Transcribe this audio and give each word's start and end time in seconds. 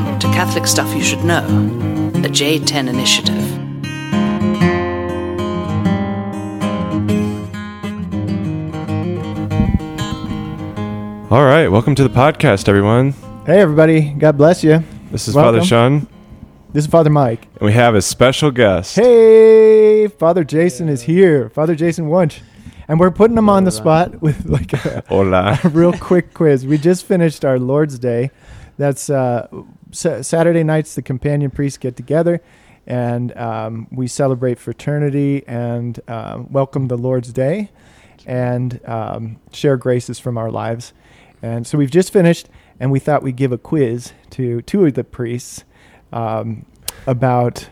Welcome 0.00 0.18
to 0.20 0.26
Catholic 0.28 0.66
Stuff 0.66 0.94
You 0.94 1.02
Should 1.02 1.24
Know, 1.24 1.44
a 1.44 2.28
J10 2.30 2.88
initiative. 2.88 3.36
All 11.30 11.44
right, 11.44 11.68
welcome 11.68 11.94
to 11.94 12.02
the 12.02 12.08
podcast, 12.08 12.68
everyone. 12.68 13.12
Hey, 13.46 13.60
everybody. 13.60 14.10
God 14.18 14.36
bless 14.36 14.64
you. 14.64 14.82
This 15.12 15.28
is 15.28 15.34
Welcome. 15.34 15.54
Father 15.60 15.64
Sean, 15.66 16.08
This 16.72 16.84
is 16.86 16.90
Father 16.90 17.10
Mike. 17.10 17.44
and 17.54 17.60
we 17.60 17.72
have 17.72 17.94
a 17.94 18.02
special 18.02 18.50
guest. 18.50 18.96
Hey, 18.96 20.08
Father 20.08 20.42
Jason 20.42 20.88
is 20.88 21.02
here. 21.02 21.48
Father 21.50 21.76
Jason 21.76 22.08
Wunsch. 22.08 22.40
And 22.88 22.98
we're 22.98 23.12
putting 23.12 23.36
him 23.38 23.48
on 23.48 23.62
the 23.62 23.70
spot 23.70 24.20
with 24.22 24.46
like 24.46 24.72
a, 24.72 25.04
Hola. 25.08 25.60
a 25.62 25.68
real 25.68 25.92
quick 25.92 26.34
quiz. 26.34 26.66
We 26.66 26.78
just 26.78 27.04
finished 27.06 27.44
our 27.44 27.58
Lord's 27.60 27.98
Day. 27.98 28.30
That's 28.76 29.08
uh, 29.08 29.46
sa- 29.92 30.22
Saturday 30.22 30.64
nights, 30.64 30.94
the 30.94 31.02
companion 31.02 31.50
priests 31.50 31.78
get 31.78 31.96
together 31.96 32.40
and 32.86 33.36
um, 33.36 33.86
we 33.90 34.06
celebrate 34.06 34.58
fraternity 34.58 35.44
and 35.46 36.00
um, 36.08 36.50
welcome 36.50 36.88
the 36.88 36.96
Lord's 36.96 37.32
Day 37.32 37.70
and 38.26 38.80
um, 38.86 39.38
share 39.52 39.76
graces 39.76 40.18
from 40.18 40.36
our 40.36 40.50
lives. 40.50 40.92
And 41.42 41.66
so 41.66 41.78
we've 41.78 41.90
just 41.90 42.12
finished, 42.12 42.48
and 42.78 42.90
we 42.90 42.98
thought 42.98 43.22
we'd 43.22 43.36
give 43.36 43.52
a 43.52 43.58
quiz 43.58 44.12
to 44.30 44.60
two 44.62 44.84
of 44.84 44.94
the 44.94 45.04
priests 45.04 45.64
um, 46.12 46.66
about 47.06 47.68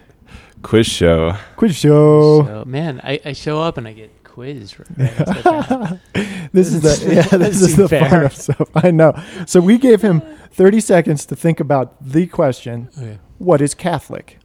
Quiz 0.63 0.87
show. 0.87 1.37
quiz 1.57 1.77
show. 1.77 2.45
So, 2.45 2.65
man, 2.65 3.01
I, 3.05 3.21
I 3.25 3.33
show 3.33 3.61
up 3.61 3.77
and 3.77 3.87
I 3.87 3.93
get 3.93 4.18
quizzed. 4.39 4.79
Right 4.79 4.89
It's 6.15 6.51
This 6.53 6.73
is 6.73 6.81
the 6.83 7.15
yeah, 7.15 7.37
this 7.39 7.61
is 7.61 7.77
the 7.77 7.89
fun 7.89 8.11
fair. 8.11 8.25
of 8.25 8.35
stuff. 8.35 8.69
I 8.75 8.91
know. 8.91 9.13
So 9.47 9.61
we 9.61 9.79
gave 9.79 10.01
him 10.03 10.23
30 10.53 10.81
seconds 10.81 11.27
to 11.27 11.37
think 11.37 11.61
about 11.61 11.97
the 12.01 12.27
question: 12.27 12.89
okay. 12.97 13.19
What 13.39 13.61
is 13.61 13.75
Catholic? 13.75 14.39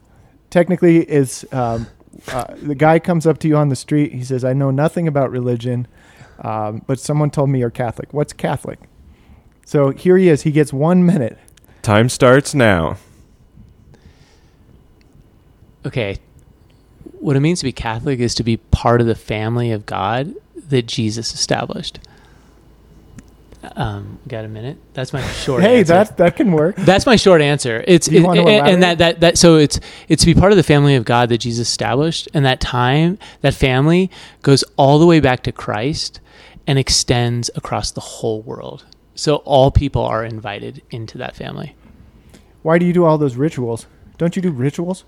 Technically, 0.50 1.00
is 1.10 1.46
um, 1.52 1.88
uh, 2.28 2.54
the 2.62 2.76
guy 2.76 3.00
comes 3.00 3.26
up 3.26 3.38
to 3.40 3.48
you 3.48 3.56
on 3.56 3.70
the 3.70 3.76
street. 3.76 4.14
He 4.14 4.24
says, 4.24 4.44
"I 4.44 4.54
know 4.54 4.72
nothing 4.72 5.08
about 5.08 5.32
religion, 5.32 5.88
um, 6.40 6.82
but 6.88 7.00
someone 7.00 7.30
told 7.30 7.50
me 7.50 7.60
you're 7.60 7.70
Catholic. 7.70 8.14
What's 8.14 8.34
Catholic?" 8.34 8.80
So 9.66 9.92
here 9.92 10.18
he 10.18 10.28
is. 10.30 10.42
He 10.42 10.52
gets 10.52 10.74
one 10.74 11.06
minute. 11.06 11.38
Time 11.82 12.10
starts 12.10 12.54
now. 12.56 12.98
okay. 15.86 16.18
What 17.24 17.38
it 17.38 17.40
means 17.40 17.60
to 17.60 17.66
be 17.66 17.72
Catholic 17.72 18.20
is 18.20 18.36
to 18.36 18.44
be 18.44 18.58
part 18.58 19.00
of 19.00 19.08
the 19.08 19.16
family 19.16 19.72
of 19.72 19.86
God 19.86 20.36
that 20.68 20.88
Jesus 20.88 21.34
established. 21.34 22.00
Um, 23.78 24.20
got 24.28 24.44
a 24.44 24.50
minute? 24.50 24.78
That's 24.94 25.14
my 25.14 25.26
short. 25.32 25.62
hey, 25.64 25.80
answer. 25.80 25.94
that 25.94 26.18
that 26.18 26.36
can 26.36 26.52
work. 26.52 26.76
That's 26.76 27.06
my 27.06 27.16
short 27.16 27.42
answer. 27.42 27.82
It's 27.88 28.10
it- 28.10 28.26
and, 28.26 28.38
and 28.68 28.84
that, 28.84 28.98
that 28.98 29.22
that 29.22 29.38
so 29.38 29.56
it's 29.56 29.80
it's 30.10 30.22
to 30.24 30.26
be 30.26 30.38
part 30.38 30.52
of 30.52 30.58
the 30.58 30.64
family 30.64 30.96
of 30.96 31.06
God 31.06 31.30
that 31.30 31.38
Jesus 31.38 31.70
established, 31.70 32.28
and 32.34 32.44
that 32.44 32.60
time 32.60 33.18
that 33.40 33.54
family 33.54 34.12
goes 34.42 34.66
all 34.76 35.00
the 35.00 35.06
way 35.06 35.22
back 35.22 35.44
to 35.44 35.54
Christ 35.54 36.20
and 36.68 36.78
extends 36.78 37.50
across 37.56 37.90
the 37.92 38.02
whole 38.02 38.42
world. 38.42 38.86
So 39.16 39.38
all 39.38 39.72
people 39.72 40.02
are 40.02 40.26
invited 40.26 40.82
into 40.92 41.18
that 41.20 41.38
family. 41.38 41.74
Why 42.64 42.80
do 42.80 42.86
you 42.86 42.92
do 42.92 43.06
all 43.06 43.18
those 43.18 43.38
rituals? 43.38 43.88
Don't 44.18 44.36
you 44.36 44.42
do 44.42 44.52
rituals? 44.52 45.06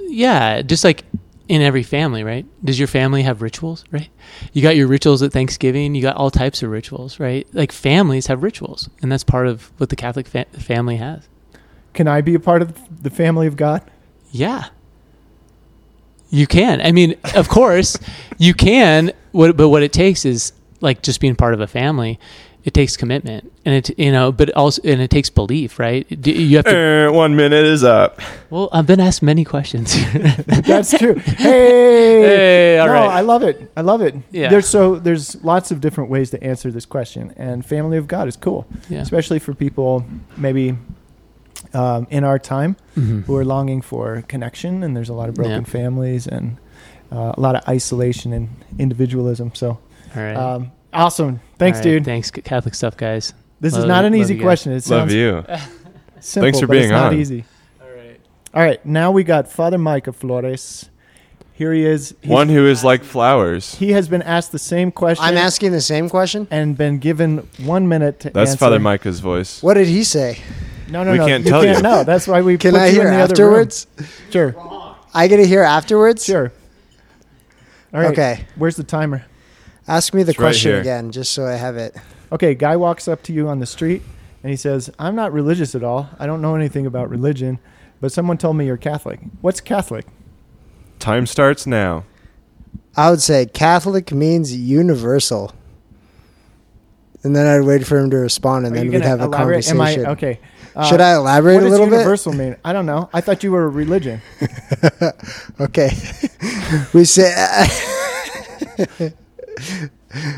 Yeah, 0.00 0.62
just 0.62 0.82
like 0.82 1.04
in 1.48 1.62
every 1.62 1.82
family, 1.82 2.22
right? 2.22 2.46
Does 2.62 2.78
your 2.78 2.88
family 2.88 3.22
have 3.22 3.40
rituals, 3.40 3.84
right? 3.90 4.10
You 4.52 4.62
got 4.62 4.76
your 4.76 4.86
rituals 4.86 5.22
at 5.22 5.32
Thanksgiving, 5.32 5.94
you 5.94 6.02
got 6.02 6.16
all 6.16 6.30
types 6.30 6.62
of 6.62 6.70
rituals, 6.70 7.18
right? 7.18 7.46
Like 7.54 7.72
families 7.72 8.26
have 8.26 8.42
rituals, 8.42 8.90
and 9.00 9.10
that's 9.10 9.24
part 9.24 9.46
of 9.46 9.72
what 9.78 9.88
the 9.88 9.96
Catholic 9.96 10.28
fa- 10.28 10.46
family 10.52 10.96
has. 10.96 11.26
Can 11.94 12.06
I 12.06 12.20
be 12.20 12.34
a 12.34 12.40
part 12.40 12.62
of 12.62 13.02
the 13.02 13.10
family 13.10 13.46
of 13.46 13.56
God? 13.56 13.82
Yeah. 14.30 14.68
You 16.30 16.46
can. 16.46 16.82
I 16.82 16.92
mean, 16.92 17.14
of 17.34 17.48
course, 17.48 17.98
you 18.36 18.52
can. 18.52 19.12
What, 19.32 19.56
but 19.56 19.70
what 19.70 19.82
it 19.82 19.92
takes 19.92 20.26
is 20.26 20.52
like 20.80 21.02
just 21.02 21.20
being 21.20 21.34
part 21.34 21.54
of 21.54 21.60
a 21.60 21.66
family. 21.66 22.20
It 22.64 22.74
takes 22.74 22.96
commitment, 22.96 23.50
and 23.64 23.74
it 23.76 23.98
you 23.98 24.12
know, 24.12 24.30
but 24.32 24.50
also 24.50 24.82
and 24.84 25.00
it 25.00 25.10
takes 25.10 25.30
belief, 25.30 25.78
right? 25.78 26.06
You 26.26 26.56
have 26.56 26.66
to. 26.66 27.08
Uh, 27.08 27.12
one 27.12 27.34
minute 27.36 27.64
is 27.64 27.82
up. 27.84 28.20
Well, 28.50 28.68
I've 28.72 28.86
been 28.86 29.00
asked 29.00 29.22
many 29.22 29.44
questions. 29.44 29.94
That's 30.46 30.96
true. 30.98 31.14
Hey, 31.38 32.20
Hey, 32.20 32.78
all 32.78 32.88
no, 32.88 32.92
right. 32.92 33.08
I 33.08 33.20
love 33.20 33.42
it. 33.42 33.70
I 33.76 33.80
love 33.82 34.02
it. 34.02 34.14
Yeah. 34.32 34.48
There's 34.50 34.68
so 34.68 34.96
there's 34.96 35.42
lots 35.44 35.70
of 35.70 35.80
different 35.80 36.10
ways 36.10 36.30
to 36.30 36.42
answer 36.42 36.70
this 36.70 36.84
question, 36.84 37.32
and 37.36 37.64
family 37.64 37.96
of 37.96 38.06
God 38.06 38.28
is 38.28 38.36
cool, 38.36 38.66
yeah. 38.90 39.00
especially 39.00 39.38
for 39.38 39.54
people 39.54 40.04
maybe 40.36 40.76
um, 41.74 42.06
in 42.10 42.24
our 42.24 42.38
time 42.38 42.76
Mhm. 42.96 43.24
who 43.24 43.36
are 43.36 43.44
longing 43.44 43.82
for 43.82 44.22
connection, 44.28 44.82
and 44.82 44.96
there's 44.96 45.08
a 45.08 45.14
lot 45.14 45.28
of 45.28 45.34
broken 45.36 45.52
Yeah. 45.64 45.72
families 45.80 46.26
and 46.26 46.56
uh, 47.12 47.32
a 47.36 47.40
lot 47.40 47.54
of 47.56 47.62
isolation 47.68 48.32
and 48.32 48.48
individualism. 48.78 49.52
So 49.54 49.78
All 50.16 50.22
right. 50.22 50.36
um, 50.36 50.72
awesome. 50.92 51.40
Thanks, 51.58 51.78
All 51.78 51.84
right. 51.84 51.90
dude. 51.90 52.04
Thanks, 52.04 52.30
Catholic 52.30 52.74
stuff, 52.74 52.96
guys. 52.96 53.34
This 53.60 53.76
is 53.76 53.84
not 53.84 54.04
an 54.04 54.14
easy 54.14 54.36
you 54.36 54.40
question. 54.42 54.72
It 54.72 54.88
Love 54.88 55.10
you. 55.10 55.44
simple, 55.48 55.62
Thanks 56.20 56.60
for 56.60 56.66
but 56.66 56.76
it's 56.76 56.82
being 56.86 56.90
not 56.90 57.12
on. 57.12 57.18
easy. 57.18 57.44
All 57.82 57.88
right. 57.88 58.20
All 58.54 58.62
right, 58.62 58.84
now 58.86 59.10
we 59.10 59.24
got 59.24 59.50
Father 59.50 59.78
Micah 59.78 60.12
Flores. 60.12 60.88
Here 61.54 61.72
he 61.72 61.84
is. 61.84 62.14
He's- 62.22 62.30
One 62.32 62.48
who 62.48 62.66
is 62.66 62.84
like 62.84 63.02
flowers. 63.02 63.74
He 63.74 63.90
has 63.90 64.08
been 64.08 64.22
asked 64.22 64.52
the 64.52 64.60
same 64.60 64.92
question. 64.92 65.24
I'm 65.24 65.36
asking 65.36 65.72
the 65.72 65.80
same 65.80 66.08
question. 66.08 66.46
and 66.52 66.76
been 66.76 66.98
given 66.98 67.48
one 67.58 67.88
minute 67.88 68.20
to 68.20 68.30
That's 68.30 68.50
answer. 68.50 68.58
Father 68.60 68.78
Micah's 68.78 69.18
voice. 69.18 69.60
What 69.60 69.74
did 69.74 69.88
he 69.88 70.04
say? 70.04 70.38
No, 70.88 71.02
no, 71.02 71.10
We 71.12 71.18
no. 71.18 71.26
can't 71.26 71.44
you 71.44 71.50
tell 71.50 71.62
can't 71.64 71.78
you. 71.78 71.82
know. 71.82 72.04
That's 72.04 72.28
why 72.28 72.42
we 72.42 72.56
Can 72.58 72.70
put 72.72 72.80
I 72.80 72.86
you 72.86 72.92
hear 72.92 73.08
in 73.08 73.14
the 73.14 73.20
other 73.22 73.34
room. 73.44 73.54
afterwards? 73.54 73.86
Sure, 74.30 74.54
I 75.12 75.26
get 75.26 75.38
to 75.38 75.46
hear 75.46 75.62
afterwards. 75.64 76.24
sure. 76.24 76.52
All 77.92 78.00
right. 78.00 78.12
Okay. 78.12 78.44
Where's 78.56 78.76
the 78.76 78.84
timer? 78.84 79.24
Ask 79.88 80.12
me 80.14 80.22
the 80.22 80.30
It's 80.30 80.38
right 80.38 80.44
question 80.46 80.72
here. 80.72 80.80
again, 80.80 81.10
just 81.10 81.32
so 81.32 81.46
I 81.46 81.52
have 81.54 81.76
it. 81.76 81.96
Okay, 82.30 82.54
guy 82.54 82.76
walks 82.76 83.08
up 83.08 83.22
to 83.24 83.32
you 83.32 83.48
on 83.48 83.58
the 83.58 83.66
street 83.66 84.02
and 84.42 84.50
he 84.50 84.56
says, 84.56 84.90
"I'm 84.98 85.14
not 85.16 85.32
religious 85.32 85.74
at 85.74 85.82
all. 85.82 86.10
I 86.18 86.26
don't 86.26 86.42
know 86.42 86.54
anything 86.54 86.84
about 86.86 87.08
religion, 87.10 87.58
but 88.00 88.12
someone 88.12 88.36
told 88.38 88.56
me 88.56 88.66
you're 88.66 88.76
Catholic. 88.76 89.20
What's 89.40 89.60
Catholic?" 89.60 90.06
Time 90.98 91.26
starts 91.26 91.66
now. 91.66 92.04
I 92.96 93.10
would 93.10 93.22
say 93.22 93.46
Catholic 93.46 94.12
means 94.12 94.54
universal. 94.54 95.52
And 97.24 97.34
then 97.34 97.46
I'd 97.46 97.64
wait 97.66 97.86
for 97.86 97.98
him 97.98 98.10
to 98.10 98.16
respond, 98.16 98.66
and 98.66 98.74
Are 98.74 98.78
then 98.78 98.86
you 98.86 98.92
we'd 98.92 98.98
gonna 98.98 99.08
have 99.10 99.20
a 99.20 99.24
elaborate? 99.24 99.68
Am 99.70 99.80
I 99.80 99.94
conversation. 99.94 100.06
okay? 100.12 100.40
Uh, 100.76 100.84
Should 100.84 101.00
I 101.00 101.14
elaborate 101.14 101.54
What 101.54 101.60
a 101.62 101.64
does 101.64 101.70
little 101.72 101.86
universal 101.90 102.32
mean? 102.32 102.56
I 102.64 102.72
don't 102.72 102.86
know. 102.86 103.08
I 103.12 103.20
thought 103.20 103.42
you 103.42 103.50
were 103.52 103.64
a 103.64 103.68
religion. 103.68 104.20
bit? 104.38 105.14
Okay. 105.60 105.90
we 106.92 107.04
say 107.04 107.32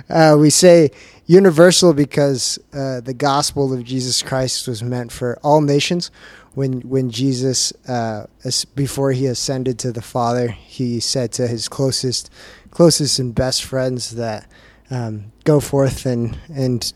uh, 0.08 0.36
we 0.38 0.50
say 0.50 0.90
universal 1.26 1.92
because 1.92 2.58
uh, 2.72 3.00
the 3.00 3.14
gospel 3.14 3.72
of 3.72 3.84
Jesus 3.84 4.22
Christ 4.22 4.66
was 4.66 4.82
meant 4.82 5.12
for 5.12 5.38
all 5.42 5.60
nations. 5.60 6.10
When 6.54 6.80
when 6.80 7.10
Jesus, 7.10 7.72
uh, 7.88 8.26
before 8.74 9.12
he 9.12 9.26
ascended 9.26 9.78
to 9.80 9.92
the 9.92 10.02
Father, 10.02 10.48
he 10.48 10.98
said 10.98 11.30
to 11.32 11.46
his 11.46 11.68
closest, 11.68 12.30
closest 12.70 13.20
and 13.20 13.32
best 13.32 13.64
friends 13.64 14.10
that 14.16 14.50
um, 14.90 15.30
go 15.44 15.60
forth 15.60 16.06
and 16.06 16.36
and 16.52 16.92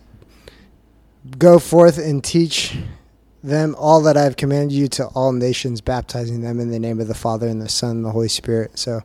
go 1.38 1.58
forth 1.58 1.98
and 1.98 2.22
teach 2.24 2.76
them 3.44 3.76
all 3.78 4.00
that 4.00 4.16
I've 4.16 4.36
commanded 4.36 4.72
you 4.72 4.88
to 4.88 5.06
all 5.08 5.32
nations, 5.32 5.80
baptizing 5.80 6.41
them 6.41 6.58
in 6.58 6.70
the 6.70 6.78
name 6.78 6.98
of 6.98 7.08
the 7.08 7.14
Father 7.14 7.46
and 7.46 7.60
the 7.60 7.68
Son 7.68 7.91
and 7.91 8.04
the 8.04 8.10
Holy 8.10 8.28
Spirit. 8.28 8.78
So 8.78 9.02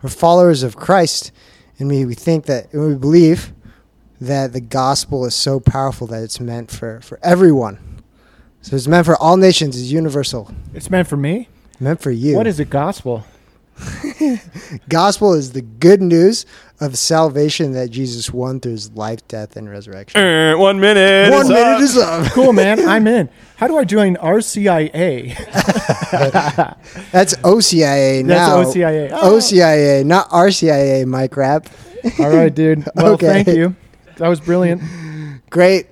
we're 0.00 0.10
followers 0.10 0.62
of 0.62 0.76
Christ, 0.76 1.32
and 1.80 1.88
we, 1.88 2.04
we 2.04 2.14
think 2.14 2.44
that 2.46 2.72
and 2.72 2.86
we 2.86 2.94
believe 2.94 3.52
that 4.20 4.52
the 4.52 4.60
gospel 4.60 5.24
is 5.24 5.34
so 5.34 5.58
powerful 5.58 6.06
that 6.08 6.22
it's 6.22 6.38
meant 6.38 6.70
for, 6.70 7.00
for 7.00 7.18
everyone. 7.22 8.02
So 8.60 8.76
it's 8.76 8.86
meant 8.86 9.06
for 9.06 9.16
all 9.16 9.38
nations, 9.38 9.80
it's 9.80 9.90
universal. 9.90 10.54
It's 10.74 10.90
meant 10.90 11.08
for 11.08 11.16
me. 11.16 11.48
Meant 11.80 12.00
for 12.00 12.10
you. 12.10 12.36
What 12.36 12.46
is 12.46 12.58
the 12.58 12.66
gospel? 12.66 13.24
gospel 14.88 15.34
is 15.34 15.52
the 15.52 15.62
good 15.62 16.00
news 16.02 16.46
of 16.80 16.96
salvation 16.96 17.72
that 17.72 17.90
Jesus 17.90 18.32
won 18.32 18.60
through 18.60 18.72
his 18.72 18.90
life, 18.92 19.26
death, 19.28 19.56
and 19.56 19.68
resurrection. 19.68 20.20
Uh, 20.20 20.56
one 20.56 20.80
minute. 20.80 21.30
One 21.30 21.42
is 21.42 21.48
minute 21.48 21.62
up. 21.76 21.80
is 21.82 21.96
up. 21.98 22.32
Cool, 22.32 22.52
man. 22.52 22.86
I'm 22.88 23.06
in. 23.06 23.28
How 23.56 23.66
do 23.68 23.76
I 23.76 23.84
join 23.84 24.16
RCIA? 24.16 25.36
That's 27.12 27.34
OCIA 27.36 28.24
now. 28.24 28.56
That's 28.62 28.70
OCIA. 28.74 29.10
Oh. 29.12 29.36
OCIA, 29.36 30.04
not 30.04 30.28
RCIA, 30.30 31.06
Mike 31.06 31.36
Rap. 31.36 31.68
All 32.18 32.30
right, 32.30 32.54
dude. 32.54 32.88
Well, 32.94 33.12
Okay. 33.14 33.26
thank 33.44 33.48
you. 33.48 33.76
That 34.16 34.28
was 34.28 34.40
brilliant. 34.40 34.82
Great. 35.50 35.86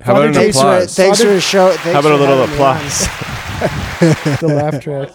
How 0.00 0.12
about 0.16 0.28
an 0.28 0.32
Father 0.34 0.40
Thanks 0.42 0.56
for 0.56 0.60
applause? 0.66 0.96
thanks 0.96 1.18
Father- 1.18 1.30
for 1.30 1.34
the 1.34 1.40
show. 1.40 1.68
Thanks 1.72 1.84
How 1.84 2.00
about 2.00 2.12
a 2.12 2.16
little 2.16 2.36
having 2.46 2.56
me 2.56 2.64
on. 2.64 2.76
applause? 2.76 3.29
The 3.60 4.46
laugh 4.48 4.82
track. 4.82 5.10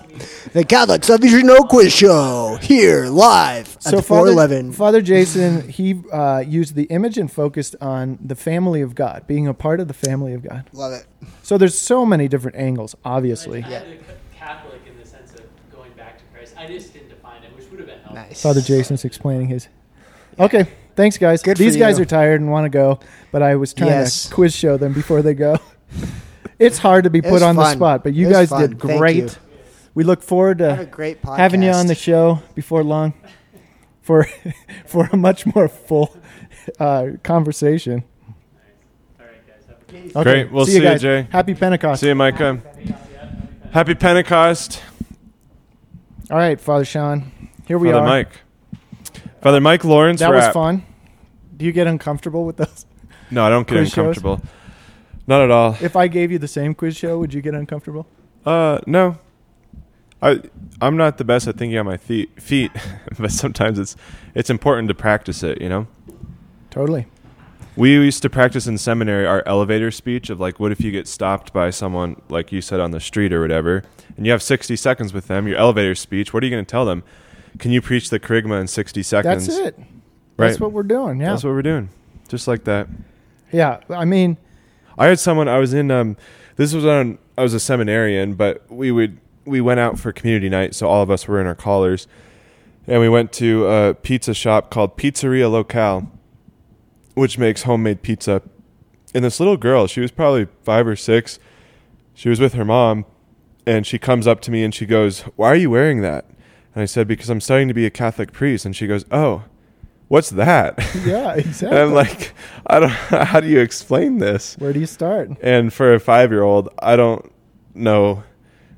The 0.54 0.64
Catholic 0.64 1.04
Salvation 1.04 1.48
No 1.48 1.64
Quiz 1.64 1.92
Show 1.92 2.58
here 2.62 3.06
live 3.08 3.68
So 3.80 3.98
at 3.98 4.06
Father, 4.06 4.32
411. 4.32 4.72
Father 4.74 5.02
Jason, 5.02 5.68
he 5.68 6.02
uh, 6.12 6.40
used 6.46 6.76
the 6.76 6.84
image 6.84 7.18
and 7.18 7.32
focused 7.32 7.76
on 7.82 8.20
the 8.24 8.36
family 8.36 8.82
of 8.82 8.94
God, 8.96 9.26
being 9.28 9.48
a 9.48 9.54
part 9.54 9.80
of 9.80 9.88
the 9.88 9.94
family 9.94 10.34
of 10.34 10.44
God. 10.48 10.70
Love 10.74 10.94
it. 10.94 11.06
So 11.44 11.58
there's 11.58 11.78
so 11.78 12.06
many 12.06 12.28
different 12.28 12.58
angles, 12.58 12.96
obviously. 13.04 13.64
I 13.64 13.68
had 13.68 14.00
Catholic 14.36 14.82
in 14.88 14.98
the 15.00 15.06
sense 15.08 15.34
of 15.34 15.42
going 15.74 15.92
back 15.94 16.20
to 16.20 16.24
Christ. 16.34 16.54
I 16.58 16.68
just 16.68 16.94
didn't 16.94 17.10
define 17.10 17.42
it, 17.44 17.56
which 17.56 17.70
would 17.72 17.80
have 17.80 17.88
been 17.88 18.00
helpful. 18.00 18.16
Nice. 18.16 18.42
Father 18.42 18.62
Jason's 18.62 19.04
explaining 19.04 19.48
his. 19.48 19.68
Okay, 20.40 20.68
thanks 20.96 21.18
guys. 21.18 21.42
Good 21.42 21.58
for 21.58 21.64
These 21.64 21.78
guys 21.78 22.00
are 22.00 22.06
tired 22.06 22.42
and 22.42 22.52
want 22.52 22.66
to 22.66 22.70
go, 22.70 23.00
but 23.32 23.42
I 23.42 23.56
was 23.56 23.74
trying 23.74 23.90
Yes. 23.90 24.28
to 24.28 24.34
quiz 24.36 24.56
show 24.56 24.78
them 24.78 24.94
before 24.94 25.22
they 25.22 25.34
go. 25.34 25.58
It's 26.60 26.78
hard 26.78 27.04
to 27.04 27.10
be 27.10 27.22
put 27.22 27.32
was 27.34 27.42
on 27.44 27.56
the 27.56 27.62
fun. 27.62 27.76
spot, 27.78 28.04
but 28.04 28.14
you 28.14 28.26
It 28.26 28.30
was 28.30 28.38
guys 28.38 28.50
fun. 28.50 28.62
did 28.62 28.80
Thank 28.82 29.00
great. 29.00 29.16
you. 29.16 29.30
We 29.94 30.04
look 30.04 30.22
forward 30.22 30.60
Have 30.60 30.80
a 30.80 30.86
to 30.86 30.92
great 30.92 31.22
podcast. 31.22 31.38
having 31.38 31.64
you 31.64 31.72
on 31.72 31.88
the 31.88 31.96
show 31.96 32.42
before 32.54 32.84
long 32.84 33.14
for 34.02 34.28
for 34.86 35.10
a 35.12 35.18
much 35.18 35.46
more 35.46 35.68
full 35.68 36.16
uh, 36.80 37.12
conversation. 37.24 38.04
All 39.20 39.26
right, 39.26 39.48
guys. 39.48 39.66
Have 39.68 39.78
a 39.88 39.92
good 39.92 40.16
Okay, 40.18 40.24
Great. 40.24 40.52
We'll 40.52 40.66
see 40.66 40.76
you, 40.76 40.82
guys. 40.82 41.02
Jay. 41.02 41.28
Happy 41.32 41.54
Pentecost. 41.56 42.02
See 42.02 42.08
you, 42.08 42.16
Micah. 42.16 42.62
Happy 43.72 43.94
Pentecost, 43.96 44.82
All 46.32 46.38
right, 46.38 46.60
Father 46.60 46.86
Sean. 46.86 47.32
Here 47.68 47.78
we 47.78 47.90
are. 47.90 47.94
Father 47.94 48.06
are. 48.06 48.10
Mike. 48.10 48.30
Father 49.42 49.60
Mike 49.62 49.84
Lawrence. 49.84 50.20
That 50.22 50.32
was 50.32 50.44
rap. 50.46 50.54
fun. 50.54 50.86
Do 51.58 51.66
you 51.66 51.72
get 51.72 51.88
uncomfortable 51.88 52.46
with 52.46 52.58
those? 52.58 52.86
No, 53.32 53.46
I 53.46 53.50
don't 53.50 53.68
get 53.68 53.76
Quiz 53.78 53.90
shows? 53.90 53.98
uncomfortable. 54.18 54.42
Not 55.28 55.42
at 55.42 55.52
all. 55.52 55.78
If 55.82 55.96
I 55.96 56.08
gave 56.08 56.32
you 56.32 56.38
the 56.40 56.48
same 56.48 56.76
quiz 56.76 56.96
show, 56.96 57.18
would 57.20 57.34
you 57.34 57.42
get 57.42 57.54
uncomfortable? 57.56 58.08
Uh, 58.46 58.80
no. 58.86 59.18
I 60.22 60.42
I'm 60.82 60.98
not 60.98 61.18
the 61.18 61.24
best 61.24 61.48
at 61.48 61.58
thinking 61.58 61.78
on 61.78 61.86
my 61.86 61.98
feet, 61.98 62.42
feet, 62.42 62.72
but 63.20 63.32
sometimes 63.32 63.80
it's 63.80 63.96
it's 64.34 64.50
important 64.50 64.88
to 64.90 64.96
practice 64.96 65.44
it. 65.44 65.62
You 65.62 65.70
know. 65.70 65.88
Totally. 66.70 67.08
We 67.78 67.94
used 67.94 68.22
to 68.22 68.30
practice 68.30 68.68
in 68.68 68.78
seminary 68.78 69.26
our 69.26 69.44
elevator 69.46 69.92
speech 69.92 70.30
of 70.30 70.40
like, 70.40 70.60
what 70.62 70.72
if 70.72 70.80
you 70.80 70.92
get 70.92 71.08
stopped 71.10 71.52
by 71.52 71.72
someone, 71.72 72.22
like 72.30 72.54
you 72.54 72.62
said, 72.62 72.80
on 72.80 72.92
the 72.92 73.02
street 73.02 73.34
or 73.34 73.42
whatever, 73.42 73.84
and 74.16 74.26
you 74.26 74.32
have 74.32 74.42
60 74.42 74.78
seconds 74.78 75.14
with 75.14 75.28
them, 75.28 75.46
your 75.46 75.58
elevator 75.58 75.94
speech, 75.94 76.34
what 76.34 76.42
are 76.42 76.46
you 76.46 76.52
going 76.54 76.64
to 76.64 76.70
tell 76.70 76.86
them? 76.86 77.04
Can 77.60 77.72
you 77.72 77.82
preach 77.82 78.10
the 78.10 78.20
kerygma 78.20 78.62
in 78.62 78.68
60 78.68 79.04
seconds? 79.04 79.48
That's 79.48 79.60
it. 79.60 79.78
Right. 80.38 80.48
That's 80.48 80.60
what 80.60 80.72
we're 80.72 80.84
doing. 80.84 81.20
Yeah. 81.20 81.32
That's 81.32 81.44
what 81.44 81.52
we're 81.52 81.62
doing. 81.62 81.90
Just 82.30 82.48
like 82.48 82.64
that. 82.64 82.88
yeah. 83.52 83.82
I 83.90 84.06
mean, 84.06 84.38
I 84.98 85.08
had 85.08 85.20
someone, 85.20 85.48
I 85.48 85.58
was 85.60 85.74
in, 85.74 85.92
um, 85.92 86.18
this 86.56 86.74
was 86.74 86.86
on, 86.86 87.18
I 87.38 87.44
was 87.44 87.54
a 87.54 87.60
seminarian, 87.60 88.36
but 88.36 88.70
we 88.72 88.92
would, 88.92 89.20
we 89.46 89.62
went 89.62 89.80
out 89.80 90.00
for 90.00 90.12
community 90.12 90.50
night, 90.50 90.74
so 90.74 90.88
all 90.88 91.02
of 91.02 91.12
us 91.12 91.28
were 91.28 91.40
in 91.40 91.48
our 91.48 91.56
collars, 91.56 92.08
and 92.88 93.02
we 93.02 93.10
went 93.10 93.32
to 93.34 93.68
a 93.68 93.94
pizza 93.94 94.34
shop 94.34 94.70
called 94.70 94.98
Pizzeria 94.98 95.52
Locale, 95.52 96.10
which 97.14 97.38
makes 97.38 97.64
homemade 97.64 98.02
pizza. 98.02 98.42
And 99.14 99.24
this 99.24 99.40
little 99.40 99.58
girl, 99.58 99.88
she 99.88 100.02
was 100.02 100.12
probably 100.12 100.48
five 100.64 100.88
or 100.88 100.96
six, 100.96 101.40
she 102.14 102.30
was 102.30 102.40
with 102.40 102.54
her 102.54 102.66
mom, 102.66 103.06
and 103.66 103.86
she 103.86 103.98
comes 103.98 104.28
up 104.28 104.42
to 104.42 104.52
me 104.52 104.64
and 104.64 104.74
she 104.74 104.86
goes, 104.86 105.22
Why 105.36 105.50
are 105.50 105.56
you 105.56 105.70
wearing 105.70 106.02
that? 106.02 106.26
And 106.74 106.82
I 106.82 106.86
said, 106.86 107.08
Because 107.08 107.30
I'm 107.30 107.42
studying 107.42 107.68
to 107.68 107.74
be 107.74 107.86
a 107.86 107.90
Catholic 107.90 108.32
priest. 108.32 108.66
And 108.66 108.76
she 108.76 108.88
goes, 108.88 109.06
Oh, 109.12 109.44
what's 110.08 110.30
that? 110.32 110.78
yeah, 111.06 111.34
exactly. 111.34 111.80
I'm 111.80 111.94
like, 111.94 112.34
I 112.68 112.80
don't, 112.80 112.90
how 112.92 113.40
do 113.40 113.48
you 113.48 113.60
explain 113.60 114.20
this? 114.20 114.56
Where 114.56 114.74
do 114.74 114.80
you 114.80 114.86
start? 114.86 115.32
And 115.42 115.74
for 115.74 115.94
a 115.94 116.00
five 116.00 116.32
year 116.32 116.44
old, 116.44 116.70
I 116.80 116.96
don't 116.96 117.32
know. 117.74 118.24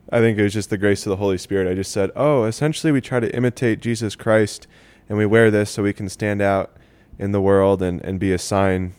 I 0.10 0.20
think 0.20 0.38
it 0.38 0.44
was 0.44 0.54
just 0.54 0.70
the 0.70 0.78
grace 0.78 1.06
of 1.06 1.10
the 1.10 1.18
Holy 1.18 1.38
Spirit. 1.38 1.70
I 1.70 1.74
just 1.74 1.92
said, 1.92 2.12
oh, 2.16 2.46
essentially, 2.46 2.92
we 2.94 3.02
try 3.02 3.20
to 3.20 3.36
imitate 3.36 3.82
Jesus 3.82 4.16
Christ 4.16 4.68
and 5.10 5.18
we 5.18 5.26
wear 5.26 5.52
this 5.52 5.70
so 5.70 5.84
we 5.84 5.94
can 5.94 6.08
stand 6.08 6.42
out 6.42 6.76
in 7.20 7.32
the 7.32 7.42
world 7.42 7.82
and, 7.82 8.02
and 8.04 8.20
be 8.20 8.32
a 8.32 8.38
sign 8.38 8.94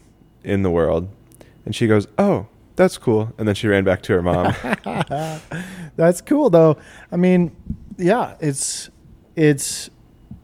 in 0.45 0.63
the 0.63 0.71
world. 0.71 1.09
And 1.65 1.75
she 1.75 1.87
goes, 1.87 2.07
oh, 2.19 2.47
that's 2.79 2.97
cool. 2.97 3.33
And 3.37 3.49
then 3.49 3.55
she 3.55 3.67
ran 3.67 3.85
back 3.85 4.03
to 4.03 4.13
her 4.13 4.23
mom. 4.23 4.55
That's 5.97 6.21
cool 6.21 6.49
though. 6.49 6.77
I 7.11 7.17
mean, 7.17 7.55
yeah, 7.97 8.37
it's 8.39 8.89
it's 9.35 9.91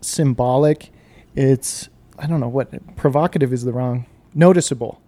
symbolic. 0.00 0.90
It's 1.34 1.88
I 2.19 2.26
don't 2.26 2.40
know 2.40 2.48
what 2.48 2.96
provocative 2.96 3.52
is 3.52 3.64
the 3.64 3.72
wrong 3.72 4.06
noticeable. 4.34 5.00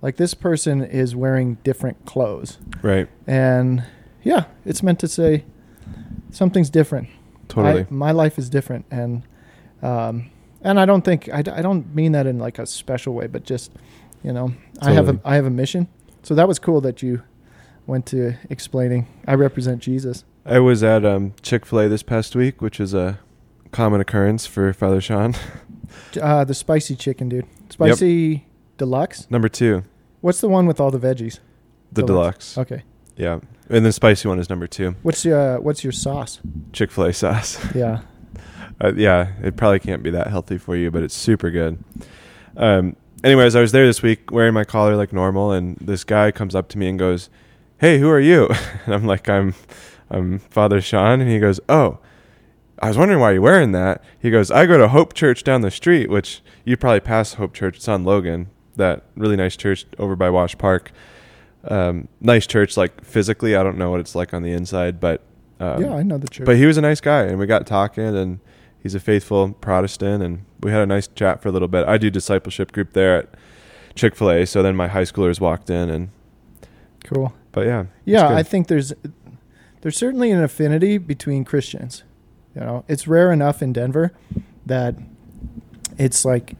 Like 0.00 0.16
this 0.16 0.34
person 0.34 0.82
is 0.82 1.16
wearing 1.16 1.56
different 1.64 2.04
clothes. 2.06 2.58
right. 2.82 3.08
And 3.26 3.84
yeah, 4.22 4.44
it's 4.64 4.82
meant 4.82 5.00
to 5.00 5.08
say 5.08 5.44
something's 6.30 6.70
different. 6.70 7.08
Totally. 7.48 7.82
I, 7.82 7.86
my 7.90 8.12
life 8.12 8.38
is 8.38 8.48
different 8.48 8.84
and 8.90 9.22
um 9.82 10.30
and 10.62 10.80
I 10.80 10.86
don't 10.86 11.02
think 11.04 11.28
I, 11.28 11.38
I 11.38 11.62
don't 11.62 11.94
mean 11.94 12.12
that 12.12 12.26
in 12.26 12.38
like 12.38 12.58
a 12.58 12.66
special 12.66 13.14
way, 13.14 13.26
but 13.26 13.44
just 13.44 13.72
you 14.22 14.32
know, 14.32 14.52
I 14.82 14.92
have 14.92 15.08
a 15.08 15.20
I 15.24 15.36
have 15.36 15.46
a 15.46 15.50
mission. 15.50 15.88
So 16.22 16.34
that 16.34 16.48
was 16.48 16.58
cool 16.58 16.80
that 16.82 17.02
you 17.02 17.22
went 17.86 18.06
to 18.06 18.34
explaining 18.50 19.06
I 19.26 19.34
represent 19.34 19.82
Jesus. 19.82 20.24
I 20.44 20.58
was 20.60 20.82
at 20.82 21.04
um, 21.04 21.34
Chick 21.42 21.66
fil 21.66 21.80
A 21.80 21.88
this 21.88 22.02
past 22.02 22.34
week, 22.34 22.62
which 22.62 22.80
is 22.80 22.94
a 22.94 23.20
common 23.72 24.00
occurrence 24.00 24.46
for 24.46 24.72
Father 24.72 25.00
Sean. 25.00 25.34
Uh, 26.20 26.44
the 26.44 26.54
spicy 26.54 26.94
chicken, 26.94 27.28
dude. 27.30 27.46
Spicy 27.70 28.46
deluxe. 28.76 29.26
Number 29.30 29.48
two, 29.48 29.84
What's 30.20 30.40
the 30.40 30.48
one 30.48 30.66
with 30.66 30.80
all 30.80 30.90
the 30.90 30.98
veggies? 30.98 31.38
the 31.92 32.02
Deluxe. 32.02 32.54
deluxe. 32.54 32.58
Okay. 32.58 32.82
Yeah. 33.16 33.40
And 33.70 33.86
the 33.86 33.92
spicy 33.92 34.28
one 34.28 34.38
is 34.38 34.50
number 34.50 34.66
two, 34.66 34.96
What's 35.02 35.24
your 35.24 35.56
uh, 35.56 35.60
What's 35.60 35.82
your 35.84 35.92
sauce? 35.92 36.40
Chick 36.72 36.90
fil 36.90 37.04
A 37.04 37.12
sauce. 37.12 37.58
Yeah. 37.74 38.02
Uh, 38.80 38.92
yeah, 38.96 39.32
it 39.42 39.56
probably 39.56 39.78
can't 39.80 40.02
be 40.02 40.10
that 40.10 40.26
healthy 40.28 40.58
for 40.58 40.76
you, 40.76 40.90
but 40.90 41.02
it's 41.02 41.14
super 41.14 41.50
good. 41.50 41.82
Um, 42.56 42.94
anyways, 43.24 43.56
I 43.56 43.60
was 43.62 43.72
there 43.72 43.86
this 43.86 44.02
week 44.02 44.30
wearing 44.30 44.52
my 44.54 44.64
collar 44.64 44.94
like 44.94 45.12
normal, 45.12 45.52
and 45.52 45.76
this 45.78 46.04
guy 46.04 46.30
comes 46.32 46.54
up 46.54 46.68
to 46.70 46.78
me 46.78 46.88
and 46.88 46.98
goes, 46.98 47.30
"Hey, 47.78 47.98
who 47.98 48.08
are 48.10 48.20
you?" 48.20 48.48
And 48.86 48.94
I'm 48.94 49.04
like, 49.06 49.28
"I'm, 49.28 49.54
I'm 50.10 50.38
Father 50.38 50.80
Sean," 50.82 51.20
and 51.22 51.30
he 51.30 51.38
goes, 51.38 51.60
"Oh." 51.68 51.98
I 52.80 52.88
was 52.88 52.96
wondering 52.98 53.20
why 53.20 53.32
you're 53.32 53.40
wearing 53.42 53.72
that. 53.72 54.02
He 54.20 54.30
goes, 54.30 54.50
I 54.50 54.66
go 54.66 54.78
to 54.78 54.88
Hope 54.88 55.12
Church 55.14 55.42
down 55.42 55.62
the 55.62 55.70
street, 55.70 56.08
which 56.10 56.42
you 56.64 56.76
probably 56.76 57.00
pass 57.00 57.34
Hope 57.34 57.52
Church. 57.54 57.76
It's 57.76 57.88
on 57.88 58.04
Logan, 58.04 58.48
that 58.76 59.02
really 59.16 59.36
nice 59.36 59.56
church 59.56 59.84
over 59.98 60.14
by 60.14 60.30
Wash 60.30 60.56
Park. 60.58 60.92
Um, 61.64 62.08
nice 62.20 62.46
church, 62.46 62.76
like 62.76 63.04
physically. 63.04 63.56
I 63.56 63.62
don't 63.62 63.78
know 63.78 63.90
what 63.90 64.00
it's 64.00 64.14
like 64.14 64.32
on 64.32 64.42
the 64.42 64.52
inside, 64.52 65.00
but 65.00 65.22
um, 65.60 65.82
yeah, 65.82 65.94
I 65.94 66.02
know 66.04 66.18
the 66.18 66.28
church. 66.28 66.46
but 66.46 66.56
he 66.56 66.66
was 66.66 66.76
a 66.76 66.80
nice 66.80 67.00
guy, 67.00 67.22
and 67.22 67.38
we 67.38 67.46
got 67.46 67.66
talking, 67.66 68.16
and 68.16 68.38
he's 68.80 68.94
a 68.94 69.00
faithful 69.00 69.52
Protestant, 69.54 70.22
and 70.22 70.44
we 70.60 70.70
had 70.70 70.80
a 70.80 70.86
nice 70.86 71.08
chat 71.08 71.42
for 71.42 71.48
a 71.48 71.52
little 71.52 71.68
bit. 71.68 71.86
I 71.88 71.98
do 71.98 72.10
discipleship 72.10 72.70
group 72.70 72.92
there 72.92 73.16
at 73.18 73.34
Chick 73.96 74.14
Fil 74.14 74.30
A, 74.30 74.46
so 74.46 74.62
then 74.62 74.76
my 74.76 74.86
high 74.86 75.02
schoolers 75.02 75.40
walked 75.40 75.68
in, 75.68 75.90
and 75.90 76.10
cool. 77.04 77.32
but 77.50 77.66
yeah, 77.66 77.86
Yeah. 78.04 78.28
I 78.28 78.44
think 78.44 78.68
there's 78.68 78.92
there's 79.80 79.96
certainly 79.96 80.30
an 80.30 80.42
affinity 80.42 80.96
between 80.98 81.44
Christians. 81.44 82.04
You 82.58 82.64
know, 82.64 82.84
it's 82.88 83.06
rare 83.06 83.30
enough 83.30 83.62
in 83.62 83.72
Denver 83.72 84.12
that 84.66 84.96
it's 85.96 86.24
like 86.24 86.56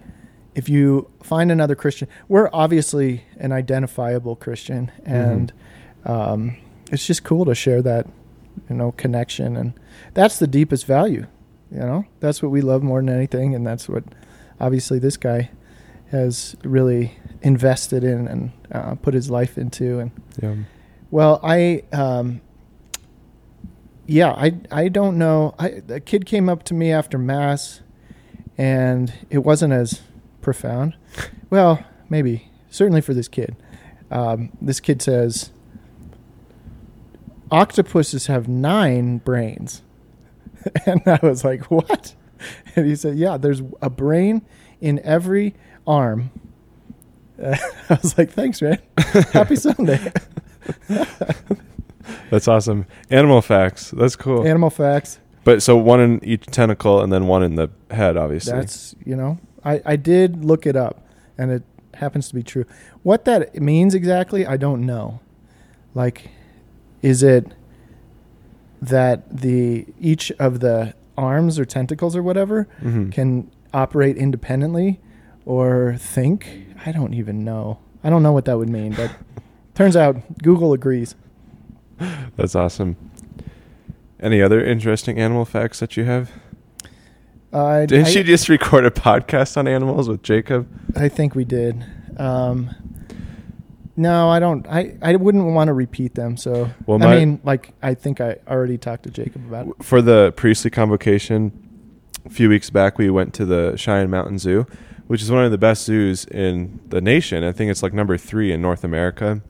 if 0.55 0.69
you 0.69 1.11
find 1.23 1.51
another 1.51 1.75
Christian, 1.75 2.09
we're 2.29 2.49
obviously 2.53 3.25
an 3.39 3.51
identifiable 3.51 4.37
Christian, 4.37 4.93
and 5.05 5.53
um, 6.05 6.57
it's 6.93 7.05
just 7.05 7.25
cool 7.25 7.45
to 7.47 7.55
share 7.55 7.83
that, 7.83 8.07
you 8.71 8.77
know, 8.77 8.93
connection, 8.93 9.57
and 9.57 9.73
that's 10.15 10.39
the 10.39 10.47
deepest 10.47 10.87
value. 10.87 11.27
You 11.73 11.81
know, 11.81 12.05
that's 12.21 12.43
what 12.43 12.53
we 12.53 12.61
love 12.61 12.85
more 12.85 13.01
than 13.01 13.09
anything, 13.09 13.57
and 13.57 13.67
that's 13.67 13.89
what 13.89 14.05
obviously 14.61 15.01
this 15.01 15.17
guy 15.17 15.51
has 16.13 16.55
really 16.63 17.19
invested 17.43 18.05
in 18.05 18.29
and 18.29 18.53
uh, 18.71 18.95
put 18.95 19.15
his 19.15 19.31
life 19.31 19.59
into, 19.59 19.99
and 19.99 20.11
yeah. 20.41 20.55
well, 21.11 21.41
I 21.43 21.83
um 21.93 22.41
yeah, 24.09 24.33
I 24.33 24.55
I 24.73 24.89
don't 24.89 25.19
know. 25.19 25.55
I 25.59 25.83
a 25.89 26.01
kid 26.01 26.27
came 26.27 26.49
up 26.49 26.63
to 26.65 26.75
me 26.75 26.91
after 26.91 27.19
mass 27.19 27.83
and 28.57 29.13
it 29.31 29.39
wasn't 29.39 29.73
as 29.73 30.03
profound. 30.41 30.97
Well, 31.51 31.83
maybe 32.11 32.51
certainly 32.69 33.01
for 33.01 33.15
this 33.15 33.27
kid. 33.27 33.57
Um, 34.11 34.51
this 34.61 34.81
kid 34.81 35.01
says 35.01 35.51
octopuses 37.51 38.27
have 38.27 38.49
9 38.49 39.17
brains. 39.19 39.81
and 40.87 41.01
I 41.07 41.19
was 41.23 41.45
like, 41.45 41.71
"What?" 41.71 42.15
And 42.77 42.87
he 42.87 42.97
said, 42.97 43.17
"Yeah, 43.17 43.39
there's 43.39 43.63
a 43.81 43.89
brain 43.89 44.43
in 44.81 45.01
every 45.05 45.55
arm." 45.87 46.31
I 47.43 47.59
was 47.89 48.19
like, 48.19 48.31
"Thanks, 48.33 48.61
man. 48.61 48.79
Happy 49.33 49.57
Sunday." 49.57 50.13
That's 52.31 52.49
awesome. 52.49 52.87
Animal 53.11 53.41
facts. 53.43 53.91
That's 53.91 54.17
cool. 54.17 54.47
Animal 54.47 54.71
facts. 54.71 55.19
but 55.45 55.63
so 55.63 55.77
one 55.77 56.01
in 56.01 56.25
each 56.25 56.47
tentacle, 56.47 57.01
and 57.01 57.13
then 57.13 57.27
one 57.27 57.43
in 57.43 57.55
the 57.55 57.71
head, 57.91 58.17
obviously. 58.17 58.53
That's 58.53 58.95
you 59.05 59.17
know, 59.17 59.39
I 59.65 59.81
I 59.85 59.97
did 59.97 60.45
look 60.45 60.67
it 60.67 60.77
up, 60.77 61.07
and 61.39 61.51
it 61.51 61.63
happens 61.95 62.29
to 62.29 62.35
be 62.35 62.43
true. 62.43 62.65
What 63.03 63.25
that 63.25 63.55
means 63.61 63.95
exactly, 63.95 64.47
I 64.47 64.57
don't 64.57 64.85
know. 64.87 65.21
Like, 65.95 66.31
is 67.03 67.23
it 67.23 67.53
that 68.81 69.41
the 69.41 69.87
each 70.01 70.31
of 70.39 70.61
the 70.61 70.95
arms 71.17 71.59
or 71.59 71.65
tentacles 71.65 72.15
or 72.15 72.23
whatever 72.23 72.69
Mhm. 72.83 73.11
can 73.11 73.51
operate 73.75 74.17
independently 74.17 75.01
or 75.45 75.97
think. 75.99 76.67
I 76.87 76.93
don't 76.93 77.13
even 77.15 77.45
know. 77.45 77.79
I 78.05 78.11
don't 78.11 78.23
know 78.23 78.31
what 78.33 78.45
that 78.45 78.57
would 78.57 78.69
mean, 78.69 78.93
but 78.95 79.11
turns 79.75 79.97
out 79.97 80.17
Google 80.43 80.73
agrees. 80.73 81.17
That's 82.37 82.55
awesome. 82.55 82.97
Any 84.21 84.43
other 84.43 84.65
interesting 84.65 85.19
animal 85.19 85.45
facts 85.45 85.81
that 85.81 85.97
you 85.97 86.05
have? 86.05 86.31
Uh, 87.53 87.87
Didn't 87.87 88.09
I, 88.09 88.11
you 88.11 88.25
just 88.25 88.49
record 88.49 88.85
a 88.85 88.91
podcast 88.91 89.57
on 89.57 89.67
animals 89.67 90.09
with 90.09 90.23
Jacob? 90.23 90.69
I 90.97 91.09
think 91.09 91.35
we 91.35 91.45
did. 91.45 91.85
Um, 92.19 92.75
no, 93.97 94.29
I 94.29 94.39
don't. 94.39 94.67
I, 94.69 94.97
I 95.03 95.17
wouldn't 95.17 95.45
want 95.45 95.69
to 95.69 95.73
repeat 95.73 96.15
them. 96.15 96.37
So 96.37 96.71
Well, 96.87 97.03
I 97.03 97.19
mean, 97.19 97.41
like 97.45 97.73
I 97.83 97.95
think 97.95 98.21
I 98.21 98.37
already 98.47 98.79
talked 98.79 99.05
to 99.05 99.11
Jacob 99.11 99.47
about 99.47 99.69
it. 99.69 99.85
For 99.85 100.03
the 100.03 100.33
priestly 100.37 100.71
convocation, 100.71 101.53
a 102.25 102.31
few 102.31 102.49
weeks 102.49 102.71
back, 102.71 102.99
we 102.99 103.11
went 103.11 103.35
to 103.35 103.45
the 103.45 103.77
Cheyenne 103.77 104.11
Mountain 104.11 104.39
Zoo, 104.39 104.67
which 105.07 105.23
is 105.23 105.31
one 105.31 105.45
of 105.45 105.51
the 105.51 105.59
best 105.59 105.85
zoos 105.85 106.27
in 106.27 106.81
the 106.89 107.01
nation. 107.01 107.43
I 107.43 107.53
think 107.53 107.71
it's 107.71 107.83
like 107.83 107.93
number 107.93 108.17
three 108.19 108.53
in 108.53 108.61
North 108.61 108.85
America. 108.85 109.41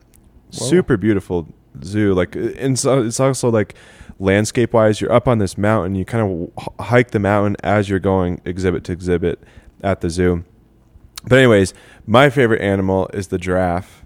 Whoa. 0.53 0.67
Super 0.67 0.97
beautiful 0.97 1.47
zoo. 1.83 2.13
Like, 2.13 2.35
and 2.35 2.77
so 2.77 3.01
it's 3.03 3.19
also 3.19 3.49
like 3.49 3.75
landscape 4.19 4.73
wise, 4.73 5.01
you're 5.01 5.11
up 5.11 5.27
on 5.27 5.39
this 5.39 5.57
mountain. 5.57 5.95
You 5.95 6.05
kind 6.05 6.51
of 6.57 6.85
hike 6.85 7.11
the 7.11 7.19
mountain 7.19 7.55
as 7.63 7.89
you're 7.89 7.99
going 7.99 8.41
exhibit 8.45 8.83
to 8.85 8.91
exhibit 8.91 9.43
at 9.81 10.01
the 10.01 10.09
zoo. 10.09 10.43
But 11.27 11.39
anyways, 11.39 11.73
my 12.05 12.29
favorite 12.29 12.61
animal 12.61 13.09
is 13.13 13.27
the 13.27 13.37
giraffe 13.37 14.05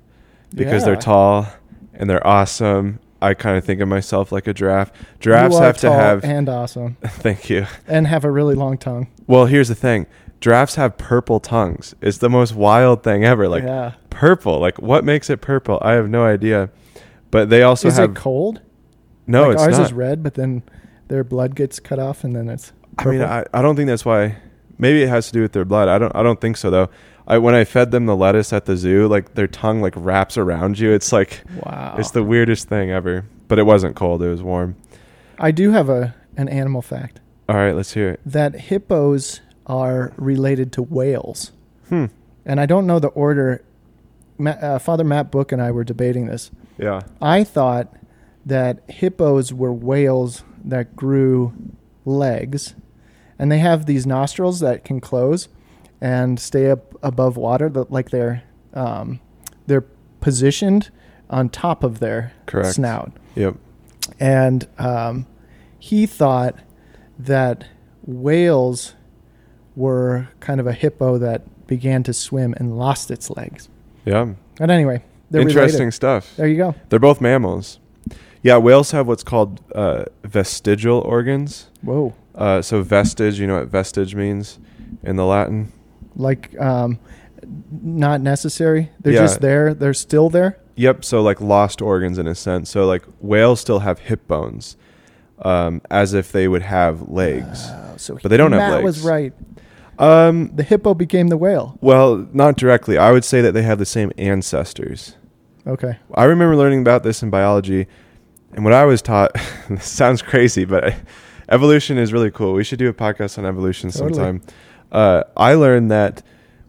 because 0.54 0.86
they're 0.86 0.96
tall 0.96 1.48
and 1.94 2.10
they're 2.10 2.26
awesome. 2.26 3.00
I 3.22 3.34
kind 3.34 3.58
of 3.58 3.64
think 3.64 3.80
of 3.80 3.88
myself 3.88 4.32
like 4.32 4.48
a 4.48 4.54
giraffe. 4.54 4.92
Giraffes 5.20 5.58
have 5.58 5.78
to 5.78 5.92
have. 5.92 6.24
and 6.26 6.50
awesome 6.50 6.98
thank 7.04 7.50
you. 7.50 7.68
and 7.88 8.08
have 8.08 8.26
a 8.26 8.32
really 8.32 8.56
long 8.56 8.78
tongue. 8.78 9.08
Well, 9.28 9.46
here's 9.46 9.70
the 9.70 9.76
thing. 9.76 10.08
Giraffes 10.42 10.76
have 10.76 10.98
purple 10.98 11.40
tongues. 11.40 11.96
It's 12.02 12.18
the 12.18 12.30
most 12.30 12.54
wild 12.54 13.02
thing 13.04 13.24
ever. 13.24 13.48
Like 13.48 13.64
yeah. 13.64 13.94
purple. 14.10 14.60
Like 14.60 14.82
what 14.82 15.06
makes 15.06 15.30
it 15.30 15.40
purple? 15.40 15.80
I 15.82 15.94
have 15.94 16.10
no 16.10 16.26
idea. 16.26 16.70
But 17.34 17.50
they 17.50 17.64
also 17.64 17.88
is 17.90 17.98
have 17.98 18.12
it 18.12 18.16
cold? 18.16 18.62
no. 19.28 19.48
like 19.48 19.54
it's 19.56 19.64
ours 19.64 19.78
not. 19.80 19.86
is 19.88 19.94
red, 19.94 20.24
but 20.24 20.36
then 20.36 20.64
their 21.10 21.24
blood 21.24 21.56
gets 21.56 21.80
cut 21.80 22.00
off, 22.00 22.24
and 22.24 22.36
then 22.36 22.48
it's. 22.48 22.72
I 22.98 23.06
mean. 23.06 23.22
I, 23.22 23.44
I 23.54 23.62
don't 23.62 23.76
think 23.76 23.88
that's 23.88 24.06
why. 24.06 24.38
Maybe 24.78 25.02
it 25.04 25.10
has 25.10 25.28
to 25.28 25.34
do 25.34 25.42
with 25.42 25.52
their 25.54 25.66
blood. 25.66 25.88
I 25.90 25.98
don't. 25.98 26.16
I 26.16 26.24
don't 26.24 26.40
think 26.40 26.58
so 26.58 26.70
though. 26.70 26.90
I 27.28 27.38
when 27.40 27.56
I 27.56 27.64
fed 27.64 27.92
them 27.92 28.06
the 28.06 28.16
lettuce 28.16 28.54
at 28.54 28.66
the 28.66 28.76
zoo, 28.78 29.08
like 29.08 29.34
their 29.34 29.48
tongue 29.48 29.82
like 29.82 29.94
wraps 29.96 30.38
around 30.38 30.78
you. 30.80 30.92
It's 30.92 31.12
like 31.12 31.44
wow. 31.64 31.96
it's 31.98 32.12
the 32.12 32.24
weirdest 32.24 32.70
thing 32.70 32.92
ever. 32.92 33.26
But 33.48 33.60
it 33.60 33.64
wasn't 33.64 33.96
cold. 33.96 34.22
It 34.24 34.30
was 34.30 34.42
warm. 34.42 34.76
I 35.40 35.52
do 35.52 35.72
have 35.72 35.90
a 35.90 36.16
an 36.38 36.50
animal 36.50 36.82
fact 36.82 37.20
All 37.50 37.56
right, 37.56 37.74
let's 37.76 37.94
hear 37.94 38.10
it. 38.12 38.20
that 38.26 38.56
hippos 38.56 39.42
are 39.68 40.12
related 40.18 40.72
to 40.74 40.82
whales, 40.82 41.52
Hmm. 41.90 42.06
and 42.46 42.60
I 42.60 42.66
don't 42.66 42.86
know 42.88 43.00
the 43.00 43.10
order. 43.10 43.64
Ma- 44.38 44.52
uh, 44.52 44.80
Father 44.80 45.04
Matt 45.04 45.32
Book 45.32 45.52
and 45.52 45.62
I 45.62 45.72
were 45.72 45.84
debating 45.84 46.26
this. 46.26 46.50
Yeah. 46.78 47.02
I 47.22 47.44
thought 47.44 47.96
that 48.46 48.84
hippos 48.90 49.54
were 49.54 49.74
whales 49.74 50.44
that 50.64 50.96
grew 50.96 51.54
legs, 52.06 52.76
and 53.40 53.52
they 53.52 53.60
have 53.60 53.86
these 53.86 54.06
nostrils 54.06 54.60
that 54.60 54.84
can 54.84 55.00
close 55.00 55.48
and 56.02 56.40
stay 56.40 56.70
up 56.70 56.94
above 57.02 57.38
water, 57.38 57.70
that 57.70 57.92
like 57.92 58.10
they're 58.10 58.44
um, 58.74 59.20
they're 59.68 59.86
positioned 60.20 60.90
on 61.30 61.50
top 61.50 61.84
of 61.84 62.00
their 62.00 62.34
Correct. 62.46 62.76
snout. 62.76 63.12
Yep. 63.36 63.56
And 64.20 64.68
um, 64.78 65.26
he 65.80 66.06
thought 66.06 66.60
that 67.18 67.66
whales 68.06 68.96
were 69.76 70.28
kind 70.40 70.60
of 70.60 70.68
a 70.68 70.74
hippo 70.74 71.18
that 71.18 71.68
began 71.68 72.04
to 72.04 72.14
swim 72.14 72.54
and 72.58 72.78
lost 72.78 73.10
its 73.10 73.30
legs. 73.30 73.70
Yeah. 74.06 74.34
But 74.58 74.70
anyway, 74.70 75.04
they're 75.32 75.42
Interesting 75.42 75.80
related. 75.80 75.92
stuff. 75.94 76.36
There 76.38 76.48
you 76.48 76.58
go. 76.58 76.76
They're 76.90 77.00
both 77.00 77.22
mammals. 77.22 77.80
Yeah, 78.42 78.58
whales 78.58 78.92
have 78.92 79.08
what's 79.08 79.24
called 79.24 79.62
uh, 79.74 80.06
vestigial 80.24 81.00
organs. 81.00 81.68
Whoa. 81.82 82.14
Uh, 82.36 82.62
so 82.62 82.82
vestige, 82.82 83.40
you 83.40 83.48
know 83.48 83.56
what 83.60 83.68
vestige 83.70 84.16
means 84.16 84.60
in 85.04 85.16
the 85.16 85.26
Latin? 85.26 85.72
like 86.16 86.56
um 86.62 87.00
not 87.82 88.22
necessary 88.22 88.92
they're 89.00 89.14
Yeah. 89.14 89.22
just 89.22 89.42
there 89.42 89.74
they're 89.74 89.96
still 89.96 90.30
there 90.30 90.60
Yep. 90.76 91.04
So 91.06 91.22
like 91.24 91.42
lost 91.42 91.82
organs 91.82 92.18
in 92.20 92.28
a 92.28 92.36
sense. 92.36 92.70
So 92.70 92.86
like 92.86 93.04
whales 93.20 93.60
still 93.60 93.80
have 93.80 94.00
hip 94.00 94.28
bones, 94.28 94.76
um, 95.40 95.82
as 95.92 96.14
if 96.16 96.32
they 96.32 96.48
would 96.48 96.62
have 96.64 97.10
legs. 97.10 97.68
Wow, 97.68 97.94
so 97.98 98.18
But 98.22 98.30
they 98.30 98.38
don't 98.38 98.52
have 98.54 98.72
Matt 98.74 98.84
was 98.84 99.02
right 99.02 99.34
Um, 100.04 100.52
the 100.56 100.64
hippo 100.64 100.94
became 100.94 101.28
the 101.30 101.38
whale 101.38 101.78
well, 101.82 102.28
not 102.34 102.58
directly. 102.58 102.98
I 102.98 103.12
would 103.12 103.24
say 103.26 103.42
that 103.42 103.54
they 103.54 103.62
have 103.64 103.80
the 103.80 103.86
same 103.86 104.12
ancestors. 104.18 105.16
okay 105.66 105.98
I 106.14 106.24
remember 106.26 106.56
learning 106.56 106.82
about 106.82 107.04
this 107.04 107.24
in 107.24 107.30
biology, 107.30 107.88
and 108.54 108.64
what 108.64 108.74
I 108.74 108.86
was 108.86 109.02
taught. 109.02 109.32
this 109.70 109.88
sounds 109.88 110.22
crazy, 110.22 110.66
but 110.66 110.94
evolution 111.50 111.98
is 111.98 112.12
really 112.12 112.32
cool. 112.32 112.54
We 112.54 112.64
should 112.64 112.80
do 112.80 112.90
a 112.90 112.94
podcast 112.94 113.38
on 113.38 113.46
evolution 113.46 113.92
Totally. 113.92 114.14
sometime. 114.14 114.42
Uh, 114.92 115.24
I 115.38 115.54
learned 115.56 115.90
that 115.92 116.22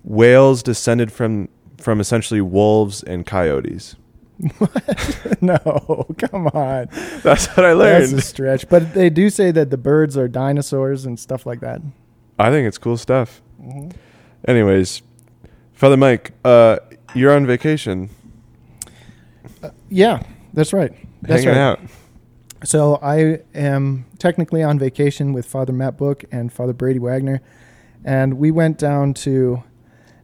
whales 0.05 0.63
descended 0.63 1.11
from 1.13 1.49
from 1.79 2.01
essentially 2.01 2.41
wolves 2.41 3.03
and 3.03 3.27
coyotes. 3.27 3.97
What? 4.59 5.37
no 5.41 6.07
come 6.19 6.49
on 6.49 6.89
That's 7.23 7.47
what 7.57 7.65
I 7.65 7.75
that's 7.75 8.11
learned. 8.11 8.19
a 8.19 8.21
stretch 8.21 8.69
but 8.69 8.93
they 8.93 9.09
do 9.09 9.31
say 9.31 9.53
that 9.53 9.71
the 9.71 9.77
birds 9.77 10.17
are 10.17 10.27
dinosaurs 10.27 11.07
and 11.07 11.19
stuff 11.21 11.47
like 11.47 11.61
that 11.61 11.81
I 12.39 12.51
think 12.51 12.67
it's 12.67 12.79
cool 12.79 12.97
stuff. 12.97 13.41
Mm-hmm. 13.61 13.91
Anyways, 14.47 15.03
Father 15.73 15.97
Mike, 15.97 16.33
uh, 16.45 16.79
you're 17.15 17.35
on 17.35 17.47
vacation, 17.47 18.11
yeah 19.89 20.23
that's 20.53 20.73
right 20.73 20.93
that's 21.23 21.45
hanging 21.45 21.59
right 21.59 21.65
out. 21.65 21.81
so 22.65 22.97
i 22.97 23.39
am 23.55 24.05
technically 24.19 24.63
on 24.63 24.79
vacation 24.79 25.33
with 25.33 25.47
father 25.47 25.73
matt 25.73 25.97
book 25.97 26.25
and 26.33 26.53
father 26.53 26.73
brady 26.73 26.99
wagner 26.99 27.41
and 28.05 28.35
we 28.35 28.51
went 28.51 28.79
down 28.79 29.15
to 29.15 29.63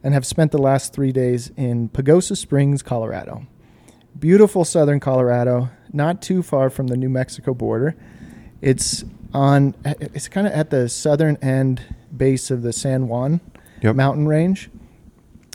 and 0.03 0.13
have 0.13 0.25
spent 0.25 0.51
the 0.51 0.57
last 0.57 0.93
three 0.93 1.11
days 1.11 1.51
in 1.57 1.89
pagosa 1.89 2.35
springs 2.35 2.81
colorado 2.81 3.45
beautiful 4.19 4.65
southern 4.65 4.99
colorado 4.99 5.69
not 5.93 6.21
too 6.21 6.41
far 6.43 6.69
from 6.69 6.87
the 6.87 6.97
new 6.97 7.09
mexico 7.09 7.53
border 7.53 7.95
it's 8.61 9.03
on 9.33 9.73
it's 9.85 10.27
kind 10.27 10.45
of 10.45 10.53
at 10.53 10.69
the 10.69 10.89
southern 10.89 11.37
end 11.37 11.81
base 12.15 12.51
of 12.51 12.61
the 12.61 12.73
san 12.73 13.07
juan 13.07 13.39
Yep. 13.81 13.95
mountain 13.95 14.27
range 14.27 14.69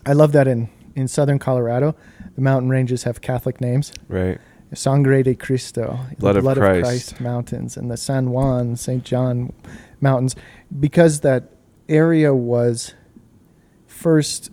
i 0.05 0.13
love 0.13 0.33
that 0.33 0.49
in 0.49 0.69
in 0.95 1.07
southern 1.09 1.39
colorado 1.39 1.95
the 2.35 2.41
mountain 2.41 2.69
ranges 2.69 3.05
have 3.05 3.21
catholic 3.21 3.61
names 3.61 3.93
Right. 4.09 4.39
Sangre 4.75 5.23
de 5.23 5.35
Cristo, 5.37 5.97
Blood 6.19 6.33
the 6.35 6.39
of 6.39 6.43
Blood 6.43 6.57
Christ. 6.59 6.79
of 6.79 6.83
Christ 6.85 7.21
mountains, 7.21 7.77
and 7.77 7.89
the 7.89 7.97
San 7.97 8.31
Juan, 8.31 8.75
St. 8.75 9.05
John 9.05 9.53
mountains, 10.01 10.35
because 10.81 11.21
that 11.21 11.45
area 11.89 12.35
was 12.35 12.93
first, 13.87 14.51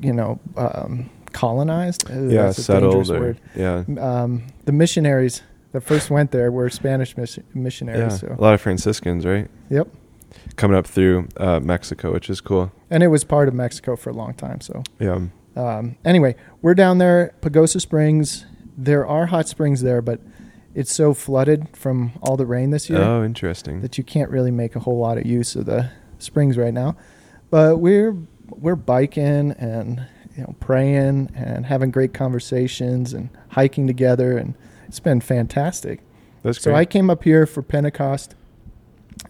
you 0.00 0.14
know, 0.14 0.40
um, 0.56 1.10
colonized. 1.32 2.08
Ooh, 2.10 2.30
yeah, 2.30 2.44
that's 2.44 2.58
a 2.58 2.62
settled. 2.62 2.94
dangerous 2.94 3.10
Or, 3.10 3.20
word. 3.20 3.40
yeah. 3.54 3.84
Um, 4.00 4.44
the 4.64 4.72
missionaries 4.72 5.42
that 5.72 5.82
first 5.82 6.10
went 6.10 6.30
there 6.30 6.50
were 6.50 6.70
Spanish 6.70 7.14
mis- 7.16 7.36
Yeah. 7.36 7.42
missionaries. 7.54 8.22
A 8.22 8.34
lot 8.40 8.54
of 8.54 8.60
Franciscans, 8.62 9.26
right? 9.26 9.48
yep, 9.68 9.88
Coming 10.56 10.76
up 10.76 10.86
through 10.86 11.28
uh, 11.36 11.60
Mexico, 11.60 12.12
which 12.12 12.30
is 12.30 12.40
cool. 12.40 12.70
and 12.90 13.02
it 13.02 13.08
was 13.08 13.24
part 13.24 13.48
of 13.48 13.54
Mexico 13.54 13.96
for 13.96 14.10
a 14.10 14.12
long 14.12 14.34
time. 14.34 14.60
So, 14.60 14.82
Yeah. 15.00 15.20
um, 15.56 15.96
anyway, 16.04 16.36
we're 16.62 16.74
down 16.74 16.98
there, 16.98 17.34
Pagosa 17.40 17.80
Springs. 17.80 18.46
There 18.76 19.06
are 19.06 19.26
hot 19.26 19.48
springs 19.48 19.82
there, 19.82 20.00
but 20.02 20.20
it's 20.74 20.92
so 20.92 21.12
flooded 21.14 21.76
from 21.76 22.12
all 22.22 22.36
the 22.36 22.46
rain 22.46 22.70
this 22.70 22.88
year. 22.90 23.00
Oh, 23.00 23.24
interesting. 23.24 23.80
that 23.80 23.98
you 23.98 24.04
can't 24.04 24.30
really 24.30 24.50
make 24.50 24.74
a 24.76 24.80
whole 24.80 24.98
lot 24.98 25.18
of 25.18 25.26
use 25.26 25.54
of 25.56 25.66
the 25.66 25.90
springs 26.18 26.56
right 26.56 26.74
now. 26.74 26.96
But 27.50 27.78
we're 27.78 28.16
we're 28.50 28.76
biking 28.76 29.52
and 29.52 30.06
you 30.36 30.42
know 30.42 30.54
praying 30.60 31.30
and 31.34 31.66
having 31.66 31.90
great 31.90 32.12
conversations 32.14 33.12
and 33.12 33.30
hiking 33.50 33.86
together 33.86 34.36
and 34.36 34.54
it's 34.88 35.00
been 35.00 35.20
fantastic. 35.20 36.00
That's 36.42 36.60
So 36.60 36.70
great. 36.72 36.80
I 36.80 36.84
came 36.84 37.10
up 37.10 37.22
here 37.24 37.46
for 37.46 37.62
Pentecost 37.62 38.34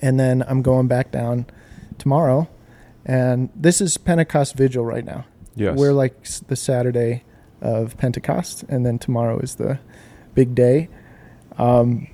and 0.01 0.19
then 0.19 0.45
I'm 0.47 0.63
going 0.63 0.89
back 0.89 1.11
down 1.11 1.47
tomorrow 1.99 2.49
and 3.07 3.51
this 3.55 3.81
is 3.81 3.97
Pentecost 3.97 4.57
vigil 4.57 4.85
right 4.85 5.05
now. 5.05 5.27
yes. 5.55 5.77
We're 5.77 5.93
like 5.93 6.25
the 6.49 6.57
Saturday 6.57 7.23
of 7.61 7.97
Pentecost, 7.97 8.65
and 8.69 8.85
then 8.85 8.99
tomorrow 8.99 9.39
is 9.39 9.57
the 9.57 9.79
big 10.35 10.55
day. 10.55 10.89
Um, 11.59 12.09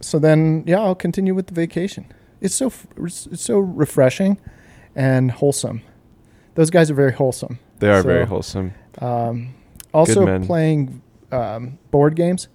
so 0.00 0.18
then, 0.18 0.64
yeah, 0.66 0.80
I'll 0.80 0.94
continue 0.94 1.34
with 1.34 1.46
the 1.48 1.54
vacation. 1.54 2.06
It's 2.40 2.54
so 2.54 2.72
it's 2.96 3.42
so 3.42 3.58
refreshing 3.58 4.38
and 4.96 5.30
wholesome. 5.30 5.82
Those 6.54 6.70
guys 6.70 6.90
are 6.90 6.94
very 6.94 7.12
wholesome. 7.12 7.58
they 7.78 7.88
are 7.88 8.02
very 8.02 8.26
wholesome. 8.26 8.74
Um, 8.98 9.54
also 9.94 10.44
playing 10.44 11.02
um, 11.30 11.78
board 11.90 12.16
games. 12.16 12.48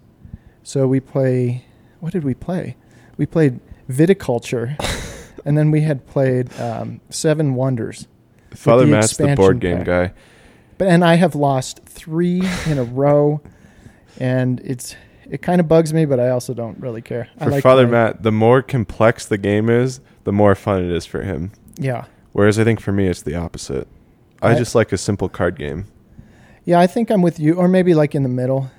So 0.63 0.87
we 0.87 0.99
play 0.99 1.65
what 1.99 2.11
did 2.11 2.23
we 2.23 2.33
play? 2.33 2.75
We 3.17 3.25
played 3.25 3.59
viticulture, 3.89 4.75
and 5.45 5.57
then 5.57 5.71
we 5.71 5.81
had 5.81 6.05
played 6.07 6.57
um, 6.59 7.01
Seven 7.09 7.55
Wonders. 7.55 8.07
Father 8.51 8.85
the 8.85 8.91
Matt's 8.91 9.17
the 9.17 9.35
board 9.35 9.59
game 9.59 9.77
pack. 9.77 9.85
guy. 9.85 10.13
But 10.77 10.87
and 10.89 11.03
I 11.05 11.15
have 11.15 11.35
lost 11.35 11.81
three 11.85 12.41
in 12.67 12.77
a 12.77 12.83
row, 12.83 13.41
and 14.19 14.59
it's 14.61 14.95
it 15.29 15.41
kind 15.41 15.59
of 15.59 15.67
bugs 15.67 15.93
me, 15.93 16.05
but 16.05 16.19
I 16.19 16.29
also 16.29 16.53
don't 16.53 16.79
really 16.79 17.01
care. 17.01 17.29
I 17.39 17.45
For 17.45 17.51
like 17.51 17.63
Father. 17.63 17.87
Matt, 17.87 18.23
the 18.23 18.31
more 18.31 18.61
complex 18.61 19.25
the 19.25 19.37
game 19.37 19.69
is, 19.69 19.99
the 20.23 20.31
more 20.31 20.53
fun 20.55 20.83
it 20.83 20.91
is 20.91 21.05
for 21.05 21.21
him. 21.21 21.51
Yeah, 21.77 22.05
Whereas 22.33 22.59
I 22.59 22.63
think 22.63 22.79
for 22.81 22.91
me, 22.91 23.07
it's 23.07 23.21
the 23.21 23.35
opposite. 23.35 23.87
I, 24.41 24.51
I- 24.51 24.55
just 24.55 24.75
like 24.75 24.91
a 24.91 24.97
simple 24.97 25.29
card 25.29 25.57
game. 25.57 25.85
yeah, 26.65 26.79
I 26.79 26.87
think 26.87 27.09
I'm 27.09 27.21
with 27.21 27.39
you, 27.39 27.55
or 27.55 27.67
maybe 27.67 27.93
like 27.93 28.15
in 28.15 28.23
the 28.23 28.29
middle. 28.29 28.69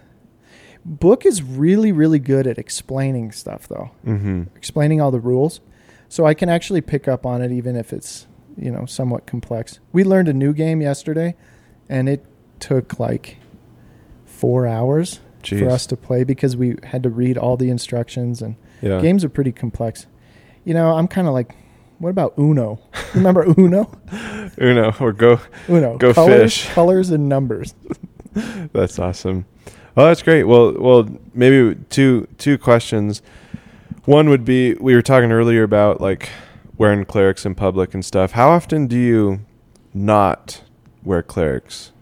Book 0.89 1.27
is 1.27 1.43
really 1.43 1.91
really 1.91 2.21
good 2.21 2.47
at 2.47 2.59
explaining 2.59 3.33
stuff, 3.33 3.67
though. 3.67 3.91
Mm-hmm. 4.07 4.45
explaining 4.57 5.01
all 5.01 5.11
the 5.11 5.21
rules 5.21 5.61
so 6.09 6.25
i 6.25 6.33
can 6.35 6.49
actually 6.49 6.81
pick 6.81 7.09
up 7.09 7.27
on 7.27 7.43
it 7.43 7.51
even 7.51 7.75
if 7.75 7.93
it's 7.93 8.29
you 8.57 8.71
know 8.71 8.87
somewhat 8.87 9.27
complex 9.27 9.81
we 9.93 10.05
learned 10.05 10.29
a 10.29 10.33
new 10.33 10.53
game 10.53 10.81
yesterday 10.81 11.35
and 11.89 12.09
it 12.09 12.25
took 12.61 13.01
like 13.01 13.39
four 14.25 14.67
hours 14.69 15.19
Jeez. 15.43 15.59
for 15.59 15.69
us 15.69 15.85
to 15.89 15.97
play 15.97 16.23
because 16.23 16.57
we 16.57 16.77
had 16.85 17.03
to 17.03 17.11
read 17.11 17.37
all 17.37 17.57
the 17.57 17.69
instructions 17.71 18.41
and 18.41 18.55
yeah. 18.81 19.01
games 19.01 19.25
are 19.25 19.29
pretty 19.29 19.51
complex 19.51 20.07
you 20.65 20.73
know 20.75 20.93
i'm 20.97 21.09
kind 21.09 21.27
of 21.27 21.35
like 21.35 21.57
what 21.99 22.11
about 22.11 22.33
uno 22.39 22.79
remember 23.15 23.43
uno 23.59 23.91
Uno 24.59 24.95
or 25.01 25.13
go. 25.13 25.41
uno 25.69 25.99
Go 25.99 26.15
colors 26.15 26.57
fish. 26.63 26.73
colors 26.73 27.11
and 27.11 27.29
numbers 27.29 27.75
That's 28.73 28.99
awesome. 28.99 29.45
Oh, 29.97 30.07
that's 30.07 30.23
great. 30.23 30.45
Well, 30.45 30.75
well, 30.79 31.09
maybe 31.33 31.77
two 31.89 32.29
two 32.39 32.59
questions. 32.59 33.23
One 34.05 34.29
would 34.29 34.45
be 34.45 34.75
we 34.75 34.95
were 34.95 35.03
talking 35.03 35.33
earlier 35.33 35.63
about 35.63 36.01
like 36.01 36.29
wearing 36.77 37.05
clerics 37.05 37.47
in 37.47 37.55
public 37.55 37.95
and 37.95 38.05
stuff. 38.05 38.33
How 38.33 38.51
often 38.51 38.87
do 38.87 38.99
you 38.99 39.41
not 39.95 40.63
wear 41.03 41.23
clerics 41.23 41.93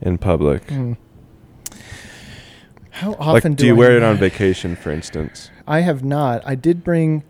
in 0.00 0.18
public? 0.18 0.68
Hmm. 0.70 0.92
how 2.90 3.10
Like, 3.10 3.20
often 3.20 3.54
do 3.54 3.66
you 3.66 3.74
I 3.74 3.78
wear 3.78 3.96
it 3.96 4.02
on 4.02 4.16
vacation, 4.28 4.76
for 4.76 4.90
instance? 4.90 5.50
I 5.66 5.80
have 5.80 6.04
not. 6.04 6.42
I 6.46 6.54
did 6.54 6.84
bring 6.84 7.24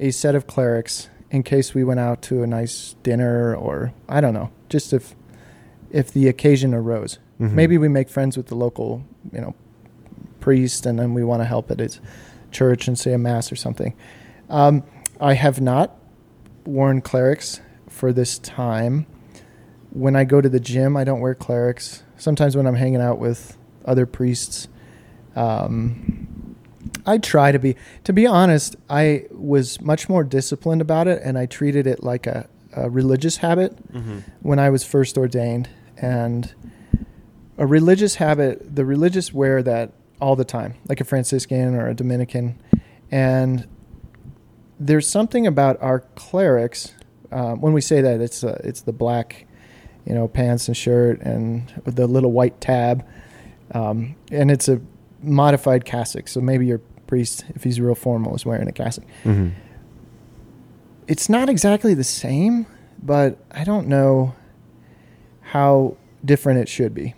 a 0.00 0.10
set 0.10 0.34
of 0.34 0.48
clerics 0.48 1.08
in 1.30 1.44
case 1.44 1.72
we 1.72 1.84
went 1.84 2.00
out 2.00 2.20
to 2.22 2.42
a 2.42 2.46
nice 2.46 2.96
dinner 3.04 3.54
or 3.54 3.94
I 4.08 4.20
don't 4.20 4.34
know, 4.34 4.50
just 4.68 4.92
if 4.92 5.14
if 5.90 6.12
the 6.12 6.26
occasion 6.26 6.74
arose. 6.74 7.18
Mhm. 7.40 7.52
Maybe 7.52 7.78
we 7.78 7.88
make 7.88 8.08
friends 8.08 8.36
with 8.36 8.46
the 8.46 8.54
local, 8.54 9.02
you 9.32 9.40
know, 9.40 9.54
priest 10.40 10.86
and 10.86 10.98
then 10.98 11.14
we 11.14 11.24
want 11.24 11.40
to 11.40 11.46
help 11.46 11.70
at 11.70 11.78
his 11.78 12.00
church 12.50 12.86
and 12.88 12.98
say 12.98 13.12
a 13.12 13.18
mass 13.18 13.50
or 13.52 13.56
something. 13.56 13.94
Um, 14.50 14.82
I 15.20 15.34
have 15.34 15.60
not 15.60 15.96
worn 16.66 17.00
clerics 17.00 17.60
for 17.88 18.12
this 18.12 18.38
time. 18.38 19.06
When 19.90 20.16
I 20.16 20.24
go 20.24 20.40
to 20.40 20.48
the 20.48 20.60
gym, 20.60 20.96
I 20.96 21.04
don't 21.04 21.20
wear 21.20 21.34
clerics. 21.34 22.02
Sometimes 22.16 22.56
when 22.56 22.66
I'm 22.66 22.74
hanging 22.76 23.00
out 23.00 23.18
with 23.18 23.56
other 23.84 24.06
priests, 24.06 24.68
um, 25.36 26.56
I 27.06 27.18
try 27.18 27.52
to 27.52 27.58
be. 27.58 27.76
To 28.04 28.12
be 28.12 28.26
honest, 28.26 28.76
I 28.88 29.24
was 29.30 29.80
much 29.80 30.08
more 30.08 30.24
disciplined 30.24 30.80
about 30.80 31.08
it, 31.08 31.20
and 31.24 31.36
I 31.38 31.46
treated 31.46 31.86
it 31.86 32.02
like 32.02 32.26
a, 32.26 32.48
a 32.74 32.88
religious 32.90 33.38
habit 33.38 33.76
Mm-hmm. 33.92 34.18
when 34.40 34.58
I 34.58 34.70
was 34.70 34.84
first 34.84 35.16
ordained, 35.18 35.68
and 35.98 36.52
a 37.62 37.66
religious 37.66 38.16
habit. 38.16 38.74
The 38.74 38.84
religious 38.84 39.32
wear 39.32 39.62
that 39.62 39.92
all 40.20 40.34
the 40.34 40.44
time, 40.44 40.74
like 40.88 41.00
a 41.00 41.04
Franciscan 41.04 41.76
or 41.76 41.88
a 41.88 41.94
Dominican, 41.94 42.60
and 43.08 43.68
there's 44.80 45.08
something 45.08 45.46
about 45.46 45.80
our 45.80 46.00
clerics. 46.16 46.92
Uh, 47.30 47.52
when 47.52 47.72
we 47.72 47.80
say 47.80 48.00
that, 48.00 48.20
it's 48.20 48.42
uh, 48.42 48.60
it's 48.64 48.80
the 48.80 48.92
black, 48.92 49.46
you 50.04 50.12
know, 50.12 50.26
pants 50.26 50.66
and 50.66 50.76
shirt, 50.76 51.20
and 51.20 51.72
the 51.84 52.08
little 52.08 52.32
white 52.32 52.60
tab, 52.60 53.06
um, 53.70 54.16
and 54.32 54.50
it's 54.50 54.68
a 54.68 54.80
modified 55.22 55.84
cassock. 55.84 56.26
So 56.26 56.40
maybe 56.40 56.66
your 56.66 56.80
priest, 57.06 57.44
if 57.54 57.62
he's 57.62 57.80
real 57.80 57.94
formal, 57.94 58.34
is 58.34 58.44
wearing 58.44 58.66
a 58.66 58.72
cassock. 58.72 59.04
Mm-hmm. 59.22 59.50
It's 61.06 61.28
not 61.28 61.48
exactly 61.48 61.94
the 61.94 62.02
same, 62.02 62.66
but 63.00 63.38
I 63.52 63.62
don't 63.62 63.86
know 63.86 64.34
how 65.42 65.96
different 66.24 66.58
it 66.58 66.68
should 66.68 66.92
be. 66.92 67.14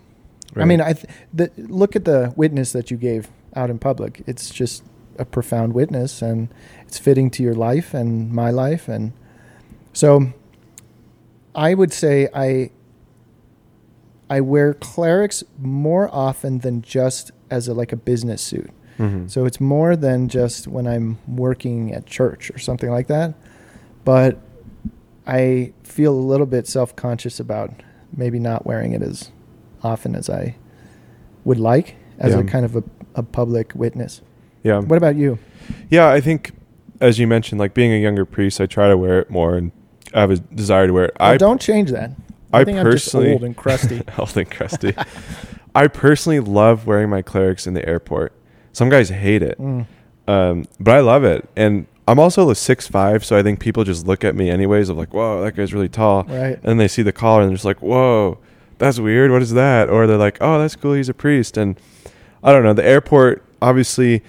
I 0.63 0.65
mean, 0.67 0.81
I 0.81 0.93
th- 0.93 1.07
the, 1.33 1.51
look 1.57 1.97
at 1.97 2.05
the 2.05 2.33
witness 2.37 2.73
that 2.73 2.91
you 2.91 2.97
gave 2.97 3.29
out 3.57 3.71
in 3.71 3.79
public. 3.79 4.23
It's 4.27 4.51
just 4.51 4.83
a 5.19 5.25
profound 5.25 5.73
witness, 5.75 6.23
and 6.23 6.49
it's 6.87 6.99
fitting 6.99 7.31
to 7.33 7.43
your 7.43 7.55
life 7.55 7.95
and 7.95 8.33
my 8.33 8.51
life, 8.51 8.89
and 8.89 9.13
so 9.93 10.33
I 11.55 11.75
would 11.75 11.93
say 11.93 12.29
I 12.35 12.71
I 14.31 14.41
wear 14.41 14.75
clerics 14.75 15.45
more 15.59 16.09
often 16.13 16.59
than 16.61 16.83
just 16.83 17.31
as 17.51 17.69
a 17.69 17.75
like 17.75 17.93
a 17.93 17.97
business 17.97 18.43
suit. 18.43 18.71
Mhm. 18.99 19.31
So 19.31 19.45
it's 19.45 19.61
more 19.61 19.97
than 19.97 20.29
just 20.29 20.67
when 20.69 20.87
I'm 20.87 21.19
working 21.29 21.93
at 21.93 22.07
church 22.07 22.51
or 22.51 22.59
something 22.59 22.91
like 22.91 23.07
that. 23.09 23.35
But 24.05 24.39
I 25.27 25.73
feel 25.83 26.13
a 26.15 26.21
little 26.21 26.47
bit 26.47 26.67
self 26.67 26.95
conscious 26.97 27.39
about 27.41 27.71
maybe 28.17 28.39
not 28.39 28.65
wearing 28.67 28.93
it 28.93 29.03
as 29.03 29.31
often 29.85 30.17
as 30.17 30.29
I 30.31 30.57
would 31.45 31.59
like 31.61 31.97
as 32.19 32.33
Yeah. 32.33 32.41
a 32.41 32.45
kind 32.45 32.65
of 32.65 32.75
a, 32.77 32.83
a 33.15 33.23
public 33.23 33.73
witness. 33.75 34.23
yeah. 34.63 34.79
What 34.81 34.97
about 34.97 35.17
you? 35.17 35.39
Yeah, 35.91 36.09
I 36.09 36.21
think 36.21 36.53
as 37.01 37.19
you 37.19 37.27
mentioned, 37.27 37.59
like 37.61 37.75
being 37.75 37.93
a 37.93 37.99
younger 38.01 38.25
priest, 38.25 38.61
I 38.61 38.67
try 38.67 38.89
to 38.89 38.97
wear 38.97 39.19
it 39.21 39.31
more, 39.31 39.57
and 39.57 39.73
I 40.15 40.21
have 40.21 40.31
a 40.31 40.37
desire 40.39 40.87
to 40.87 40.93
wear 40.93 41.05
it. 41.07 41.17
Well, 41.21 41.31
I 41.31 41.37
don't 41.37 41.61
change 41.61 41.91
that. 41.91 42.11
I, 42.53 42.61
I 42.61 42.65
think 42.65 42.79
I'm 42.79 42.91
just 42.91 43.07
personally- 43.07 43.33
old 43.33 43.45
and 43.45 43.57
crusty. 43.57 44.03
old 44.19 44.37
and 44.37 44.51
crusty. 44.51 44.95
I 45.75 45.89
personally 45.89 46.41
love 46.41 46.87
wearing 46.87 47.11
my 47.11 47.21
clerics 47.21 47.67
in 47.67 47.75
the 47.75 47.87
airport. 47.89 48.33
Some 48.73 48.89
guys 48.91 49.09
hate 49.11 49.43
it, 49.43 49.59
Mm. 49.59 49.87
um, 50.29 50.65
but 50.81 50.95
I 50.95 51.01
love 51.01 51.25
it. 51.25 51.49
And 51.57 51.87
I'm 52.07 52.19
also 52.21 52.49
a 52.51 52.55
six 52.55 52.87
five, 52.87 53.25
so 53.25 53.37
I 53.37 53.43
think 53.43 53.59
people 53.61 53.83
just 53.85 54.07
look 54.07 54.23
at 54.25 54.35
me 54.37 54.51
anyways 54.51 54.89
of 54.89 54.97
like, 54.97 55.13
"Whoa, 55.13 55.43
that 55.43 55.57
guy's 55.57 55.73
really 55.75 55.89
tall," 55.89 56.25
Right. 56.25 56.59
and 56.63 56.79
they 56.79 56.87
see 56.89 57.03
the 57.03 57.13
collar 57.13 57.41
and 57.43 57.51
they're 57.51 57.57
just 57.57 57.65
like, 57.65 57.83
"Whoa, 57.83 58.39
that's 58.79 58.99
weird. 58.99 59.31
What 59.31 59.43
is 59.43 59.53
that?" 59.55 59.89
Or 59.89 60.07
they're 60.07 60.17
like, 60.17 60.39
"Oh, 60.41 60.59
that's 60.59 60.77
cool. 60.77 60.95
He's 60.95 61.09
a 61.09 61.15
priest." 61.15 61.57
And 61.57 61.79
I 62.43 62.53
don't 62.53 62.63
know. 62.63 62.73
The 62.75 62.85
airport, 62.87 63.43
obviously, 63.63 64.23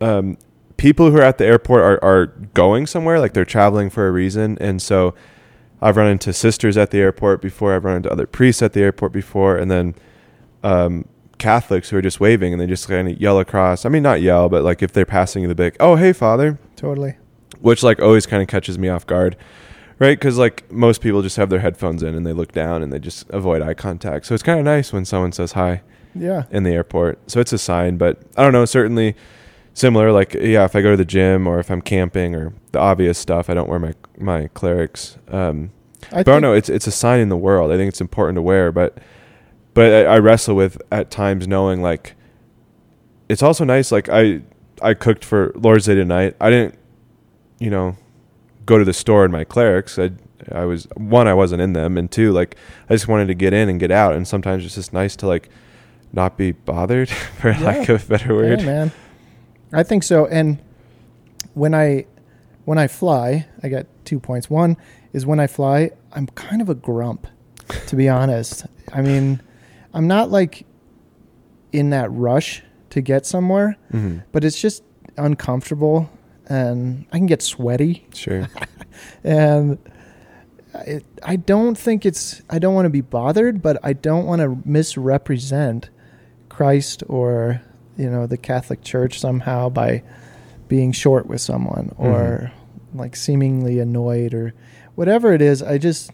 um, 0.00 0.36
people 0.76 1.10
who 1.10 1.16
are 1.18 1.22
at 1.22 1.38
the 1.38 1.44
airport 1.46 1.82
are, 1.82 2.04
are 2.04 2.26
going 2.54 2.86
somewhere, 2.86 3.18
like 3.18 3.32
they're 3.34 3.44
traveling 3.44 3.90
for 3.90 4.06
a 4.06 4.12
reason. 4.12 4.56
And 4.60 4.80
so 4.80 5.14
I've 5.82 5.96
run 5.96 6.06
into 6.08 6.32
sisters 6.32 6.76
at 6.76 6.90
the 6.90 6.98
airport 6.98 7.42
before. 7.42 7.74
I've 7.74 7.84
run 7.84 7.96
into 7.96 8.10
other 8.10 8.26
priests 8.26 8.62
at 8.62 8.72
the 8.74 8.82
airport 8.82 9.12
before, 9.12 9.56
and 9.56 9.70
then 9.70 9.94
um, 10.62 11.06
Catholics 11.38 11.90
who 11.90 11.96
are 11.96 12.02
just 12.02 12.20
waving 12.20 12.52
and 12.52 12.60
they 12.60 12.66
just 12.66 12.88
kind 12.88 13.08
of 13.08 13.20
yell 13.20 13.38
across. 13.40 13.84
I 13.84 13.88
mean, 13.88 14.02
not 14.02 14.20
yell, 14.20 14.48
but 14.48 14.62
like 14.64 14.82
if 14.82 14.92
they're 14.92 15.04
passing 15.04 15.42
you 15.42 15.48
the 15.48 15.54
bic, 15.54 15.76
"Oh, 15.80 15.96
hey, 15.96 16.12
Father," 16.12 16.58
Totally. 16.76 17.16
which 17.60 17.82
like 17.82 18.00
always 18.00 18.26
kind 18.26 18.42
of 18.42 18.48
catches 18.48 18.78
me 18.78 18.88
off 18.88 19.06
guard, 19.06 19.36
right? 19.98 20.18
Because 20.18 20.38
like 20.38 20.70
most 20.72 21.00
people 21.00 21.22
just 21.22 21.36
have 21.36 21.50
their 21.50 21.60
headphones 21.60 22.02
in 22.02 22.14
and 22.14 22.26
they 22.26 22.32
look 22.32 22.52
down 22.52 22.82
and 22.82 22.92
they 22.92 22.98
just 22.98 23.28
avoid 23.30 23.62
eye 23.62 23.74
contact. 23.74 24.26
So 24.26 24.34
it's 24.34 24.42
kind 24.42 24.58
of 24.58 24.64
nice 24.64 24.92
when 24.92 25.04
someone 25.04 25.32
says 25.32 25.52
hi 25.52 25.82
Yeah. 26.14 26.44
in 26.50 26.62
the 26.62 26.70
airport. 26.70 27.30
So 27.30 27.40
it's 27.40 27.52
a 27.52 27.58
sign, 27.58 27.96
but 27.96 28.22
I 28.36 28.42
don't 28.42 28.52
know, 28.52 28.64
certainly 28.64 29.14
similar 29.74 30.10
like 30.12 30.34
yeah, 30.34 30.64
if 30.64 30.74
I 30.74 30.82
go 30.82 30.90
to 30.90 30.96
the 30.96 31.04
gym 31.04 31.46
or 31.46 31.58
if 31.60 31.70
I'm 31.70 31.80
camping 31.82 32.34
or 32.34 32.52
the 32.72 32.80
obvious 32.80 33.18
stuff, 33.18 33.48
I 33.48 33.54
don't 33.54 33.68
wear 33.68 33.78
my 33.78 33.94
my 34.18 34.48
clerics. 34.48 35.18
Um 35.28 35.70
I 36.12 36.22
but 36.22 36.28
I 36.28 36.32
don't 36.34 36.42
know, 36.42 36.52
it's 36.54 36.68
it's 36.68 36.86
a 36.86 36.92
sign 36.92 37.20
in 37.20 37.28
the 37.28 37.36
world. 37.36 37.70
I 37.72 37.76
think 37.76 37.88
it's 37.88 38.00
important 38.00 38.36
to 38.36 38.42
wear, 38.42 38.72
but 38.72 38.98
but 39.74 40.06
I, 40.06 40.14
I 40.14 40.18
wrestle 40.18 40.56
with 40.56 40.80
at 40.90 41.10
times 41.10 41.46
knowing 41.46 41.82
like 41.82 42.14
it's 43.28 43.42
also 43.42 43.64
nice 43.64 43.92
like 43.92 44.08
I 44.08 44.42
I 44.80 44.94
cooked 44.94 45.24
for 45.24 45.52
Lord's 45.54 45.86
Day 45.86 45.94
tonight. 45.94 46.34
I 46.40 46.50
didn't 46.50 46.76
you 47.60 47.70
know 47.70 47.96
go 48.68 48.76
to 48.78 48.84
the 48.84 48.92
store 48.92 49.24
in 49.24 49.30
my 49.32 49.44
clerics. 49.44 49.98
I 49.98 50.10
I 50.52 50.64
was 50.64 50.86
one 50.96 51.26
I 51.26 51.34
wasn't 51.34 51.62
in 51.62 51.72
them 51.72 51.96
and 51.98 52.10
two 52.10 52.32
like 52.32 52.54
I 52.88 52.94
just 52.94 53.08
wanted 53.08 53.26
to 53.28 53.34
get 53.34 53.52
in 53.52 53.68
and 53.68 53.80
get 53.80 53.90
out 53.90 54.14
and 54.14 54.28
sometimes 54.28 54.64
it's 54.64 54.74
just 54.76 54.92
nice 54.92 55.16
to 55.16 55.26
like 55.26 55.48
not 56.12 56.36
be 56.36 56.52
bothered 56.52 57.08
for 57.40 57.50
Yeah. 57.50 57.60
lack 57.64 57.88
of 57.88 58.04
a 58.04 58.06
better 58.06 58.34
word. 58.34 58.60
Yeah, 58.60 58.66
man. 58.66 58.92
I 59.72 59.82
think 59.82 60.02
so. 60.04 60.26
And 60.26 60.58
when 61.54 61.74
I 61.74 62.04
when 62.66 62.78
I 62.78 62.86
fly, 62.86 63.46
I 63.62 63.68
got 63.68 63.86
two 64.04 64.20
points. 64.20 64.48
One 64.50 64.76
is 65.14 65.24
when 65.24 65.40
I 65.40 65.46
fly, 65.46 65.90
I'm 66.12 66.26
kind 66.28 66.60
of 66.62 66.68
a 66.68 66.74
grump, 66.74 67.26
to 67.86 67.96
be 67.96 68.08
honest. 68.10 68.66
I 68.92 69.00
mean, 69.00 69.40
I'm 69.94 70.06
not 70.06 70.30
like 70.30 70.66
in 71.72 71.90
that 71.90 72.10
rush 72.12 72.62
to 72.90 73.00
get 73.00 73.24
somewhere, 73.26 73.76
Mhm. 73.92 74.22
but 74.32 74.44
it's 74.44 74.60
just 74.60 74.82
uncomfortable 75.16 76.10
and 76.48 77.06
I 77.12 77.18
can 77.18 77.26
get 77.26 77.42
sweaty 77.42 78.06
Sure. 78.14 78.48
and 79.24 79.78
I, 80.74 81.00
I 81.22 81.36
don't 81.36 81.76
think 81.76 82.04
it's 82.06 82.42
I 82.50 82.58
don't 82.58 82.74
want 82.74 82.86
to 82.86 82.90
be 82.90 83.00
bothered, 83.00 83.62
but 83.62 83.78
I 83.82 83.92
don't 83.92 84.26
want 84.26 84.40
to 84.42 84.58
misrepresent 84.68 85.90
Christ 86.48 87.02
or 87.08 87.62
you 87.96 88.10
know 88.10 88.26
the 88.26 88.36
Catholic 88.36 88.82
Church 88.82 89.18
somehow 89.20 89.68
by 89.68 90.02
being 90.68 90.92
short 90.92 91.26
with 91.26 91.40
someone 91.40 91.88
mm-hmm. 91.88 92.06
or 92.06 92.52
like 92.94 93.16
seemingly 93.16 93.78
annoyed 93.78 94.34
or 94.34 94.54
whatever 94.94 95.32
it 95.32 95.42
is. 95.42 95.62
I 95.62 95.78
just 95.78 96.10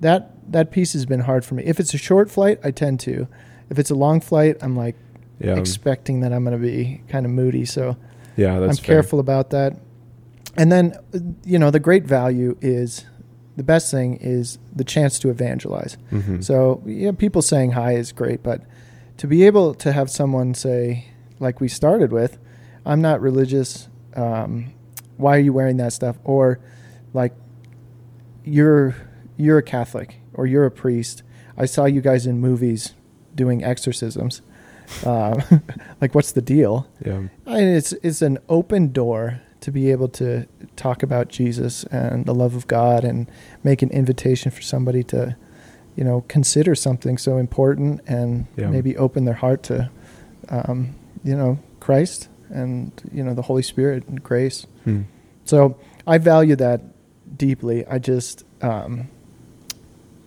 that 0.00 0.32
that 0.52 0.70
piece 0.70 0.92
has 0.92 1.06
been 1.06 1.20
hard 1.20 1.44
for 1.44 1.54
me. 1.54 1.64
If 1.64 1.80
it's 1.80 1.94
a 1.94 1.98
short 1.98 2.30
flight, 2.30 2.58
I 2.62 2.70
tend 2.70 3.00
to. 3.00 3.26
If 3.68 3.78
it's 3.78 3.90
a 3.90 3.94
long 3.96 4.20
flight, 4.20 4.56
I'm 4.60 4.76
like 4.76 4.96
Yeah. 5.40 5.56
expecting 5.56 6.20
that 6.20 6.32
I'm 6.32 6.44
going 6.44 6.56
to 6.56 6.62
be 6.62 7.02
kind 7.08 7.26
of 7.26 7.32
moody. 7.32 7.64
So 7.64 7.96
yeah. 8.36 8.58
That's 8.60 8.78
I'm 8.78 8.84
fair. 8.84 8.94
careful 8.96 9.18
about 9.20 9.50
that. 9.50 9.76
And 10.56 10.72
then, 10.72 10.94
you 11.44 11.58
know, 11.58 11.70
the 11.70 11.80
great 11.80 12.04
value 12.04 12.56
is 12.60 13.04
the 13.56 13.62
best 13.62 13.90
thing 13.90 14.16
is 14.16 14.58
the 14.74 14.84
chance 14.84 15.18
to 15.20 15.30
evangelize. 15.30 15.96
Mhm. 16.12 16.42
So, 16.42 16.82
yeah, 16.86 17.12
people 17.12 17.42
saying 17.42 17.72
hi 17.72 17.92
is 17.94 18.12
great, 18.12 18.42
but 18.42 18.62
to 19.18 19.26
be 19.26 19.44
able 19.44 19.74
to 19.74 19.92
have 19.92 20.10
someone 20.10 20.54
say, 20.54 21.06
like 21.40 21.60
we 21.60 21.68
started 21.68 22.12
with, 22.12 22.38
I'm 22.86 23.00
not 23.02 23.20
religious. 23.20 23.88
Um, 24.14 24.72
why 25.16 25.36
are 25.36 25.40
you 25.40 25.52
wearing 25.52 25.76
that 25.78 25.92
stuff? 25.92 26.16
Or 26.24 26.58
like, 27.12 27.32
you're 28.44 28.94
you're 29.36 29.58
a 29.58 29.62
Catholic 29.62 30.20
or 30.32 30.46
you're 30.46 30.64
a 30.64 30.70
priest. 30.70 31.22
I 31.58 31.66
saw 31.66 31.84
you 31.84 32.00
guys 32.00 32.26
in 32.26 32.40
movies 32.40 32.94
doing 33.34 33.62
exorcisms. 33.62 34.40
Uh, 35.04 35.40
like, 36.00 36.14
what's 36.14 36.32
the 36.32 36.42
deal? 36.42 36.86
yeah. 37.04 37.22
And 37.46 37.76
it's 37.76 37.92
it's 38.02 38.22
an 38.22 38.38
open 38.48 38.92
door 38.92 39.40
to 39.60 39.70
be 39.72 39.90
able 39.90 40.08
to 40.08 40.46
talk 40.76 41.02
about 41.02 41.28
Jesus 41.28 41.84
and 41.84 42.24
the 42.26 42.34
love 42.34 42.54
of 42.54 42.66
God 42.68 43.04
and 43.04 43.28
make 43.64 43.82
an 43.82 43.90
invitation 43.90 44.50
for 44.52 44.62
somebody 44.62 45.02
to, 45.04 45.34
you 45.96 46.04
know, 46.04 46.24
consider 46.28 46.74
something 46.74 47.18
so 47.18 47.36
important 47.38 48.00
and 48.06 48.46
Yeah. 48.56 48.68
maybe 48.68 48.96
open 48.96 49.24
their 49.24 49.34
heart 49.34 49.62
to, 49.64 49.90
um, 50.50 50.94
you 51.24 51.34
know, 51.36 51.58
Christ 51.80 52.28
and 52.50 52.92
you 53.12 53.24
know 53.24 53.34
the 53.34 53.42
Holy 53.42 53.62
Spirit 53.62 54.06
and 54.08 54.22
grace. 54.22 54.66
Hmm. 54.84 55.02
So 55.44 55.76
I 56.06 56.18
value 56.18 56.54
that 56.56 56.80
deeply. 57.36 57.84
I 57.86 57.98
just 57.98 58.44
um, 58.62 59.08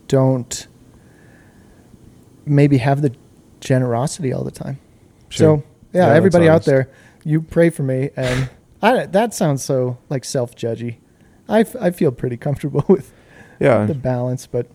don't 0.08 0.68
maybe 2.46 2.78
have 2.78 3.02
the 3.02 3.14
generosity 3.60 4.32
all 4.34 4.44
the 4.44 4.52
time. 4.52 4.80
Sure. 5.30 5.58
So 5.60 5.64
yeah, 5.94 6.08
Yeah, 6.08 6.14
everybody 6.16 6.48
out 6.50 6.66
there, 6.66 6.90
you 7.24 7.42
pray 7.42 7.70
for 7.70 7.84
me, 7.84 8.10
and 8.16 8.50
I, 8.82 9.06
that 9.08 9.34
sounds 9.34 9.64
so 9.64 9.98
like 10.10 10.24
self 10.26 10.56
judgy. 10.56 10.98
I, 11.48 11.62
f- 11.62 11.76
I 11.80 11.92
feel 11.92 12.12
pretty 12.12 12.38
comfortable 12.38 12.86
with 12.90 13.12
Yeah. 13.60 13.86
the 13.86 13.94
balance, 13.96 14.46
but 14.48 14.68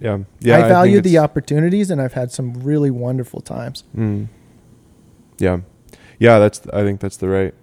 yeah. 0.00 0.18
Yeah. 0.40 0.64
I 0.64 0.68
value 0.68 1.00
the 1.00 1.18
opportunities, 1.18 1.90
and 1.90 2.00
I've 2.00 2.12
had 2.12 2.30
some 2.30 2.52
really 2.54 2.90
wonderful 2.90 3.40
times. 3.40 3.82
Mm. 3.96 4.28
Yeah, 5.38 5.58
yeah. 6.18 6.38
That's 6.38 6.66
I 6.72 6.82
think 6.84 7.00
that's 7.00 7.16
the 7.16 7.28
right 7.28 7.54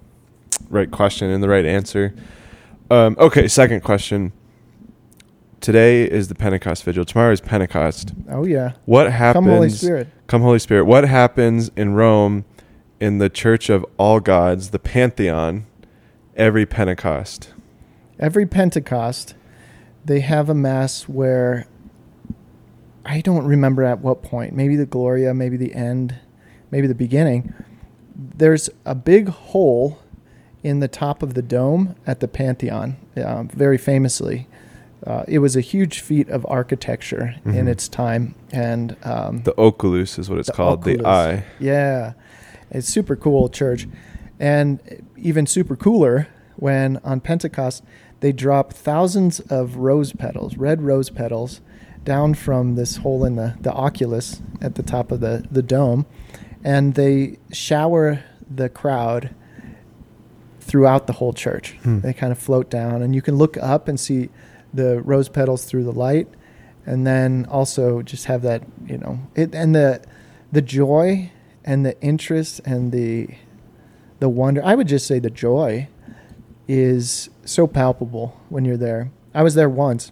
right 0.69 0.89
question 0.91 1.29
and 1.29 1.41
the 1.43 1.49
right 1.49 1.65
answer. 1.65 2.13
Um, 2.91 3.15
okay, 3.19 3.47
second 3.47 3.81
question. 3.83 4.31
Today 5.61 6.03
is 6.03 6.27
the 6.27 6.35
Pentecost 6.35 6.83
Vigil. 6.83 7.05
Tomorrow 7.05 7.31
is 7.31 7.41
Pentecost. 7.41 8.13
Oh 8.29 8.45
yeah, 8.45 8.73
What 8.85 9.11
happens? 9.11 9.45
come 9.45 9.51
Holy 9.53 9.69
Spirit. 9.69 10.07
Come 10.27 10.41
Holy 10.41 10.59
Spirit. 10.59 10.85
What 10.85 11.07
happens 11.07 11.71
in 11.75 11.93
Rome, 11.95 12.45
in 12.99 13.17
the 13.17 13.29
Church 13.29 13.69
of 13.69 13.85
All 13.97 14.19
Gods, 14.19 14.69
the 14.69 14.79
Pantheon, 14.79 15.65
every 16.35 16.65
Pentecost? 16.65 17.51
Every 18.19 18.45
Pentecost, 18.45 19.33
they 20.03 20.19
have 20.19 20.49
a 20.49 20.53
mass 20.53 21.03
where 21.09 21.67
I 23.05 23.21
don't 23.21 23.45
remember 23.45 23.83
at 23.83 23.99
what 23.99 24.21
point. 24.21 24.53
Maybe 24.53 24.75
the 24.75 24.85
Gloria, 24.85 25.33
maybe 25.33 25.57
the 25.57 25.73
end, 25.73 26.15
maybe 26.69 26.85
the 26.87 26.95
beginning. 26.95 27.53
There's 28.15 28.69
a 28.85 28.95
big 28.95 29.29
hole 29.29 29.99
in 30.63 30.79
the 30.79 30.87
top 30.87 31.21
of 31.23 31.33
the 31.33 31.41
dome 31.41 31.95
at 32.07 32.19
the 32.19 32.27
Pantheon, 32.27 32.97
uh, 33.17 33.43
very 33.43 33.77
famously. 33.77 34.47
Uh, 35.05 35.23
it 35.27 35.39
was 35.39 35.55
a 35.55 35.61
huge 35.61 35.99
feat 35.99 36.27
of 36.29 36.45
architecture 36.49 37.35
in 37.45 37.51
Mhm. 37.65 37.67
its 37.67 37.87
time, 37.87 38.33
and 38.51 38.95
um, 39.03 39.41
The 39.43 39.53
Oculus 39.59 40.17
is 40.17 40.29
what 40.29 40.39
it's 40.39 40.47
The 40.47 40.53
called. 40.53 40.83
The 40.83 41.05
eye. 41.05 41.43
yeah, 41.59 42.13
it's 42.71 42.87
super 42.87 43.15
cool 43.15 43.47
church, 43.49 43.87
and 44.39 44.79
even 45.15 45.45
super 45.45 45.75
cooler 45.75 46.27
when 46.55 46.97
on 47.03 47.19
Pentecost 47.19 47.83
they 48.21 48.31
drop 48.31 48.73
thousands 48.73 49.39
of 49.41 49.75
rose 49.77 50.11
petals, 50.13 50.57
red 50.57 50.81
rose 50.81 51.11
petals, 51.11 51.61
down 52.03 52.33
from 52.33 52.73
this 52.75 52.97
hole 52.97 53.23
in 53.25 53.35
the 53.35 53.53
the 53.61 53.71
oculus 53.73 54.41
at 54.61 54.73
the 54.75 54.83
top 54.83 55.11
of 55.11 55.19
the 55.19 55.43
the 55.51 55.61
dome, 55.61 56.07
and 56.63 56.95
they 56.95 57.37
shower 57.51 58.21
the 58.49 58.69
crowd 58.69 59.29
throughout 60.59 61.05
the 61.05 61.13
whole 61.13 61.33
church. 61.33 61.77
Hmm. 61.83 61.99
They 61.99 62.13
kind 62.13 62.31
of 62.31 62.39
float 62.39 62.69
down, 62.71 63.01
and 63.03 63.13
you 63.13 63.21
can 63.21 63.35
look 63.35 63.55
up 63.57 63.87
and 63.87 63.99
see 63.99 64.29
the 64.75 65.01
rose 65.01 65.29
petals 65.29 65.65
through 65.65 65.83
the 65.83 65.91
light, 65.91 66.27
and 66.85 67.05
then 67.07 67.45
also 67.49 68.01
just 68.01 68.25
have 68.25 68.41
that 68.43 68.63
you 68.85 68.97
know 68.97 69.19
it 69.35 69.53
and 69.55 69.73
the 69.75 70.01
the 70.51 70.61
joy 70.61 71.31
and 71.63 71.85
the 71.85 71.99
interest 72.01 72.61
and 72.65 72.91
the 72.91 73.29
the 74.19 74.29
wonder. 74.29 74.61
I 74.63 74.75
would 74.75 74.87
just 74.87 75.07
say 75.07 75.19
the 75.19 75.29
joy 75.29 75.87
is 76.67 77.29
so 77.45 77.67
palpable 77.67 78.39
when 78.49 78.65
you're 78.65 78.77
there. 78.77 79.11
I 79.33 79.43
was 79.43 79.53
there 79.55 79.69
once, 79.69 80.11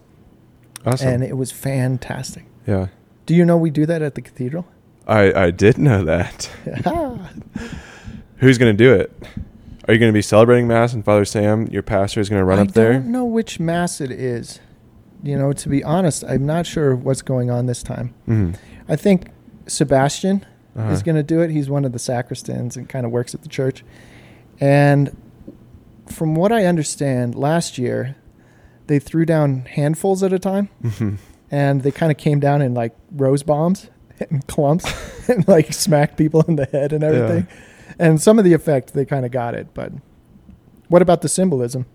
Awesome. 0.84 1.08
and 1.08 1.24
it 1.24 1.36
was 1.36 1.50
fantastic. 1.50 2.44
yeah. 2.66 2.88
Do 3.26 3.34
you 3.34 3.44
know 3.46 3.56
we 3.56 3.70
do 3.70 3.86
that 3.86 4.02
at 4.02 4.14
the 4.16 4.20
cathedral? 4.22 4.66
I 5.06 5.32
I 5.46 5.50
did 5.50 5.78
know 5.78 6.04
that. 6.04 6.44
Who's 8.38 8.58
going 8.58 8.76
to 8.76 8.84
do 8.84 8.92
it? 8.92 9.10
Are 9.86 9.92
you 9.92 10.00
going 10.00 10.10
to 10.10 10.16
be 10.16 10.22
celebrating 10.22 10.66
Mass 10.66 10.94
and 10.94 11.04
Father 11.04 11.24
Sam, 11.24 11.66
your 11.66 11.82
pastor, 11.82 12.20
is 12.20 12.28
going 12.30 12.40
to 12.40 12.44
run 12.44 12.58
I 12.58 12.62
up 12.62 12.72
there? 12.72 12.90
I 12.90 12.94
don't 12.94 13.12
know 13.12 13.24
which 13.26 13.60
mass 13.60 14.00
it 14.00 14.10
is. 14.10 14.60
You 15.22 15.36
know, 15.38 15.52
to 15.52 15.68
be 15.68 15.82
honest, 15.84 16.24
I'm 16.24 16.46
not 16.46 16.66
sure 16.66 16.94
what's 16.94 17.22
going 17.22 17.50
on 17.50 17.66
this 17.66 17.82
time. 17.82 18.14
Mhm. 18.28 18.56
I 18.88 18.96
think 18.96 19.28
Sebastian 19.66 20.44
Uh-huh. 20.76 20.90
is 20.90 21.02
going 21.02 21.16
to 21.16 21.22
do 21.22 21.40
it. 21.40 21.50
He's 21.50 21.68
one 21.70 21.84
of 21.84 21.92
the 21.92 21.98
sacristans 21.98 22.76
and 22.76 22.88
kind 22.88 23.04
of 23.06 23.12
works 23.12 23.34
at 23.34 23.42
the 23.42 23.48
church. 23.48 23.84
And 24.60 25.16
from 26.06 26.34
what 26.34 26.50
I 26.52 26.64
understand, 26.66 27.34
last 27.34 27.78
year 27.78 28.16
they 28.86 28.98
threw 28.98 29.24
down 29.24 29.64
handfuls 29.70 30.22
at 30.22 30.32
a 30.32 30.38
time, 30.38 30.68
Mhm. 30.82 31.16
and 31.50 31.82
they 31.82 31.90
kind 31.90 32.10
of 32.12 32.18
came 32.18 32.38
down 32.40 32.60
in 32.60 32.74
like 32.74 32.94
rose 33.14 33.42
bombs 33.42 33.88
and 34.30 34.46
clumps, 34.46 34.84
and 35.28 35.46
like 35.48 35.72
smacked 35.72 36.16
people 36.18 36.42
in 36.48 36.56
the 36.56 36.66
head 36.66 36.92
and 36.92 37.02
everything. 37.04 37.46
And 37.98 38.20
some 38.20 38.38
of 38.38 38.44
the 38.44 38.52
effect 38.52 38.92
they 38.94 39.04
kind 39.04 39.24
of 39.24 39.30
got 39.32 39.54
it, 39.54 39.68
but 39.74 39.92
what 40.88 41.02
about 41.02 41.22
the 41.22 41.28
symbolism? 41.28 41.86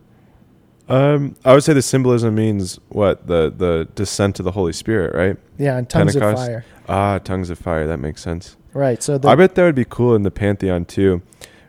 Um, 0.88 1.36
I 1.46 1.54
would 1.54 1.64
say 1.64 1.74
the 1.74 1.82
symbolism 1.84 2.34
means 2.34 2.80
what 2.90 3.28
the 3.28 3.54
the 3.56 3.88
descent 3.94 4.40
of 4.40 4.46
the 4.46 4.52
Holy 4.52 4.74
Spirit, 4.74 5.14
right? 5.14 5.38
Yeah, 5.58 5.78
and 5.78 5.88
tongues 5.90 6.16
of 6.16 6.22
fire. 6.24 6.66
Ah, 6.88 7.20
tongues 7.20 7.50
of 7.52 7.60
fire. 7.60 7.86
That 7.86 8.00
makes 8.00 8.22
sense. 8.22 8.58
Right. 8.74 9.02
So 9.04 9.18
the, 9.18 9.28
I 9.30 9.36
bet 9.36 9.56
that 9.56 9.64
would 9.64 9.76
be 9.76 9.86
cool 9.86 10.16
in 10.16 10.24
the 10.24 10.32
pantheon 10.32 10.86
too, 10.86 11.22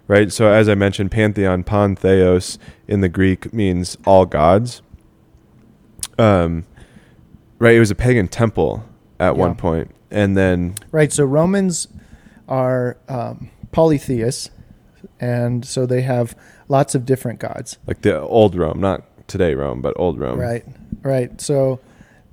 right? 0.07 0.33
So 0.33 0.47
as 0.51 0.69
I 0.71 0.75
mentioned, 0.75 1.11
pantheon, 1.11 1.65
pantheos 1.65 2.57
in 2.89 3.01
the 3.03 3.09
Greek 3.11 3.53
means 3.53 3.99
all 4.07 4.25
gods. 4.25 4.81
Um, 6.19 6.65
right. 7.59 7.75
It 7.75 7.81
was 7.81 7.91
a 7.91 7.95
pagan 7.95 8.29
temple 8.29 8.85
at 9.19 9.35
Yeah. 9.35 9.41
one 9.41 9.55
point, 9.55 9.91
and 10.11 10.35
then 10.37 10.77
Right. 10.93 11.13
So 11.13 11.25
Romans 11.25 11.89
are 12.49 12.97
um, 13.09 13.51
polytheists, 13.73 14.51
and 15.19 15.65
so 15.65 15.87
they 15.87 16.03
have 16.03 16.37
lots 16.69 16.95
of 16.95 17.05
different 17.05 17.39
gods. 17.39 17.79
like 17.87 18.03
the 18.03 18.21
old 18.21 18.55
Rome, 18.55 18.81
not 18.81 19.03
today 19.29 19.55
Rome, 19.55 19.81
but 19.81 19.95
old 19.97 20.19
Rome. 20.19 20.39
Right. 20.39 20.65
Right. 21.03 21.41
So 21.41 21.81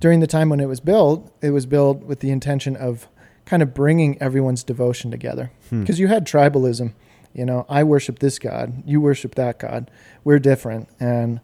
during 0.00 0.20
the 0.20 0.26
time 0.26 0.48
when 0.48 0.60
it 0.60 0.66
was 0.66 0.80
built, 0.80 1.32
it 1.40 1.50
was 1.50 1.66
built 1.66 2.02
with 2.02 2.20
the 2.20 2.30
intention 2.30 2.76
of 2.76 3.08
kind 3.46 3.62
of 3.62 3.72
bringing 3.72 4.20
everyone's 4.20 4.62
devotion 4.62 5.10
together. 5.10 5.50
Hmm. 5.70 5.80
Because 5.80 5.98
you 5.98 6.08
had 6.08 6.26
tribalism. 6.26 6.92
You 7.34 7.44
know, 7.44 7.66
I 7.68 7.84
worship 7.84 8.18
this 8.18 8.38
God, 8.38 8.82
you 8.86 9.00
worship 9.00 9.34
that 9.36 9.58
God. 9.58 9.90
We're 10.24 10.38
different. 10.38 10.88
And 10.98 11.40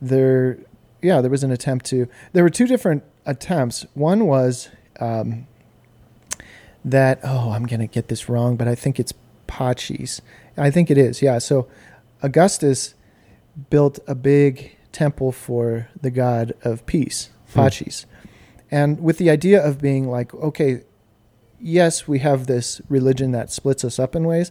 there, 0.00 0.58
yeah, 1.02 1.20
there 1.20 1.30
was 1.30 1.44
an 1.44 1.52
attempt 1.52 1.86
to, 1.86 2.08
there 2.32 2.42
were 2.42 2.50
two 2.50 2.66
different 2.66 3.04
attempts. 3.24 3.86
One 3.94 4.26
was 4.26 4.68
um, 4.98 5.46
that, 6.84 7.20
oh, 7.22 7.50
I'm 7.50 7.66
going 7.66 7.80
to 7.80 7.86
get 7.86 8.08
this 8.08 8.28
wrong, 8.28 8.56
but 8.56 8.66
I 8.66 8.74
think 8.74 8.98
it's 8.98 9.12
Pacis. 9.46 10.20
I 10.56 10.70
think 10.70 10.90
it 10.90 10.98
is, 10.98 11.22
yeah. 11.22 11.38
So 11.38 11.66
Augustus 12.22 12.94
built 13.70 13.98
a 14.06 14.14
big 14.14 14.76
temple 14.92 15.32
for 15.32 15.88
the 16.00 16.10
god 16.10 16.52
of 16.62 16.84
peace, 16.86 17.30
Hmm. 17.52 17.60
Pacis. 17.60 18.06
And 18.70 19.00
with 19.00 19.18
the 19.18 19.30
idea 19.30 19.64
of 19.64 19.80
being 19.80 20.08
like, 20.08 20.34
okay, 20.34 20.82
yes, 21.60 22.08
we 22.08 22.18
have 22.20 22.46
this 22.46 22.80
religion 22.88 23.30
that 23.32 23.50
splits 23.52 23.84
us 23.84 23.98
up 23.98 24.16
in 24.16 24.24
ways, 24.24 24.50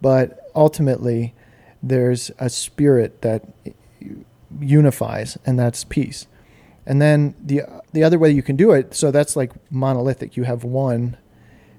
but 0.00 0.50
ultimately 0.54 1.34
there's 1.82 2.30
a 2.38 2.48
spirit 2.48 3.22
that 3.22 3.44
unifies, 4.60 5.38
and 5.44 5.58
that's 5.58 5.84
peace. 5.84 6.26
And 6.86 7.00
then 7.00 7.34
the 7.42 7.62
the 7.92 8.02
other 8.02 8.18
way 8.18 8.30
you 8.30 8.42
can 8.42 8.56
do 8.56 8.72
it, 8.72 8.94
so 8.94 9.10
that's 9.10 9.36
like 9.36 9.52
monolithic. 9.70 10.36
You 10.36 10.44
have 10.44 10.64
one 10.64 11.16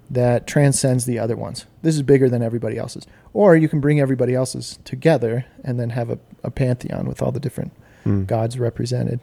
that 0.10 0.48
transcends 0.48 1.06
the 1.06 1.20
other 1.20 1.36
ones. 1.36 1.66
This 1.84 1.96
is 1.96 2.02
bigger 2.02 2.30
than 2.30 2.42
everybody 2.42 2.78
else's. 2.78 3.06
Or 3.34 3.56
you 3.56 3.70
can 3.70 3.80
bring 3.80 4.00
everybody 4.00 4.34
else's 4.34 4.80
together 4.86 5.46
and 5.64 5.80
then 5.80 5.92
have 5.92 6.10
a, 6.10 6.18
a 6.44 6.50
pantheon 6.50 7.06
with 7.08 7.22
all 7.22 7.32
the 7.32 7.40
different 7.40 7.72
Hmm. 8.04 8.24
gods 8.26 8.58
represented. 8.60 9.22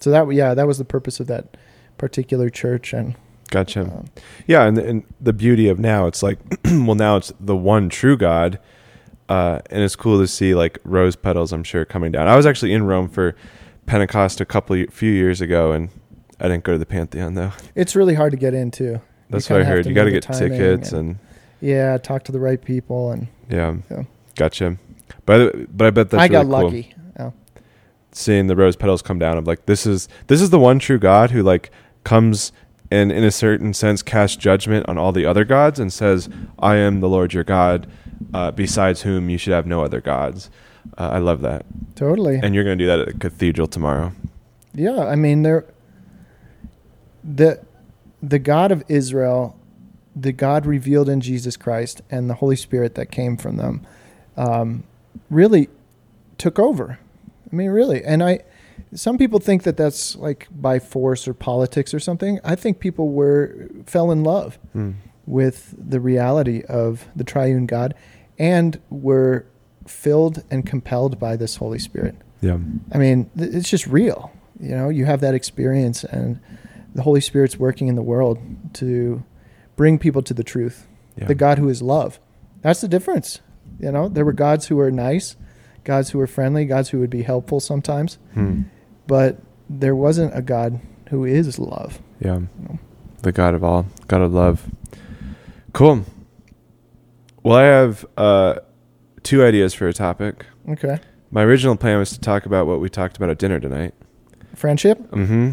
So 0.00 0.10
that 0.10 0.28
yeah, 0.32 0.52
that 0.54 0.66
was 0.66 0.76
the 0.78 0.84
purpose 0.84 1.20
of 1.20 1.28
that 1.28 1.56
particular 1.96 2.50
church 2.50 2.92
and 2.92 3.14
Gotcha. 3.50 3.82
um, 3.82 4.04
Yeah, 4.46 4.64
and, 4.64 4.76
and 4.76 5.04
the 5.20 5.32
beauty 5.32 5.68
of 5.68 5.78
now, 5.78 6.06
it's 6.06 6.22
like, 6.22 6.38
well, 6.64 6.94
now 6.94 7.16
it's 7.16 7.32
the 7.40 7.56
one 7.56 7.88
true 7.88 8.16
God, 8.18 8.58
uh, 9.30 9.60
and 9.70 9.82
it's 9.82 9.96
cool 9.96 10.18
to 10.20 10.26
see 10.26 10.54
like 10.54 10.78
rose 10.84 11.16
petals. 11.16 11.52
I'm 11.52 11.64
sure 11.64 11.84
coming 11.86 12.12
down. 12.12 12.28
I 12.28 12.36
was 12.36 12.44
actually 12.46 12.74
in 12.74 12.84
Rome 12.84 13.08
for 13.08 13.34
Pentecost 13.86 14.40
a 14.42 14.44
couple 14.44 14.76
few 14.90 15.10
years 15.12 15.40
ago, 15.40 15.72
and 15.72 15.88
I 16.38 16.48
didn't 16.48 16.64
go 16.64 16.72
to 16.72 16.78
the 16.78 16.86
Pantheon 16.86 17.32
though. 17.34 17.52
it's 17.74 17.96
really 17.96 18.14
hard 18.14 18.32
to 18.32 18.36
get 18.38 18.52
into. 18.54 19.00
That's 19.30 19.48
what 19.48 19.60
I 19.62 19.64
heard. 19.64 19.86
You 19.86 19.94
got 19.94 20.04
to 20.04 20.10
get 20.10 20.22
tickets, 20.24 20.92
and- 20.92 21.08
and, 21.10 21.18
Yeah, 21.60 21.98
talk 21.98 22.24
to 22.24 22.32
the 22.32 22.40
right 22.40 22.62
people 22.62 23.10
and 23.10 23.28
yeah, 23.50 23.76
Yeah. 23.90 24.04
gotcha. 24.36 24.76
But 25.26 25.76
but 25.76 25.86
I 25.86 25.90
bet 25.90 26.10
that's 26.10 26.22
I 26.22 26.28
got 26.28 26.42
cool. 26.42 26.50
lucky. 26.64 26.94
Oh, 27.18 27.32
seeing 28.12 28.46
the 28.46 28.56
rose 28.56 28.76
petals 28.76 29.02
come 29.02 29.18
down 29.18 29.36
of 29.38 29.46
like 29.46 29.66
this 29.66 29.86
is 29.86 30.08
this 30.28 30.40
is 30.40 30.50
the 30.50 30.58
one 30.58 30.78
true 30.78 30.98
God 30.98 31.30
who 31.32 31.42
like 31.42 31.70
comes 32.04 32.52
and 32.90 33.12
in 33.12 33.22
a 33.24 33.30
certain 33.30 33.74
sense 33.74 34.02
casts 34.02 34.36
judgment 34.36 34.88
on 34.88 34.96
all 34.96 35.12
the 35.12 35.26
other 35.26 35.44
gods 35.44 35.78
and 35.78 35.92
says, 35.92 36.28
"I 36.58 36.76
am 36.76 37.00
the 37.00 37.08
Lord 37.08 37.34
your 37.34 37.44
God, 37.44 37.86
uh, 38.32 38.50
besides 38.52 39.02
whom 39.02 39.28
you 39.28 39.36
should 39.36 39.52
have 39.52 39.66
no 39.66 39.82
other 39.82 40.00
gods." 40.00 40.48
Uh, 40.96 41.10
I 41.12 41.18
love 41.18 41.42
that, 41.42 41.66
totally. 41.96 42.40
and 42.42 42.54
you're 42.54 42.64
going 42.64 42.78
to 42.78 42.82
do 42.84 42.88
that 42.88 43.00
at 43.00 43.06
the 43.08 43.12
cathedral 43.18 43.66
tomorrow. 43.66 44.12
Yeah, 44.72 45.00
I 45.04 45.16
mean 45.16 45.42
there 45.42 45.66
the 47.22 47.60
the 48.22 48.38
God 48.38 48.72
of 48.72 48.82
Israel, 48.88 49.57
the 50.18 50.32
God 50.32 50.66
revealed 50.66 51.08
in 51.08 51.20
Jesus 51.20 51.56
Christ 51.56 52.02
and 52.10 52.28
the 52.28 52.34
Holy 52.34 52.56
Spirit 52.56 52.94
that 52.94 53.10
came 53.10 53.36
from 53.36 53.56
them 53.56 53.86
um, 54.36 54.84
really 55.30 55.68
took 56.38 56.58
over. 56.58 56.98
I 57.52 57.56
mean 57.56 57.70
really. 57.70 58.02
And 58.04 58.22
I 58.22 58.40
some 58.94 59.18
people 59.18 59.38
think 59.40 59.64
that 59.64 59.76
that's 59.76 60.16
like 60.16 60.46
by 60.50 60.78
force 60.78 61.26
or 61.28 61.34
politics 61.34 61.92
or 61.92 62.00
something. 62.00 62.38
I 62.44 62.54
think 62.54 62.78
people 62.78 63.10
were 63.10 63.68
fell 63.86 64.10
in 64.10 64.22
love 64.24 64.58
Hmm. 64.72 64.92
with 65.26 65.74
the 65.76 66.00
reality 66.00 66.62
of 66.68 67.06
the 67.16 67.24
triune 67.24 67.66
God 67.66 67.94
and 68.38 68.78
were 68.88 69.44
filled 69.86 70.44
and 70.50 70.64
compelled 70.66 71.18
by 71.18 71.36
this 71.36 71.56
Holy 71.56 71.78
Spirit. 71.78 72.14
Yeah, 72.40 72.58
I 72.92 72.98
mean, 72.98 73.30
it's 73.36 73.68
just 73.68 73.86
real. 73.88 74.30
You 74.60 74.70
know, 74.76 74.88
you 74.90 75.06
have 75.06 75.20
that 75.20 75.34
experience, 75.34 76.04
and 76.04 76.38
the 76.94 77.02
Holy 77.02 77.20
Spirit's 77.20 77.58
working 77.58 77.88
in 77.88 77.96
the 77.96 78.02
world 78.02 78.38
to 78.74 79.24
bring 79.78 79.98
people 79.98 80.20
to 80.22 80.34
the 80.34 80.44
truth. 80.44 80.86
yeah. 81.16 81.26
The 81.26 81.34
God 81.34 81.56
who 81.58 81.68
is 81.70 81.80
love. 81.80 82.20
That's 82.60 82.80
the 82.82 82.88
difference. 82.88 83.40
You 83.80 83.90
know, 83.92 84.08
there 84.08 84.24
were 84.24 84.32
gods 84.34 84.66
who 84.66 84.76
were 84.76 84.90
nice, 84.90 85.36
gods 85.84 86.10
who 86.10 86.18
were 86.18 86.26
friendly, 86.26 86.64
gods 86.66 86.90
who 86.90 86.98
would 87.00 87.10
be 87.10 87.22
helpful 87.22 87.60
sometimes, 87.60 88.18
Hmm. 88.34 88.62
but 89.06 89.38
there 89.70 89.94
wasn't 89.96 90.36
a 90.36 90.42
God 90.42 90.80
who 91.10 91.24
is 91.24 91.58
love. 91.58 92.00
Yeah. 92.20 92.40
know. 92.58 92.78
The 93.22 93.32
God 93.32 93.54
of 93.54 93.62
all, 93.64 93.86
God 94.08 94.20
of 94.22 94.32
love. 94.32 94.66
Cool. 95.72 96.04
Well, 97.42 97.56
I 97.56 97.64
have 97.64 98.04
uh, 98.16 98.56
two 99.22 99.44
ideas 99.44 99.74
for 99.74 99.86
a 99.88 99.92
topic. 99.92 100.44
Okay. 100.68 100.98
My 101.30 101.42
original 101.42 101.76
plan 101.76 101.98
was 101.98 102.10
to 102.10 102.20
talk 102.20 102.46
about 102.46 102.66
what 102.66 102.80
we 102.80 102.88
talked 102.88 103.16
about 103.16 103.30
at 103.30 103.38
dinner 103.38 103.60
tonight. 103.60 103.94
Friendship? 104.54 104.98
Mm-hmm. 105.10 105.50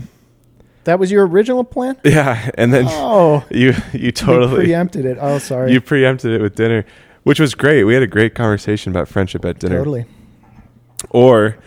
That 0.86 1.00
was 1.00 1.12
your 1.12 1.28
original 1.28 1.64
plan? 1.64 1.98
Yeah, 2.06 2.50
and 2.56 2.74
then 2.74 2.86
oh, 2.88 3.44
you 3.50 3.74
you 3.92 4.12
totally 4.12 4.66
preempted 4.66 5.06
it. 5.06 5.18
Oh, 5.20 5.40
sorry. 5.40 5.74
you 5.74 5.82
preempted 5.82 6.32
it 6.32 6.42
with 6.42 6.56
dinner, 6.56 6.86
which 7.24 7.40
was 7.40 7.54
great. 7.56 7.84
We 7.84 7.94
had 7.94 8.04
a 8.04 8.08
great 8.08 8.34
conversation 8.36 8.92
about 8.92 9.08
friendship 9.08 9.44
at 9.44 9.60
dinner. 9.60 9.78
Totally. 9.80 10.06
Or, 11.10 11.58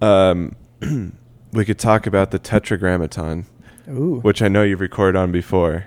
um, 0.00 0.56
we 1.52 1.64
could 1.64 1.78
talk 1.78 2.06
about 2.06 2.30
the 2.30 2.38
Tetragrammaton, 2.38 3.46
Ooh. 3.88 4.20
which 4.20 4.42
I 4.42 4.48
know 4.48 4.62
you've 4.62 4.80
recorded 4.80 5.16
on 5.18 5.30
before. 5.30 5.84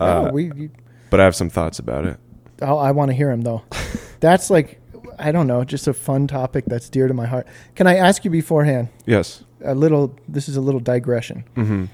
Uh, 0.00 0.28
oh, 0.28 0.32
we, 0.32 0.44
you, 0.54 0.70
but 1.10 1.20
I 1.20 1.24
have 1.24 1.36
some 1.36 1.50
thoughts 1.50 1.78
about 1.78 2.06
it. 2.06 2.18
Oh, 2.60 2.78
I 2.78 2.90
want 2.90 3.10
to 3.10 3.14
hear 3.14 3.30
him 3.30 3.42
though. 3.42 3.62
that's 4.20 4.50
like, 4.50 4.80
I 5.18 5.30
don't 5.32 5.46
know, 5.46 5.62
just 5.64 5.86
a 5.86 5.94
fun 5.94 6.26
topic 6.26 6.64
that's 6.66 6.88
dear 6.88 7.08
to 7.08 7.14
my 7.14 7.26
heart. 7.26 7.46
Can 7.74 7.86
I 7.86 7.96
ask 7.96 8.24
you 8.24 8.30
beforehand 8.30 8.88
Yes. 9.06 9.43
A 9.64 9.74
little? 9.74 10.16
This 10.28 10.48
is 10.48 10.56
a 10.56 10.60
little 10.60 10.80
digression. 10.80 11.44
Mm-hmm. 11.56 11.84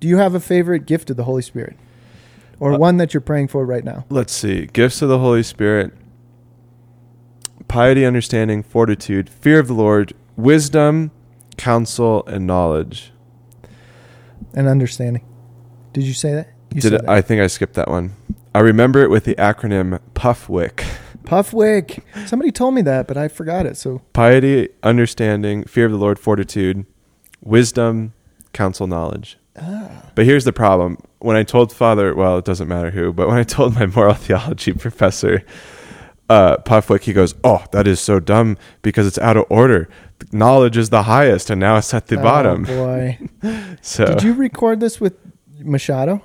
Do 0.00 0.08
you 0.08 0.18
have 0.18 0.34
a 0.34 0.40
favorite 0.40 0.86
gift 0.86 1.10
of 1.10 1.16
the 1.16 1.24
Holy 1.24 1.42
Spirit, 1.42 1.76
or 2.60 2.74
Uh, 2.74 2.78
one 2.78 2.96
that 2.98 3.14
you're 3.14 3.20
praying 3.20 3.48
for 3.48 3.64
right 3.64 3.84
now? 3.84 4.04
Let's 4.10 4.32
see. 4.32 4.66
Gifts 4.66 5.02
of 5.02 5.08
the 5.08 5.18
Holy 5.18 5.42
Spirit, 5.42 5.92
piety, 7.68 8.04
understanding, 8.04 8.62
fortitude, 8.62 9.28
fear 9.28 9.58
of 9.58 9.66
the 9.68 9.74
Lord, 9.74 10.12
wisdom, 10.36 11.10
counsel, 11.56 12.24
and 12.26 12.46
knowledge. 12.46 13.12
And 14.54 14.66
understanding. 14.68 15.24
Did 15.92 16.04
you 16.04 16.14
say 16.14 16.32
that? 16.32 16.48
You 16.74 16.80
Did 16.80 16.92
said 16.92 17.00
it, 17.02 17.08
I 17.08 17.20
think 17.20 17.40
I 17.40 17.46
skipped 17.46 17.74
that 17.74 17.88
one. 17.88 18.14
I 18.54 18.60
remember 18.60 19.02
it 19.02 19.10
with 19.10 19.24
the 19.24 19.34
acronym 19.34 20.00
PuffWick. 20.14 20.84
Puffwick. 21.24 22.02
Somebody 22.26 22.50
told 22.50 22.74
me 22.74 22.82
that, 22.82 23.06
but 23.06 23.16
I 23.16 23.28
forgot 23.28 23.66
it. 23.66 23.76
So 23.76 24.00
Piety, 24.14 24.70
understanding, 24.82 25.64
fear 25.64 25.84
of 25.86 25.92
the 25.92 25.98
Lord, 25.98 26.18
fortitude, 26.18 26.86
wisdom, 27.40 28.12
counsel, 28.52 28.86
knowledge. 28.86 29.38
ah, 29.60 30.10
But 30.14 30.24
here's 30.24 30.44
the 30.44 30.52
problem. 30.52 30.98
When 31.20 31.36
I 31.36 31.42
told 31.42 31.72
Father, 31.72 32.14
well, 32.14 32.38
it 32.38 32.44
doesn't 32.44 32.68
matter 32.68 32.90
who, 32.90 33.12
but 33.12 33.28
when 33.28 33.36
I 33.38 33.42
told 33.42 33.74
my 33.74 33.86
moral 33.86 34.14
theology 34.26 34.72
professor, 34.72 35.42
uh, 36.28 36.58
Puffwick, 36.58 37.02
he 37.04 37.12
goes, 37.12 37.34
"Oh, 37.42 37.64
that 37.72 37.86
is 37.86 38.00
so 38.00 38.20
dumb 38.20 38.58
because 38.82 39.06
it's 39.06 39.18
out 39.18 39.36
of 39.36 39.44
order. 39.48 39.88
Knowledge 40.32 40.76
is 40.76 40.90
the 40.90 41.04
highest, 41.04 41.48
and 41.50 41.58
now 41.60 41.76
it's 41.78 41.92
at 41.94 42.08
the 42.08 42.18
oh, 42.18 42.22
bottom." 42.22 42.64
boy, 42.64 43.18
So 43.80 44.04
did 44.04 44.22
you 44.22 44.34
record 44.34 44.80
this 44.80 45.00
with 45.00 45.14
Machado? 45.60 46.22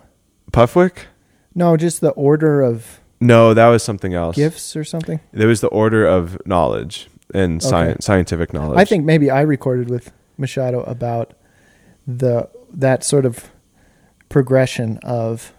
Puffwick? 0.51 1.05
No, 1.55 1.77
just 1.77 2.01
the 2.01 2.09
order 2.11 2.61
of 2.61 2.99
No, 3.21 3.53
that 3.53 3.67
was 3.69 3.81
something 3.81 4.13
else. 4.13 4.35
gifts 4.35 4.75
or 4.75 4.83
something. 4.83 5.19
There 5.31 5.47
was 5.47 5.61
the 5.61 5.67
order 5.69 6.05
of 6.05 6.37
knowledge 6.45 7.07
and 7.33 7.61
Okay. 7.61 7.69
science, 7.69 8.05
scientific 8.05 8.53
knowledge. 8.53 8.77
I 8.79 8.85
think 8.85 9.05
maybe 9.05 9.31
I 9.31 9.41
recorded 9.41 9.89
with 9.89 10.11
Machado 10.37 10.81
about 10.83 11.33
the 12.07 12.49
that 12.73 13.03
sort 13.03 13.25
of 13.25 13.51
progression 14.29 14.97
of 15.03 15.53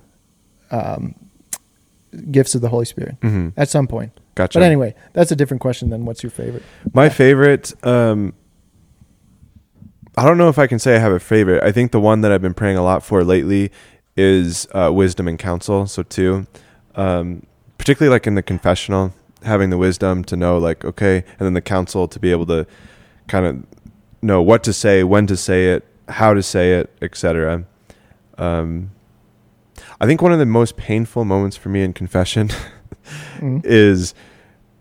um, 0.71 1.15
gifts 2.31 2.55
of 2.55 2.61
the 2.61 2.69
Holy 2.69 2.85
Spirit 2.85 3.17
hmm 3.23 3.49
at 3.57 3.69
some 3.69 3.87
point. 3.87 4.13
Gotcha. 4.35 4.59
But 4.59 4.65
anyway, 4.65 4.95
that's 5.13 5.31
a 5.31 5.37
different 5.37 5.61
question 5.61 5.91
than 5.91 6.05
what's 6.07 6.23
your 6.23 6.31
favorite. 6.31 6.65
My 6.93 7.09
favorite, 7.09 7.73
um, 7.87 8.35
I 10.17 10.25
don't 10.25 10.39
know 10.39 10.49
if 10.49 10.59
I 10.59 10.67
can 10.67 10.81
say 10.81 10.97
I 10.97 10.99
have 10.99 11.13
a 11.13 11.21
favorite. 11.21 11.63
I 11.63 11.71
think 11.71 11.93
the 11.93 12.01
one 12.01 12.23
that 12.23 12.33
I've 12.33 12.43
been 12.43 12.55
praying 12.55 12.77
a 12.77 12.83
lot 12.83 13.05
for 13.05 13.23
lately 13.23 13.71
is 14.17 14.67
uh, 14.73 14.91
wisdom 14.93 15.29
and 15.29 15.39
counsel. 15.39 15.87
So 15.87 16.03
two, 16.03 16.47
um, 16.97 17.47
particularly 17.79 18.13
like 18.13 18.27
in 18.27 18.35
the 18.35 18.43
confessional, 18.43 19.15
having 19.45 19.71
the 19.71 19.79
wisdom 19.79 20.25
to 20.25 20.37
know 20.37 20.59
like 20.59 20.85
okay, 20.85 21.19
and 21.39 21.47
then 21.47 21.55
the 21.55 21.63
counsel 21.63 22.09
to 22.09 22.19
be 22.19 22.33
able 22.33 22.47
to 22.47 22.67
kind 23.29 23.47
of 23.47 23.65
know 24.25 24.43
what 24.43 24.65
to 24.65 24.73
say, 24.73 25.05
when 25.05 25.27
to 25.27 25.37
say 25.37 25.73
it, 25.73 25.85
how 26.09 26.35
to 26.35 26.43
say 26.43 26.75
it, 26.75 26.91
etc. 27.01 27.65
Um, 28.39 28.91
I 30.01 30.07
think 30.07 30.21
one 30.23 30.33
of 30.33 30.39
the 30.39 30.47
most 30.47 30.77
painful 30.77 31.25
moments 31.25 31.57
for 31.57 31.69
me 31.69 31.83
in 31.83 31.93
confession 31.93 32.51
Mm. 33.39 33.61
is 33.65 34.15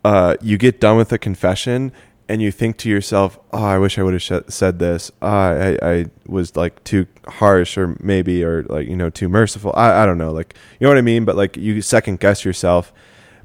uh, 0.06 0.36
you 0.41 0.58
get 0.58 0.79
done 0.79 0.95
with 0.95 1.12
a 1.12 1.17
confession 1.17 1.91
and 2.29 2.41
you 2.41 2.51
think 2.51 2.77
to 2.77 2.89
yourself, 2.89 3.38
"Oh, 3.51 3.63
I 3.63 3.77
wish 3.77 3.99
I 3.99 4.03
would 4.03 4.13
have 4.13 4.21
sh- 4.21 4.47
said 4.47 4.79
this. 4.79 5.12
Ah, 5.21 5.49
I, 5.49 5.77
I 5.82 6.06
was 6.25 6.56
like 6.56 6.82
too 6.86 7.06
harsh, 7.27 7.77
or 7.77 7.97
maybe, 7.99 8.41
or 8.45 8.63
like 8.63 8.88
you 8.88 8.95
know, 8.95 9.10
too 9.10 9.27
merciful. 9.27 9.73
I, 9.75 10.03
I 10.03 10.06
don't 10.06 10.17
know, 10.17 10.32
like 10.32 10.56
you 10.79 10.86
know 10.86 10.89
what 10.89 10.97
I 10.97 11.01
mean. 11.01 11.25
But 11.25 11.36
like 11.36 11.58
you 11.58 11.82
second 11.82 12.21
guess 12.21 12.45
yourself, 12.45 12.93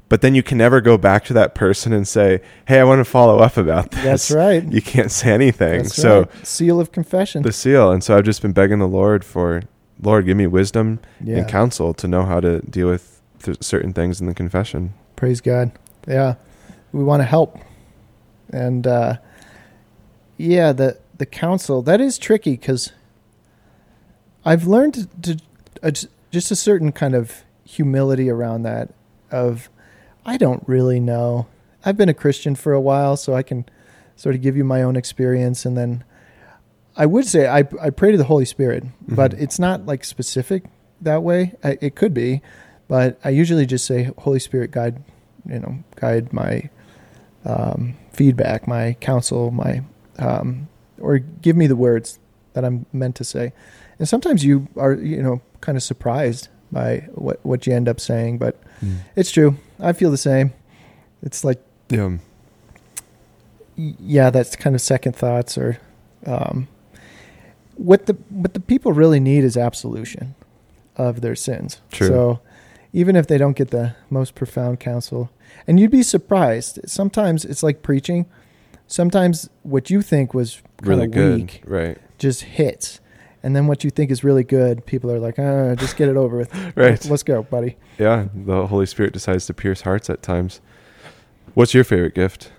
but 0.09 0.21
then 0.21 0.35
you 0.35 0.43
can 0.43 0.57
never 0.57 0.81
go 0.81 0.97
back 0.97 1.23
to 1.25 1.33
that 1.33 1.55
person 1.55 1.93
and 1.93 2.07
say, 2.07 2.41
"Hey, 2.67 2.79
I 2.79 2.83
want 2.83 2.99
to 2.99 3.05
follow 3.05 3.39
up 3.39 3.57
about 3.57 3.91
this." 3.91 4.03
That's 4.03 4.31
right. 4.31 4.63
You 4.63 4.81
can't 4.81 5.11
say 5.11 5.31
anything. 5.31 5.83
That's 5.83 5.95
so 5.95 6.21
right. 6.21 6.47
seal 6.47 6.79
of 6.79 6.91
confession. 6.91 7.43
the 7.43 7.53
seal, 7.53 7.91
and 7.91 8.03
so 8.03 8.17
I've 8.17 8.25
just 8.25 8.41
been 8.41 8.51
begging 8.51 8.79
the 8.79 8.87
Lord 8.87 9.23
for, 9.23 9.61
Lord, 10.01 10.25
give 10.25 10.35
me 10.35 10.47
wisdom 10.47 10.99
yeah. 11.23 11.37
and 11.37 11.47
counsel 11.47 11.93
to 11.93 12.07
know 12.07 12.25
how 12.25 12.39
to 12.39 12.59
deal 12.61 12.89
with 12.89 13.21
th- 13.43 13.61
certain 13.63 13.93
things 13.93 14.19
in 14.19 14.27
the 14.27 14.33
confession. 14.33 14.93
Praise 15.15 15.41
God. 15.41 15.71
Yeah. 16.07 16.35
We 16.91 17.03
want 17.03 17.21
to 17.21 17.25
help. 17.25 17.59
And 18.51 18.87
uh 18.87 19.17
yeah, 20.37 20.71
the 20.71 20.97
the 21.17 21.25
counsel, 21.25 21.81
that 21.83 22.01
is 22.01 22.17
tricky 22.17 22.57
cuz 22.57 22.93
I've 24.45 24.65
learned 24.65 24.93
to, 24.93 25.35
to 25.35 25.43
uh, 25.83 25.91
just 26.31 26.51
a 26.51 26.55
certain 26.55 26.91
kind 26.91 27.13
of 27.13 27.43
humility 27.65 28.29
around 28.29 28.63
that 28.63 28.89
of 29.29 29.69
I 30.25 30.37
don't 30.37 30.63
really 30.67 30.99
know. 30.99 31.47
I've 31.85 31.97
been 31.97 32.09
a 32.09 32.13
Christian 32.13 32.55
for 32.55 32.73
a 32.73 32.81
while, 32.81 33.15
so 33.17 33.33
I 33.33 33.43
can 33.43 33.65
sort 34.15 34.35
of 34.35 34.41
give 34.41 34.57
you 34.57 34.63
my 34.65 34.81
own 34.81 34.95
experience 34.97 35.65
and 35.65 35.77
then 35.77 36.03
I 36.97 37.05
would 37.05 37.25
say 37.25 37.47
I 37.47 37.59
I 37.81 37.89
pray 37.91 38.11
to 38.11 38.17
the 38.17 38.25
Holy 38.25 38.43
Spirit, 38.43 38.83
but 39.07 39.31
Mhm. 39.31 39.41
it's 39.41 39.57
not 39.59 39.85
like 39.85 40.03
specific 40.03 40.65
that 40.99 41.23
way. 41.23 41.53
I, 41.63 41.77
it 41.79 41.95
could 41.95 42.13
be, 42.13 42.41
But 42.89 43.17
I 43.23 43.29
usually 43.29 43.65
just 43.67 43.85
say, 43.85 44.09
Holy 44.17 44.39
Spirit, 44.39 44.71
guide, 44.71 45.01
you 45.47 45.59
know, 45.59 45.75
guide 45.95 46.33
my 46.33 46.69
um, 47.45 47.93
feedback, 48.11 48.67
my 48.67 48.97
counsel, 48.99 49.51
my, 49.51 49.83
um, 50.17 50.67
or 50.99 51.19
give 51.19 51.55
me 51.55 51.67
the 51.67 51.75
words 51.75 52.19
that 52.53 52.65
I'm 52.65 52.85
meant 52.91 53.15
to 53.17 53.23
say. 53.23 53.53
And 53.99 54.09
sometimes 54.09 54.43
you 54.43 54.67
are, 54.75 54.93
you 54.93 55.21
know, 55.23 55.39
kind 55.61 55.77
of 55.77 55.83
surprised 55.83 56.49
by 56.71 57.07
what 57.13 57.39
what 57.45 57.65
you 57.67 57.73
end 57.73 57.87
up 57.87 57.99
saying, 57.99 58.39
but 58.39 58.59
it's 59.15 59.31
true. 59.31 59.57
I 59.79 59.93
feel 59.93 60.11
the 60.11 60.17
same. 60.17 60.53
It's 61.21 61.43
like, 61.43 61.61
Yeah. 61.89 62.17
yeah, 63.75 64.29
that's 64.29 64.55
kind 64.55 64.75
of 64.75 64.81
second 64.81 65.15
thoughts 65.15 65.57
or 65.57 65.79
um, 66.25 66.67
what 67.75 68.05
the 68.07 68.13
what 68.29 68.53
the 68.53 68.59
people 68.59 68.91
really 68.91 69.19
need 69.19 69.43
is 69.43 69.55
absolution 69.55 70.35
of 70.97 71.21
their 71.21 71.35
sins. 71.35 71.79
True. 71.91 72.07
So 72.07 72.39
even 72.91 73.15
if 73.15 73.27
they 73.27 73.37
don't 73.37 73.55
get 73.55 73.69
the 73.71 73.95
most 74.09 74.35
profound 74.35 74.79
counsel, 74.79 75.29
and 75.67 75.79
you'd 75.79 75.91
be 75.91 76.03
surprised. 76.03 76.79
Sometimes 76.85 77.45
it's 77.45 77.63
like 77.63 77.81
preaching. 77.81 78.25
Sometimes 78.87 79.49
what 79.63 79.89
you 79.89 80.01
think 80.01 80.33
was 80.33 80.61
Really 80.81 81.07
good. 81.07 81.35
weak 81.41 81.61
Right. 81.65 81.97
just 82.17 82.41
hits, 82.43 82.99
and 83.43 83.55
then 83.55 83.67
what 83.67 83.83
you 83.83 83.89
think 83.89 84.11
is 84.11 84.23
really 84.23 84.43
good, 84.43 84.85
people 84.85 85.11
are 85.11 85.19
like, 85.19 85.39
ah, 85.39 85.75
just 85.75 85.95
get 85.95 86.09
it 86.09 86.17
over 86.17 86.37
with. 86.37 86.53
Right. 86.75 87.03
Let's 87.05 87.23
go, 87.23 87.43
buddy. 87.43 87.77
Yeah. 87.97 88.27
The 88.33 88.67
Holy 88.67 88.85
Spirit 88.85 89.13
decides 89.13 89.45
to 89.47 89.53
pierce 89.53 89.81
hearts 89.81 90.09
at 90.09 90.21
times. 90.21 90.61
What's 91.53 91.73
your 91.73 91.83
favorite 91.83 92.15
gift? 92.15 92.51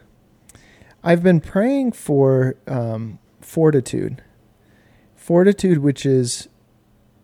I've 1.03 1.23
been 1.23 1.41
praying 1.41 1.93
for 1.93 2.57
um, 2.67 3.19
fortitude. 3.41 4.23
Fortitude, 5.17 5.79
which 5.79 6.05
is 6.05 6.49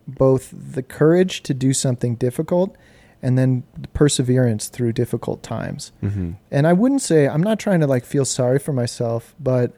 both 0.07 0.53
the 0.53 0.83
courage 0.83 1.43
to 1.43 1.53
do 1.53 1.73
something 1.73 2.15
difficult 2.15 2.75
and 3.21 3.37
then 3.37 3.63
the 3.77 3.87
perseverance 3.89 4.69
through 4.69 4.93
difficult 4.93 5.43
times. 5.43 5.91
Mm-hmm. 6.03 6.33
And 6.51 6.67
I 6.67 6.73
wouldn't 6.73 7.01
say 7.01 7.27
I'm 7.27 7.43
not 7.43 7.59
trying 7.59 7.79
to 7.81 7.87
like 7.87 8.05
feel 8.05 8.25
sorry 8.25 8.59
for 8.59 8.73
myself, 8.73 9.35
but 9.39 9.73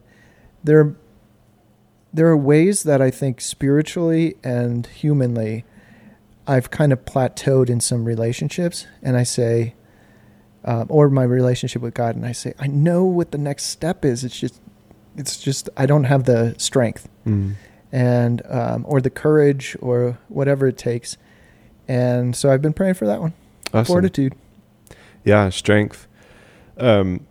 there 0.63 0.95
there 2.13 2.27
are 2.27 2.37
ways 2.37 2.83
that 2.83 3.01
I 3.01 3.11
think 3.11 3.41
spiritually 3.41 4.35
and 4.43 4.85
humanly 4.87 5.65
I've 6.47 6.71
kind 6.71 6.91
of 6.91 7.05
plateaued 7.05 7.69
in 7.69 7.79
some 7.79 8.05
relationships 8.05 8.87
and 9.03 9.15
I 9.15 9.23
say 9.23 9.75
um, 10.65 10.87
or 10.89 11.09
my 11.09 11.23
relationship 11.23 11.81
with 11.81 11.93
God 11.93 12.15
and 12.15 12.25
I 12.25 12.31
say 12.31 12.53
I 12.59 12.67
know 12.67 13.03
what 13.03 13.31
the 13.31 13.37
next 13.37 13.65
step 13.65 14.03
is. 14.03 14.23
It's 14.23 14.39
just 14.39 14.59
it's 15.15 15.37
just 15.37 15.69
I 15.77 15.85
don't 15.85 16.05
have 16.05 16.23
the 16.23 16.55
strength. 16.57 17.07
Mm. 17.25 17.55
and 17.91 18.41
um, 18.47 18.85
or 18.87 19.01
the 19.01 19.09
courage 19.09 19.75
or 19.81 20.17
whatever 20.29 20.67
it 20.67 20.77
takes. 20.77 21.17
And 21.87 22.35
so 22.35 22.51
I've 22.51 22.61
been 22.61 22.73
praying 22.73 22.93
for 22.95 23.07
that 23.07 23.19
one. 23.19 23.33
Awesome. 23.73 23.85
fortitude. 23.85 24.35
Yeah, 25.23 25.49
strength, 25.49 26.07
um, 26.77 27.27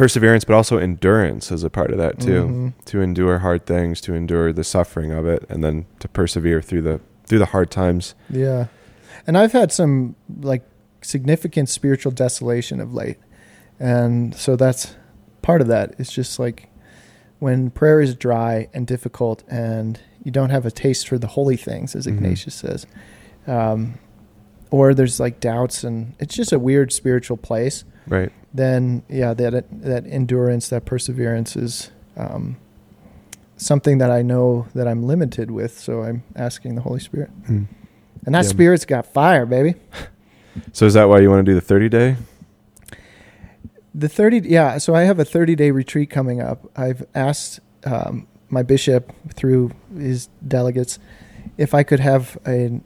perseverance, 0.00 0.44
but 0.44 0.54
also 0.54 0.78
endurance 0.78 1.52
is 1.52 1.62
a 1.62 1.70
part 1.70 1.90
of 1.90 1.98
that 1.98 2.18
too. 2.18 2.72
Mhm. 2.78 2.84
To 2.86 3.00
endure 3.02 3.38
hard 3.40 3.66
things, 3.66 4.00
to 4.02 4.14
endure 4.14 4.52
the 4.52 4.64
suffering 4.64 5.12
of 5.12 5.26
it, 5.26 5.44
and 5.50 5.62
then 5.62 5.84
to 5.98 6.08
persevere 6.08 6.62
through 6.62 6.82
the 6.82 7.00
through 7.26 7.38
the 7.38 7.46
hard 7.46 7.70
times. 7.70 8.14
Yeah. 8.28 8.66
And 9.26 9.36
I've 9.38 9.52
had 9.52 9.70
some 9.70 10.16
like 10.42 10.62
significant 11.02 11.68
spiritual 11.68 12.12
desolation 12.12 12.80
of 12.80 12.92
late. 12.94 13.18
And 13.78 14.34
so 14.34 14.56
that's 14.56 14.94
part 15.42 15.60
of 15.60 15.68
that. 15.68 15.94
It's 15.98 16.10
just 16.12 16.38
like 16.38 16.68
when 17.38 17.70
prayer 17.70 18.00
is 18.00 18.14
dry 18.14 18.68
and 18.74 18.86
difficult 18.86 19.44
and 19.48 20.00
you 20.24 20.30
don't 20.32 20.50
have 20.50 20.66
a 20.66 20.70
taste 20.70 21.08
for 21.08 21.18
the 21.18 21.28
holy 21.28 21.56
things, 21.56 21.94
as 21.94 22.06
Mhm. 22.06 22.14
Ignatius 22.16 22.54
says, 22.54 22.86
um, 23.46 23.94
or 24.70 24.92
there's 24.92 25.20
like 25.20 25.40
doubts 25.40 25.84
and 25.84 26.14
it's 26.18 26.34
just 26.34 26.52
a 26.52 26.58
weird 26.58 26.90
spiritual 26.92 27.36
place, 27.36 27.84
Right. 28.08 28.32
Then 28.52 29.02
yeah, 29.08 29.34
that 29.34 29.64
that 29.82 30.06
endurance, 30.06 30.68
that 30.68 30.84
perseverance 30.84 31.56
is 31.56 31.90
um, 32.16 32.56
something 33.56 33.98
that 33.98 34.10
I 34.10 34.22
know 34.22 34.66
that 34.74 34.88
I'm 34.88 35.04
limited 35.04 35.50
with. 35.50 35.78
So 35.78 36.02
I'm 36.02 36.22
asking 36.34 36.74
the 36.74 36.82
Holy 36.82 37.00
Spirit. 37.00 37.30
Mm. 37.44 37.66
And 38.26 38.34
that 38.34 38.44
Yeah. 38.44 38.50
spirit's 38.50 38.84
got 38.84 39.06
fire, 39.06 39.46
baby. 39.46 39.74
So 40.72 40.84
is 40.84 40.94
that 40.94 41.08
why 41.08 41.20
you 41.20 41.30
want 41.30 41.46
to 41.46 41.50
do 41.50 41.54
the 41.54 41.60
thirty 41.60 41.88
day? 41.88 42.16
The 43.94 44.08
30, 44.08 44.40
yeah. 44.48 44.78
So 44.78 44.94
I 44.96 45.02
have 45.02 45.18
a 45.20 45.24
30 45.24 45.54
day 45.54 45.70
retreat 45.70 46.10
coming 46.10 46.40
up. 46.40 46.68
I've 46.76 47.06
asked 47.14 47.60
um, 47.84 48.26
my 48.48 48.62
bishop 48.62 49.12
through 49.32 49.70
his 49.96 50.28
delegates 50.46 50.98
if 51.56 51.72
I 51.74 51.82
could 51.84 52.00
have 52.00 52.36
a, 52.46 52.80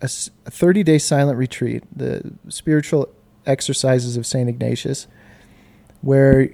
a 0.00 0.08
30 0.08 0.82
day 0.82 0.98
silent 0.98 1.38
retreat, 1.38 1.84
the 1.96 2.32
spiritual 2.48 3.08
exercises 3.46 4.16
of 4.16 4.26
St. 4.26 4.48
Ignatius, 4.48 5.06
where 6.00 6.48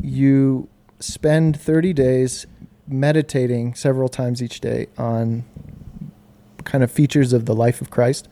you 0.00 0.68
spend 1.00 1.60
30 1.60 1.92
days 1.92 2.46
meditating 2.86 3.74
several 3.74 4.08
times 4.08 4.42
each 4.42 4.60
day 4.60 4.86
on 4.96 5.44
kind 6.64 6.82
of 6.84 6.90
features 6.90 7.32
of 7.32 7.46
the 7.46 7.54
life 7.54 7.80
of 7.80 7.90
Christ. 7.90 8.28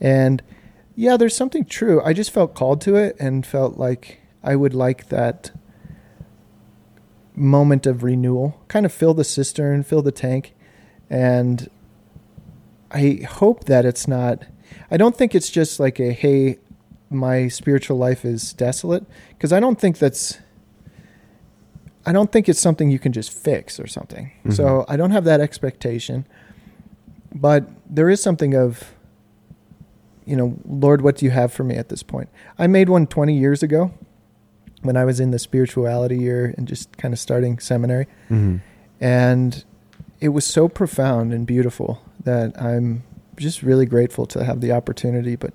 And 0.00 0.42
yeah, 0.94 1.16
there's 1.16 1.36
something 1.36 1.64
true. 1.64 2.02
I 2.02 2.12
just 2.12 2.30
felt 2.30 2.54
called 2.54 2.80
to 2.82 2.96
it 2.96 3.16
and 3.18 3.46
felt 3.46 3.78
like 3.78 4.20
I 4.42 4.56
would 4.56 4.74
like 4.74 5.08
that 5.08 5.52
moment 7.34 7.86
of 7.86 8.02
renewal, 8.02 8.60
kind 8.68 8.84
of 8.84 8.92
fill 8.92 9.14
the 9.14 9.24
cistern, 9.24 9.82
fill 9.82 10.02
the 10.02 10.12
tank. 10.12 10.54
And 11.08 11.70
I 12.90 13.20
hope 13.28 13.64
that 13.64 13.84
it's 13.84 14.06
not, 14.06 14.44
I 14.90 14.96
don't 14.96 15.16
think 15.16 15.34
it's 15.34 15.50
just 15.50 15.80
like 15.80 15.98
a, 15.98 16.12
hey, 16.12 16.58
my 17.12 17.48
spiritual 17.48 17.96
life 17.98 18.24
is 18.24 18.52
desolate. 18.52 19.04
Because 19.30 19.52
I 19.52 19.60
don't 19.60 19.78
think 19.78 19.98
that's, 19.98 20.38
I 22.04 22.12
don't 22.12 22.32
think 22.32 22.48
it's 22.48 22.60
something 22.60 22.90
you 22.90 22.98
can 22.98 23.12
just 23.12 23.32
fix 23.32 23.78
or 23.78 23.86
something. 23.86 24.32
Mhm. 24.44 24.54
So 24.54 24.84
I 24.88 24.96
don't 24.96 25.10
have 25.12 25.24
that 25.24 25.40
expectation. 25.40 26.26
But 27.34 27.68
there 27.88 28.10
is 28.10 28.22
something 28.22 28.54
of, 28.54 28.92
you 30.24 30.36
know, 30.36 30.56
Lord, 30.66 31.02
what 31.02 31.16
do 31.16 31.24
you 31.24 31.30
have 31.30 31.52
for 31.52 31.64
me 31.64 31.76
at 31.76 31.88
this 31.88 32.02
point? 32.02 32.28
I 32.58 32.66
made 32.66 32.88
one 32.88 33.06
20 33.06 33.36
years 33.36 33.62
ago 33.62 33.92
when 34.82 34.96
I 34.96 35.04
was 35.04 35.20
in 35.20 35.30
the 35.30 35.38
spirituality 35.38 36.18
year 36.18 36.54
and 36.56 36.66
just 36.66 36.96
kind 36.98 37.14
of 37.14 37.20
starting 37.20 37.58
seminary. 37.58 38.06
Mm-hmm. 38.30 38.56
And 39.00 39.64
it 40.20 40.28
was 40.28 40.44
so 40.44 40.68
profound 40.68 41.32
and 41.32 41.46
beautiful 41.46 42.02
that 42.22 42.60
I'm 42.60 43.02
just 43.36 43.62
really 43.62 43.86
grateful 43.86 44.26
to 44.26 44.44
have 44.44 44.60
the 44.60 44.72
opportunity. 44.72 45.34
But 45.36 45.54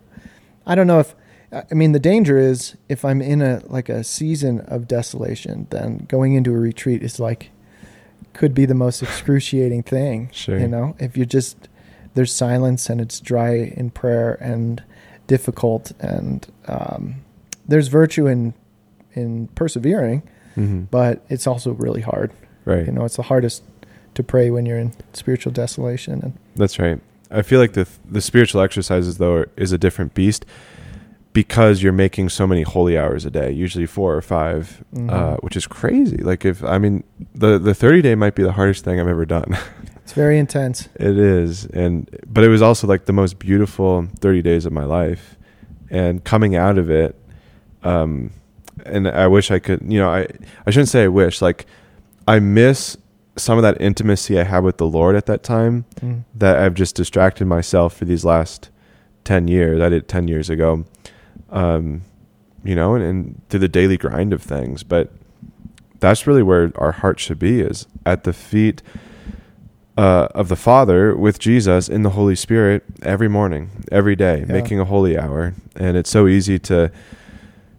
I 0.66 0.76
don't 0.76 0.88
know 0.88 1.00
if, 1.00 1.16
I 1.52 1.74
mean, 1.74 1.94
the 1.94 2.00
danger 2.00 2.38
is 2.38 2.76
if 2.90 3.06
I'm 3.06 3.22
in 3.22 3.42
a 3.42 3.62
like 3.68 3.88
a 3.90 4.04
season 4.04 4.60
of 4.62 4.88
desolation, 4.88 5.68
then 5.70 6.06
going 6.10 6.34
into 6.34 6.54
a 6.54 6.58
retreat 6.58 7.02
is 7.02 7.20
like, 7.20 7.52
could 8.34 8.54
be 8.54 8.66
the 8.66 8.74
most 8.76 9.02
excruciating 9.02 9.84
thing. 9.96 10.30
Sure. 10.34 10.60
You 10.60 10.68
know, 10.68 10.96
if 11.00 11.16
you're 11.16 11.26
just, 11.26 11.70
there's 12.16 12.34
silence 12.34 12.90
and 12.90 13.00
it's 13.00 13.20
dry 13.20 13.54
in 13.56 13.92
prayer 13.92 14.34
and 14.42 14.84
difficult 15.28 15.92
and 16.00 16.48
um, 16.68 17.16
there's 17.68 17.88
virtue 17.88 18.28
in 18.28 18.54
in 19.14 19.48
persevering, 19.56 20.24
Mm-hmm. 20.58 20.82
but 20.90 21.24
it's 21.30 21.46
also 21.46 21.74
really 21.74 22.02
hard. 22.02 22.32
Right. 22.66 22.86
You 22.88 22.92
know, 22.92 23.06
it's 23.06 23.16
the 23.18 23.22
hardest 23.24 23.64
to 24.16 24.24
pray 24.24 24.50
when 24.50 24.66
you're 24.66 24.80
in 24.80 24.92
spiritual 25.14 25.52
desolation. 25.52 26.20
And 26.24 26.34
That's 26.56 26.80
right. 26.80 27.00
I 27.30 27.44
feel 27.44 27.60
like 27.60 27.74
the 27.74 27.88
the 28.10 28.22
spiritual 28.22 28.62
exercises 28.62 29.18
though 29.20 29.34
are, 29.34 29.50
is 29.56 29.72
a 29.72 29.78
different 29.78 30.14
beast 30.16 30.46
because 31.42 31.84
you're 31.84 31.94
making 32.06 32.30
so 32.30 32.48
many 32.48 32.64
holy 32.64 32.98
hours 32.98 33.24
a 33.24 33.30
day, 33.30 33.52
usually 33.52 33.86
four 33.86 34.16
or 34.18 34.24
5 34.24 34.84
Mhm. 34.96 35.12
uh, 35.12 35.38
which 35.46 35.56
is 35.56 35.68
crazy. 35.68 36.18
Like 36.18 36.44
if 36.46 36.64
I 36.64 36.80
mean 36.80 37.04
the 37.36 37.60
the 37.60 37.76
30 37.76 38.02
day 38.02 38.16
might 38.16 38.34
be 38.34 38.42
the 38.42 38.54
hardest 38.54 38.84
thing 38.84 39.00
I've 39.00 39.08
ever 39.08 39.24
done. 39.26 39.56
it's 40.04 40.14
very 40.14 40.40
intense. 40.40 40.90
it 40.96 41.16
is, 41.40 41.66
and 41.84 42.10
but 42.34 42.44
it 42.44 42.48
was 42.50 42.62
also 42.64 42.88
like 42.88 43.06
the 43.06 43.14
most 43.14 43.38
beautiful 43.38 44.08
30 44.20 44.42
days 44.42 44.66
of 44.66 44.74
my 44.74 44.84
life, 44.84 45.38
and 45.92 46.24
coming 46.24 46.56
out 46.56 46.78
of 46.80 46.90
it, 46.90 47.14
um, 47.84 48.32
and 48.84 49.08
I 49.08 49.28
wish 49.28 49.52
I 49.52 49.60
could. 49.60 49.82
You 49.88 50.00
know, 50.00 50.10
I 50.10 50.26
I 50.66 50.72
shouldn't 50.72 50.90
say 50.90 51.04
I 51.04 51.08
wish. 51.24 51.40
Like 51.42 51.68
I 52.28 52.40
miss 52.40 52.98
some 53.36 53.60
of 53.60 53.62
that 53.62 53.80
intimacy 53.80 54.40
I 54.40 54.44
had 54.44 54.64
with 54.64 54.78
the 54.78 54.88
Lord 54.88 55.16
at 55.16 55.26
that 55.28 55.44
time 55.44 55.86
Mm. 56.02 56.24
that 56.40 56.58
I've 56.58 56.74
just 56.74 56.96
distracted 56.96 57.46
myself 57.46 57.96
for 57.96 58.06
these 58.06 58.26
last 58.26 58.72
10 59.24 59.48
years. 59.48 59.80
I 59.82 59.90
did 59.90 60.08
10 60.08 60.28
years 60.28 60.50
ago. 60.50 60.84
Um, 61.50 62.02
you 62.64 62.76
know, 62.76 62.96
and, 62.96 63.04
and 63.04 63.42
through 63.50 63.62
the 63.62 63.68
daily 63.70 63.98
grind 63.98 64.34
of 64.34 64.42
things, 64.42 64.84
but 64.84 65.12
that's 66.00 66.28
really 66.28 66.44
where 66.44 66.72
our 66.76 66.92
heart 66.92 67.20
should 67.20 67.40
be 67.40 67.62
is 67.62 67.88
at 68.06 68.24
the 68.24 68.34
feet 68.34 68.82
uh, 69.98 70.28
of 70.36 70.48
the 70.50 70.56
Father 70.56 71.16
with 71.16 71.40
Jesus 71.40 71.90
in 71.90 72.04
the 72.04 72.12
Holy 72.12 72.36
Spirit 72.36 72.84
every 73.02 73.28
morning, 73.28 73.84
every 73.92 74.16
day, 74.16 74.40
Yeah. 74.40 74.54
making 74.54 74.80
a 74.80 74.86
holy 74.86 75.18
hour. 75.18 75.54
And 75.76 75.98
it's 75.98 76.10
so 76.10 76.28
easy 76.28 76.60
to 76.60 76.92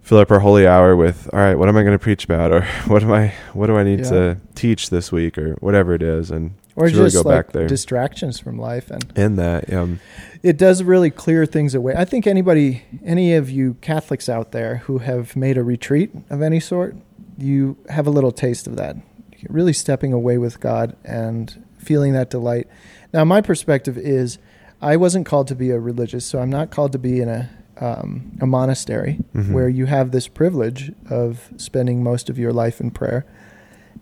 fill 0.02 0.18
up 0.18 0.30
our 0.30 0.40
holy 0.40 0.66
hour 0.66 0.96
with, 0.96 1.28
all 1.32 1.38
right, 1.38 1.54
what 1.54 1.68
am 1.68 1.76
I 1.76 1.82
going 1.82 1.92
to 1.96 2.02
preach 2.02 2.24
about? 2.24 2.50
Or 2.52 2.62
what 2.86 3.02
am 3.02 3.12
I, 3.12 3.34
what 3.52 3.66
do 3.66 3.76
I 3.76 3.84
need 3.84 4.00
Yeah. 4.00 4.10
to 4.10 4.36
teach 4.54 4.90
this 4.90 5.12
week 5.12 5.36
or 5.38 5.54
whatever 5.60 5.92
it 5.94 6.02
is? 6.02 6.30
And 6.30 6.52
or 6.74 6.88
Should 6.88 6.98
really 6.98 7.10
go 7.10 7.20
like 7.22 7.46
back 7.46 7.52
there. 7.52 7.66
distractions 7.68 8.38
from 8.40 8.58
life 8.58 8.90
and 8.90 9.04
And 9.16 9.38
that, 9.38 9.72
um, 9.72 10.00
it 10.42 10.56
does 10.56 10.82
really 10.82 11.10
clear 11.10 11.46
things 11.46 11.74
away. 11.74 11.94
I 11.96 12.04
think 12.04 12.26
anybody, 12.26 12.82
any 13.04 13.34
of 13.34 13.50
you 13.50 13.74
Catholics 13.80 14.28
out 14.28 14.52
there 14.52 14.76
who 14.86 14.98
have 14.98 15.34
made 15.36 15.56
a 15.58 15.62
retreat 15.64 16.10
of 16.30 16.42
any 16.42 16.60
sort, 16.60 16.96
you 17.36 17.76
have 17.88 18.06
a 18.06 18.10
little 18.10 18.32
taste 18.32 18.66
of 18.66 18.76
that. 18.76 18.96
You're 19.36 19.52
really 19.52 19.72
stepping 19.72 20.12
away 20.12 20.38
with 20.38 20.60
God 20.60 20.96
and 21.04 21.64
feeling 21.78 22.12
that 22.12 22.30
delight. 22.30 22.66
Now, 23.12 23.24
my 23.24 23.40
perspective 23.40 23.96
is, 23.96 24.38
I 24.82 24.96
wasn't 24.96 25.26
called 25.26 25.48
to 25.48 25.54
be 25.54 25.70
a 25.70 25.78
religious, 25.80 26.24
so 26.24 26.40
I'm 26.40 26.50
not 26.50 26.70
called 26.70 26.92
to 26.92 26.98
be 26.98 27.20
in 27.20 27.28
a 27.28 27.50
um, 27.80 28.32
a 28.40 28.46
monastery 28.46 29.20
Mhm. 29.36 29.52
where 29.52 29.68
you 29.68 29.86
have 29.86 30.10
this 30.10 30.26
privilege 30.26 30.90
of 31.08 31.48
spending 31.58 32.02
most 32.02 32.28
of 32.28 32.36
your 32.36 32.52
life 32.52 32.80
in 32.80 32.90
prayer, 32.90 33.24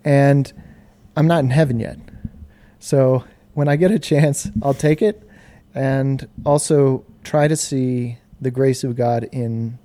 and 0.03 0.51
I'm 1.14 1.26
not 1.26 1.41
in 1.45 1.51
heaven 1.51 1.78
yet. 1.78 1.99
So 2.78 3.24
when 3.53 3.68
I 3.68 3.76
get 3.76 3.91
a 3.91 3.99
chance, 3.99 4.51
I'll 4.62 4.72
take 4.72 5.03
it 5.03 5.26
and 5.77 6.29
also 6.45 7.05
try 7.22 7.47
to 7.47 7.57
see 7.57 8.18
the 8.41 8.51
grace 8.51 8.83
of 8.83 8.97
God 8.97 9.29
in 9.33 9.79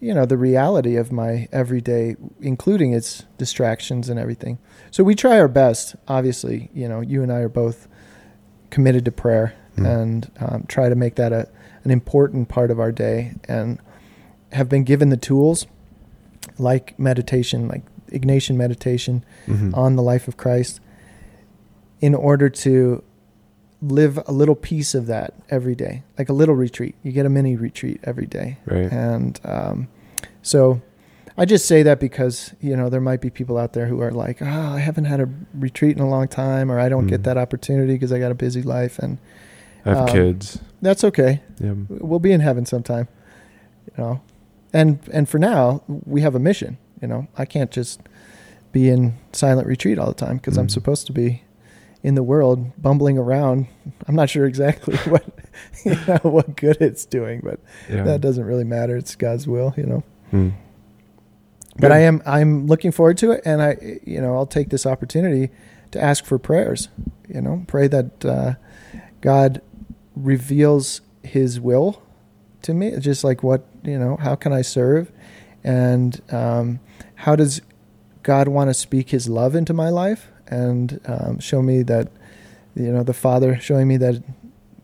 you 0.00 0.12
know 0.12 0.26
the 0.26 0.36
reality 0.36 0.96
of 0.96 1.10
my 1.10 1.48
everyday 1.52 2.16
including 2.40 2.92
its 2.92 3.24
distractions 3.38 4.08
and 4.08 4.18
everything. 4.18 4.58
So 4.90 5.04
we 5.04 5.14
try 5.14 5.38
our 5.38 5.48
best. 5.48 5.96
Obviously, 6.08 6.70
you 6.74 6.88
know, 6.88 7.00
you 7.00 7.22
and 7.22 7.32
I 7.32 7.38
are 7.40 7.48
both 7.48 7.86
committed 8.70 9.04
to 9.04 9.12
prayer 9.12 9.54
Mm. 9.76 10.02
and 10.02 10.30
um, 10.40 10.64
try 10.68 10.88
to 10.88 10.94
make 10.94 11.16
that 11.16 11.32
a 11.32 11.48
an 11.84 11.90
important 11.90 12.48
part 12.48 12.70
of 12.70 12.80
our 12.80 12.90
day 12.90 13.34
and 13.46 13.78
have 14.52 14.68
been 14.68 14.84
given 14.84 15.10
the 15.10 15.16
tools 15.16 15.66
like 16.58 16.98
meditation, 16.98 17.68
like 17.68 17.82
Ignatian 18.10 18.56
meditation, 18.56 19.24
mhm. 19.46 19.76
on 19.76 19.96
the 19.96 20.02
life 20.02 20.26
of 20.28 20.36
Christ 20.36 20.80
in 22.00 22.14
order 22.14 22.48
to 22.48 23.02
live 23.82 24.18
a 24.26 24.32
little 24.32 24.54
piece 24.54 24.94
of 24.94 25.06
that 25.06 25.34
every 25.50 25.74
day, 25.74 26.02
like 26.18 26.28
a 26.28 26.32
little 26.32 26.54
retreat. 26.54 26.94
You 27.02 27.12
get 27.12 27.26
a 27.26 27.28
mini 27.28 27.56
retreat 27.56 28.00
every 28.04 28.26
day. 28.26 28.58
right. 28.66 28.90
And 28.90 29.38
um, 29.44 29.88
so 30.42 30.80
I 31.36 31.44
just 31.44 31.66
say 31.66 31.82
that 31.82 32.00
because, 32.00 32.54
you 32.60 32.74
know, 32.76 32.88
there 32.88 33.00
might 33.02 33.20
be 33.20 33.28
people 33.30 33.58
out 33.58 33.74
there 33.74 33.86
who 33.86 34.00
are 34.00 34.10
like, 34.10 34.40
oh, 34.40 34.46
I 34.46 34.78
haven't 34.78 35.04
had 35.04 35.20
a 35.20 35.28
retreat 35.54 35.96
in 35.96 36.02
a 36.02 36.08
long 36.08 36.28
time, 36.28 36.72
or 36.72 36.78
I 36.80 36.88
don't 36.88 37.04
Mm. 37.06 37.10
get 37.10 37.22
that 37.24 37.36
opportunity 37.36 37.92
because 37.92 38.12
I 38.12 38.18
got 38.18 38.32
a 38.32 38.34
busy 38.34 38.62
life. 38.62 38.98
And 38.98 39.18
I 39.84 39.90
have 39.90 39.98
um, 39.98 40.08
kids. 40.08 40.58
that's 40.80 41.04
okay. 41.04 41.42
Yeah. 41.60 41.74
We'll 41.88 42.18
be 42.18 42.32
in 42.32 42.40
heaven 42.40 42.64
sometime, 42.64 43.08
you 43.86 44.02
know. 44.02 44.20
And 44.72 44.98
and 45.12 45.28
for 45.28 45.38
now, 45.38 45.82
we 45.86 46.22
have 46.22 46.34
a 46.34 46.38
mission. 46.40 46.78
You 47.02 47.08
know, 47.08 47.28
I 47.36 47.44
can't 47.44 47.70
just 47.70 48.00
be 48.72 48.88
in 48.88 49.14
silent 49.32 49.68
retreat 49.68 49.98
all 49.98 50.08
the 50.08 50.14
time 50.26 50.36
because 50.38 50.56
I'm 50.56 50.66
Mhm. 50.66 50.70
supposed 50.72 51.06
to 51.06 51.12
be 51.12 51.42
in 52.06 52.14
the 52.14 52.22
world 52.22 52.70
bumbling 52.80 53.18
around. 53.18 53.66
I'm 54.06 54.14
not 54.14 54.30
sure 54.30 54.46
exactly 54.46 54.96
what 55.10 55.24
you 55.84 55.96
know, 56.06 56.18
what 56.22 56.54
good 56.56 56.76
it's 56.80 57.04
doing, 57.04 57.40
but 57.42 57.58
Yeah. 57.90 58.04
that 58.04 58.20
doesn't 58.20 58.44
really 58.44 58.62
matter. 58.62 58.96
It's 58.96 59.16
God's 59.16 59.48
will, 59.48 59.74
you 59.76 59.82
know. 59.86 60.04
Mm. 60.32 60.52
But 61.80 61.90
I 61.90 61.98
am 62.02 62.22
I'm 62.24 62.68
looking 62.68 62.92
forward 62.92 63.18
to 63.18 63.32
it, 63.32 63.42
and 63.44 63.60
I 63.60 63.76
you 64.04 64.20
know 64.20 64.36
I'll 64.36 64.46
take 64.46 64.70
this 64.70 64.86
opportunity 64.86 65.50
to 65.90 66.00
ask 66.00 66.24
for 66.24 66.38
prayers. 66.38 66.90
You 67.28 67.40
know, 67.40 67.64
pray 67.66 67.88
that 67.88 68.24
uh, 68.24 68.54
God 69.20 69.60
reveals 70.14 71.00
His 71.24 71.58
will 71.60 72.00
to 72.62 72.72
me. 72.72 72.86
It's 72.86 73.04
Just 73.04 73.24
like 73.24 73.42
what 73.42 73.66
you 73.82 73.98
know, 73.98 74.16
how 74.16 74.36
can 74.36 74.52
I 74.52 74.62
serve, 74.62 75.10
and 75.64 76.22
um, 76.30 76.78
how 77.16 77.34
does 77.34 77.60
God 78.22 78.46
want 78.46 78.70
to 78.70 78.74
speak 78.74 79.10
His 79.10 79.28
love 79.28 79.56
into 79.56 79.74
my 79.74 79.88
life 79.90 80.28
and 80.48 81.00
um, 81.06 81.38
show 81.38 81.62
me 81.62 81.82
that 81.84 82.08
you 82.74 82.92
know 82.92 83.02
the 83.02 83.14
Father 83.14 83.58
showing 83.60 83.88
me 83.88 83.96
that 83.98 84.14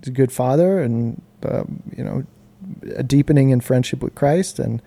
He's 0.00 0.08
a 0.08 0.10
good 0.10 0.32
Father, 0.32 0.80
and 0.80 1.20
um, 1.44 1.82
you 1.96 2.04
know 2.04 2.24
a 2.96 3.02
deepening 3.02 3.50
in 3.50 3.60
friendship 3.60 4.02
with 4.02 4.14
Christ 4.14 4.58
and 4.58 4.80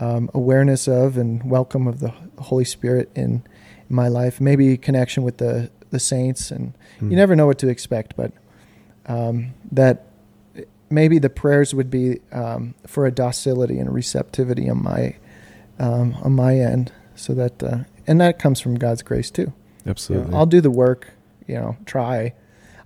um, 0.00 0.30
awareness 0.34 0.86
of 0.88 1.16
and 1.18 1.48
welcome 1.50 1.86
of 1.88 1.98
the 2.00 2.12
Holy 2.38 2.64
Spirit 2.64 3.10
in, 3.14 3.42
in 3.88 3.96
my 3.96 4.08
life. 4.08 4.40
Maybe 4.40 4.76
connection 4.76 5.22
with 5.22 5.38
the 5.38 5.70
the 5.90 5.98
saints, 6.00 6.50
and 6.50 6.74
Mm. 7.00 7.10
you 7.10 7.16
never 7.16 7.36
know 7.36 7.46
what 7.46 7.58
to 7.58 7.68
expect. 7.68 8.16
But 8.16 8.32
um, 9.06 9.54
that 9.72 10.06
maybe 10.90 11.18
the 11.18 11.30
prayers 11.30 11.74
would 11.74 11.90
be 11.90 12.20
um, 12.32 12.74
for 12.86 13.06
a 13.06 13.10
docility 13.10 13.78
and 13.78 13.94
receptivity 13.94 14.68
on 14.68 14.82
my 14.82 15.14
um, 15.78 16.16
on 16.22 16.32
my 16.32 16.58
end, 16.58 16.90
so 17.14 17.34
that 17.34 17.62
uh, 17.62 17.78
and 18.06 18.20
that 18.20 18.38
comes 18.38 18.60
from 18.60 18.74
God's 18.76 19.02
grace 19.02 19.30
too. 19.30 19.52
You 19.88 19.90
know, 19.90 19.90
Absolutely. 19.90 20.34
I'll 20.34 20.46
do 20.46 20.60
the 20.60 20.70
work. 20.70 21.08
You 21.46 21.54
know, 21.54 21.76
try. 21.86 22.34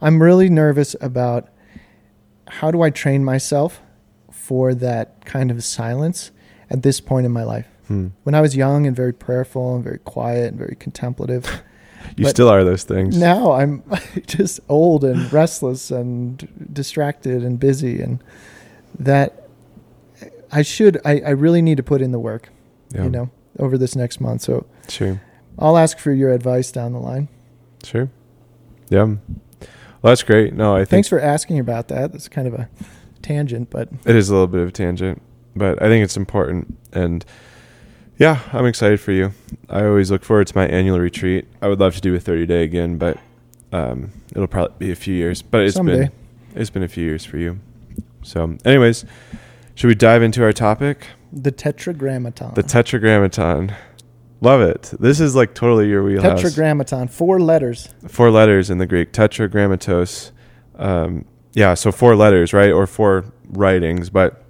I'm 0.01 0.23
really 0.23 0.49
nervous 0.49 0.95
about 1.01 1.49
how 2.47 2.71
do 2.71 2.83
I 2.83 2.91
train 2.91 3.25
myself 3.25 3.81
for 4.31 4.75
that 4.75 5.25
kind 5.25 5.51
of 5.51 5.63
silence 5.65 6.31
at 6.71 6.83
this 6.83 7.01
point 7.01 7.27
in 7.27 7.33
my 7.33 7.43
life. 7.45 7.67
Hmm. 7.89 8.09
When 8.23 8.35
I 8.35 8.41
was 8.41 8.55
young 8.57 8.87
and 8.87 8.95
very 8.95 9.13
prayerful 9.13 9.75
and 9.75 9.83
very 9.85 9.99
quiet 9.99 10.49
and 10.51 10.59
very 10.59 10.77
contemplative, 10.79 11.45
You 12.17 12.25
but- 12.25 12.31
still 12.31 12.49
are 12.49 12.65
those 12.65 12.85
things. 12.85 13.17
now 13.19 13.53
I'm 13.53 13.83
just 14.27 14.61
old 14.69 15.03
and 15.05 15.33
restless 15.33 15.91
and 15.91 16.47
distracted 16.73 17.43
and 17.45 17.59
busy, 17.59 18.01
and 18.01 18.23
that 18.99 19.49
I 20.53 20.63
should, 20.63 21.01
I, 21.05 21.21
I 21.21 21.31
really 21.31 21.63
need 21.63 21.77
to 21.79 21.83
put 21.83 22.03
in 22.03 22.11
the 22.13 22.19
work, 22.19 22.51
Yeah. 22.95 23.05
you 23.05 23.11
know, 23.11 23.31
over 23.59 23.79
this 23.79 23.95
next 23.97 24.21
month. 24.21 24.43
So 24.43 24.67
Sure. 24.89 25.21
I'll 25.59 25.77
ask 25.77 25.99
for 25.99 26.13
your 26.13 26.31
advice 26.31 26.73
down 26.73 26.93
the 26.93 26.99
line. 26.99 27.29
Sure. 27.85 28.11
Yeah. 28.89 29.05
Well, 29.05 30.11
that's 30.11 30.23
great. 30.23 30.55
No, 30.55 30.75
I 30.75 30.81
think 30.81 30.89
Thanks 30.91 31.09
for 31.09 31.21
asking 31.21 31.59
about 31.59 31.89
that. 31.89 32.13
That's 32.13 32.29
kind 32.29 32.49
of 32.49 32.55
a 32.55 32.69
tangent, 33.23 33.71
but 33.71 33.89
it 34.05 34.17
is 34.17 34.29
a 34.29 34.33
little 34.33 34.49
bit 34.49 34.61
of 34.61 34.69
a 34.69 34.73
tangent, 34.73 35.23
but 35.55 35.81
I 35.81 35.87
think 35.87 36.05
it's 36.05 36.17
important. 36.17 36.77
And 36.93 37.25
yeah, 38.19 38.41
I'm 38.53 38.67
excited 38.67 39.01
for 39.01 39.13
you. 39.13 39.33
I 39.69 39.85
always 39.85 40.11
look 40.11 40.25
forward 40.25 40.49
to 40.49 40.57
my 40.57 40.67
annual 40.67 40.99
retreat. 40.99 41.47
I 41.61 41.69
would 41.69 41.81
love 41.81 41.95
to 41.95 42.01
do 42.01 42.15
a 42.15 42.21
30 42.21 42.47
day 42.47 42.65
again, 42.65 42.99
but 42.99 43.19
um, 43.73 44.13
it'll 44.33 44.47
probably 44.49 44.75
be 44.79 44.93
a 44.93 44.97
few 44.97 45.15
years. 45.15 45.43
But 45.43 45.63
it's 45.63 45.77
someday. 45.77 45.99
been 45.99 46.13
it's 46.55 46.71
been 46.71 46.83
a 46.83 46.89
few 46.89 47.05
years 47.05 47.25
for 47.25 47.39
you. 47.39 47.61
So, 48.23 48.57
anyways, 48.65 49.05
should 49.75 49.89
we 49.89 49.95
dive 49.95 50.23
into 50.23 50.43
our 50.43 50.53
topic? 50.53 51.07
The 51.33 51.51
Tetragrammaton. 51.51 52.55
The 52.55 52.63
Tetragrammaton. 52.63 53.75
Love 54.43 54.61
it. 54.61 54.93
This 54.99 55.21
is 55.21 55.37
like 55.37 55.55
totally 55.55 55.89
your 55.89 56.03
wheelhouse. 56.03 56.43
Tetragrammaton. 56.43 57.07
Four 57.07 57.39
letters. 57.41 57.89
four 58.09 58.29
letters 58.29 58.71
in 58.71 58.79
the 58.79 58.87
Greek, 58.87 59.13
tetragrammatos. 59.13 60.33
Um, 60.75 61.25
yeah, 61.53 61.75
so 61.75 61.93
four 61.93 62.17
letters, 62.17 62.53
right, 62.53 62.73
or 62.73 62.89
four 62.89 63.33
writings. 63.49 64.11
But 64.11 64.43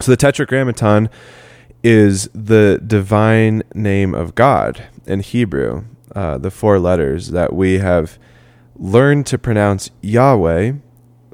so 0.00 0.12
the 0.12 0.16
tetragrammaton 0.16 1.10
is 1.82 2.28
the 2.34 2.80
divine 2.86 3.64
name 3.74 4.14
of 4.14 4.36
God 4.36 4.84
in 5.06 5.20
Hebrew. 5.20 5.84
Uh, 6.14 6.38
the 6.38 6.50
four 6.52 6.78
letters 6.78 7.32
that 7.32 7.52
we 7.52 7.78
have 7.78 8.20
learned 8.76 9.26
to 9.26 9.38
pronounce 9.38 9.90
Yahweh, 10.02 10.72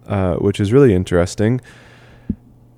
uh, 0.07 0.37
which 0.37 0.61
is 0.61 0.73
really 0.73 0.95
interesting. 0.95 1.61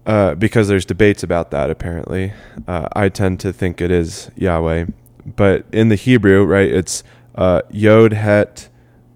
Uh, 0.07 0.35
because 0.35 0.69
there's 0.69 0.85
debates 0.85 1.23
about 1.23 1.51
that 1.51 1.71
apparently. 1.71 2.33
Uh, 2.67 2.89
I 2.95 3.09
tend 3.09 3.41
to 3.41 3.53
think 3.55 3.81
it 3.81 3.91
is 3.91 4.31
Yahweh, 4.37 4.87
but 5.27 5.65
in 5.73 5.89
the 5.89 5.97
Hebrew, 5.97 6.45
right, 6.45 6.71
it's 6.71 7.03
uh, 7.35 7.63
Yod 7.71 8.13
Het 8.13 8.69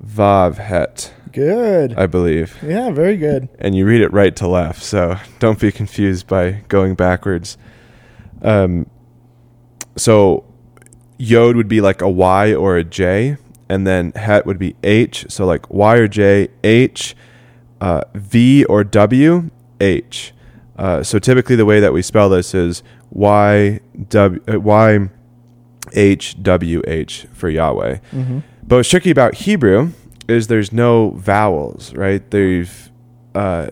Vav 0.04 0.56
Het, 0.56 1.12
Good. 1.32 1.94
I 1.98 2.06
believe, 2.06 2.56
yeah, 2.62 2.90
very 2.90 3.16
good. 3.16 3.48
and 3.58 3.74
you 3.74 3.84
read 3.86 4.00
it 4.00 4.12
right 4.12 4.34
to 4.36 4.48
left. 4.48 4.82
So 4.82 5.16
don't 5.38 5.60
be 5.60 5.70
confused 5.70 6.26
by 6.26 6.62
going 6.68 6.94
backwards. 6.94 7.58
Um, 8.42 8.86
so 9.96 10.44
Yod 11.18 11.56
would 11.56 11.68
be 11.68 11.80
like 11.80 12.00
a 12.00 12.08
Y 12.08 12.54
or 12.54 12.76
a 12.76 12.84
J, 12.84 13.36
and 13.68 13.86
then 13.86 14.12
Het 14.12 14.46
would 14.46 14.58
be 14.58 14.74
H. 14.82 15.26
So 15.28 15.44
like 15.46 15.68
Y 15.70 15.96
or 15.96 16.08
J, 16.08 16.48
H, 16.64 17.14
uh, 17.80 18.02
V 18.14 18.64
or 18.64 18.84
W, 18.84 19.50
H. 19.80 20.32
Uh, 20.76 21.02
so 21.02 21.18
typically 21.18 21.56
the 21.56 21.64
way 21.66 21.80
that 21.80 21.92
we 21.92 22.02
spell 22.02 22.28
this 22.28 22.54
is 22.54 22.82
Y 23.10 23.80
W 24.08 24.42
uh, 24.48 24.60
Y 24.60 25.08
H 25.92 26.40
W 26.42 26.82
H 26.86 27.26
for 27.32 27.48
Yahweh. 27.48 27.98
hmm 28.10 28.38
But 28.66 28.76
what's 28.76 28.88
tricky 28.88 29.10
about 29.10 29.34
Hebrew 29.34 29.90
is 30.28 30.46
there's 30.48 30.72
no 30.72 31.10
vowels, 31.12 31.94
right? 31.94 32.28
They've 32.30 32.90
uh, 33.34 33.68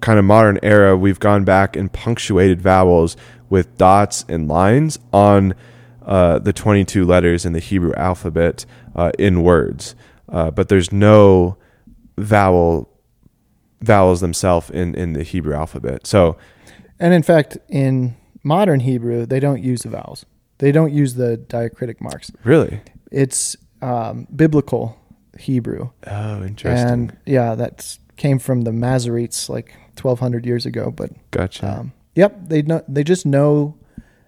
kind 0.00 0.18
of 0.18 0.24
modern 0.24 0.58
era. 0.62 0.96
We've 0.96 1.18
gone 1.18 1.44
back 1.44 1.76
and 1.76 1.92
punctuated 1.92 2.60
vowels 2.62 3.16
with 3.48 3.76
dots 3.76 4.24
and 4.28 4.48
lines 4.48 4.98
on 5.12 5.54
uh, 6.04 6.38
the 6.38 6.52
22 6.52 7.04
letters 7.04 7.44
in 7.44 7.52
the 7.52 7.58
Hebrew 7.58 7.92
alphabet 7.94 8.64
uh, 8.94 9.10
in 9.18 9.42
words, 9.42 9.94
uh, 10.28 10.50
but 10.52 10.68
there's 10.68 10.92
no 10.92 11.56
vowel 12.16 12.88
vowels 13.80 14.20
themselves 14.20 14.70
in 14.70 14.94
in 14.94 15.12
the 15.12 15.22
Hebrew 15.22 15.54
alphabet. 15.54 16.06
So 16.06 16.36
And 16.98 17.12
in 17.12 17.22
fact, 17.22 17.58
in 17.68 18.16
modern 18.42 18.80
Hebrew, 18.80 19.26
they 19.26 19.40
don't 19.40 19.62
use 19.62 19.82
the 19.82 19.90
vowels. 19.90 20.24
They 20.58 20.72
don't 20.72 20.92
use 20.92 21.14
the 21.14 21.36
diacritic 21.36 22.00
marks. 22.00 22.30
really, 22.44 22.80
It's 23.10 23.56
um, 23.82 24.26
biblical 24.34 24.98
Hebrew. 25.38 25.90
Oh, 26.06 26.42
interesting. 26.42 26.88
And 26.88 27.16
yeah, 27.26 27.54
that 27.54 27.98
came 28.16 28.38
from 28.38 28.62
the 28.62 28.70
Masoretes 28.70 29.48
like 29.48 29.74
1200 30.00 30.46
years 30.46 30.66
ago. 30.66 30.90
But 30.90 31.10
gotcha. 31.30 31.80
um, 31.80 31.92
yep, 32.14 32.36
they 32.48 32.62
know 32.62 32.82
they 32.88 33.04
just 33.04 33.26
know 33.26 33.76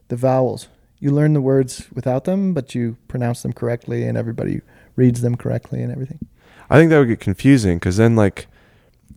the 0.08 0.16
vowels. 0.16 0.68
You 1.00 1.10
learn 1.12 1.32
the 1.32 1.40
words 1.40 1.86
without 1.94 2.24
them, 2.24 2.54
but 2.54 2.74
you 2.74 2.96
pronounce 3.06 3.42
them 3.42 3.52
correctly, 3.52 4.04
and 4.04 4.18
everybody 4.18 4.60
reads 4.96 5.20
them 5.20 5.36
correctly 5.36 5.80
and 5.80 5.92
everything. 5.92 6.18
I 6.68 6.76
think 6.76 6.90
that 6.90 6.98
would 6.98 7.08
get 7.08 7.20
confusing 7.20 7.78
because 7.78 7.96
then 7.96 8.16
like 8.16 8.46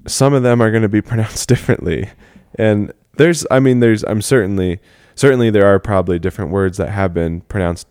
some 0.07 0.34
of 0.34 0.43
them 0.43 0.62
are 0.62 0.70
going 0.70 0.84
to 0.84 0.89
be 0.89 1.01
pronounced 1.12 1.49
differently, 1.49 2.09
and 2.55 2.93
there's 3.18 3.45
I 3.51 3.59
mean 3.59 3.80
there's 3.80 4.03
I'm 4.03 4.22
certainly 4.22 4.80
certainly 5.22 5.49
there 5.51 5.67
are 5.67 5.80
probably 5.80 6.17
different 6.17 6.49
words 6.51 6.78
that 6.78 6.89
have 6.89 7.13
been 7.13 7.41
pronounced 7.41 7.88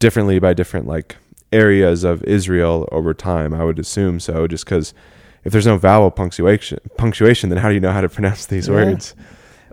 differently 0.00 0.38
by 0.40 0.52
different 0.54 0.86
like 0.86 1.16
areas 1.52 2.02
of 2.04 2.22
Israel 2.24 2.88
over 2.92 3.14
time. 3.14 3.54
I 3.54 3.62
would 3.64 3.78
assume 3.78 4.18
so, 4.20 4.46
just 4.48 4.64
because 4.64 4.92
if 5.44 5.52
there's 5.52 5.66
no 5.66 5.78
vowel 5.78 6.10
punctuation 6.10 6.78
punctuation, 6.96 7.48
then 7.50 7.58
how 7.58 7.68
do 7.68 7.74
you 7.74 7.80
know 7.80 7.92
how 7.92 8.00
to 8.00 8.08
pronounce 8.08 8.44
these 8.46 8.66
Yeah. 8.68 8.74
words? 8.74 9.14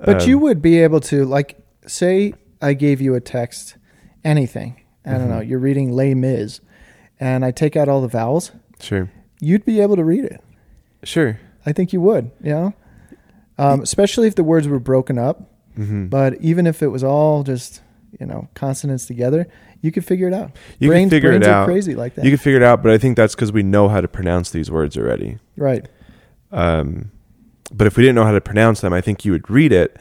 But 0.05 0.21
Um, 0.21 0.29
you 0.29 0.37
would 0.39 0.61
be 0.61 0.79
able 0.83 0.99
to 1.11 1.25
like 1.25 1.57
say 1.87 2.33
I 2.61 2.73
gave 2.73 3.01
you 3.01 3.15
a 3.15 3.19
text, 3.19 3.75
anything. 4.23 4.75
I 5.05 5.11
don't 5.13 5.27
Mhm. 5.27 5.29
know. 5.29 5.39
You're 5.41 5.59
reading 5.69 5.91
Les 5.91 6.13
Mis, 6.15 6.61
and 7.19 7.43
I 7.43 7.51
take 7.51 7.75
out 7.75 7.87
all 7.89 8.01
the 8.01 8.07
vowels. 8.07 8.51
sure, 8.79 9.09
You'd 9.41 9.65
be 9.65 9.79
able 9.81 9.95
to 9.95 10.03
read 10.03 10.25
it. 10.25 10.41
sure. 11.03 11.39
I 11.65 11.71
think 11.73 11.93
you 11.93 12.01
would. 12.01 12.29
You 12.43 12.51
know, 12.51 12.73
um, 13.57 13.81
especially 13.81 14.27
if 14.27 14.35
the 14.35 14.43
words 14.43 14.67
were 14.67 14.79
broken 14.79 15.17
up. 15.17 15.49
Hmm 15.75 16.05
But 16.07 16.39
even 16.41 16.67
if 16.67 16.81
it 16.83 16.87
was 16.87 17.03
all 17.03 17.43
just 17.43 17.81
you 18.19 18.25
know 18.25 18.47
consonants 18.53 19.05
together, 19.05 19.47
you 19.81 19.91
could 19.91 20.05
figure 20.05 20.27
it 20.27 20.33
out. 20.33 20.51
you 20.79 20.89
brains, 20.89 21.09
can 21.09 21.17
figure 21.17 21.29
brains 21.31 21.45
it 21.45 21.51
out. 21.51 21.65
crazy 21.67 21.95
like 21.95 22.15
that. 22.15 22.25
You 22.25 22.31
can 22.31 22.37
figure 22.39 22.57
it 22.59 22.63
out, 22.63 22.81
but 22.81 22.91
I 22.91 22.97
think 22.97 23.17
that's 23.17 23.35
because 23.35 23.51
we 23.51 23.61
know 23.63 23.87
how 23.89 24.01
to 24.01 24.07
pronounce 24.07 24.49
these 24.51 24.71
words 24.71 24.97
already. 24.97 25.37
right. 25.57 25.85
Um, 26.51 27.11
but 27.73 27.87
if 27.87 27.97
we 27.97 28.03
didn't 28.03 28.15
know 28.15 28.23
how 28.23 28.31
to 28.31 28.41
pronounce 28.41 28.81
them, 28.81 28.93
I 28.93 29.01
think 29.01 29.25
you 29.25 29.31
would 29.31 29.49
read 29.49 29.71
it, 29.73 29.97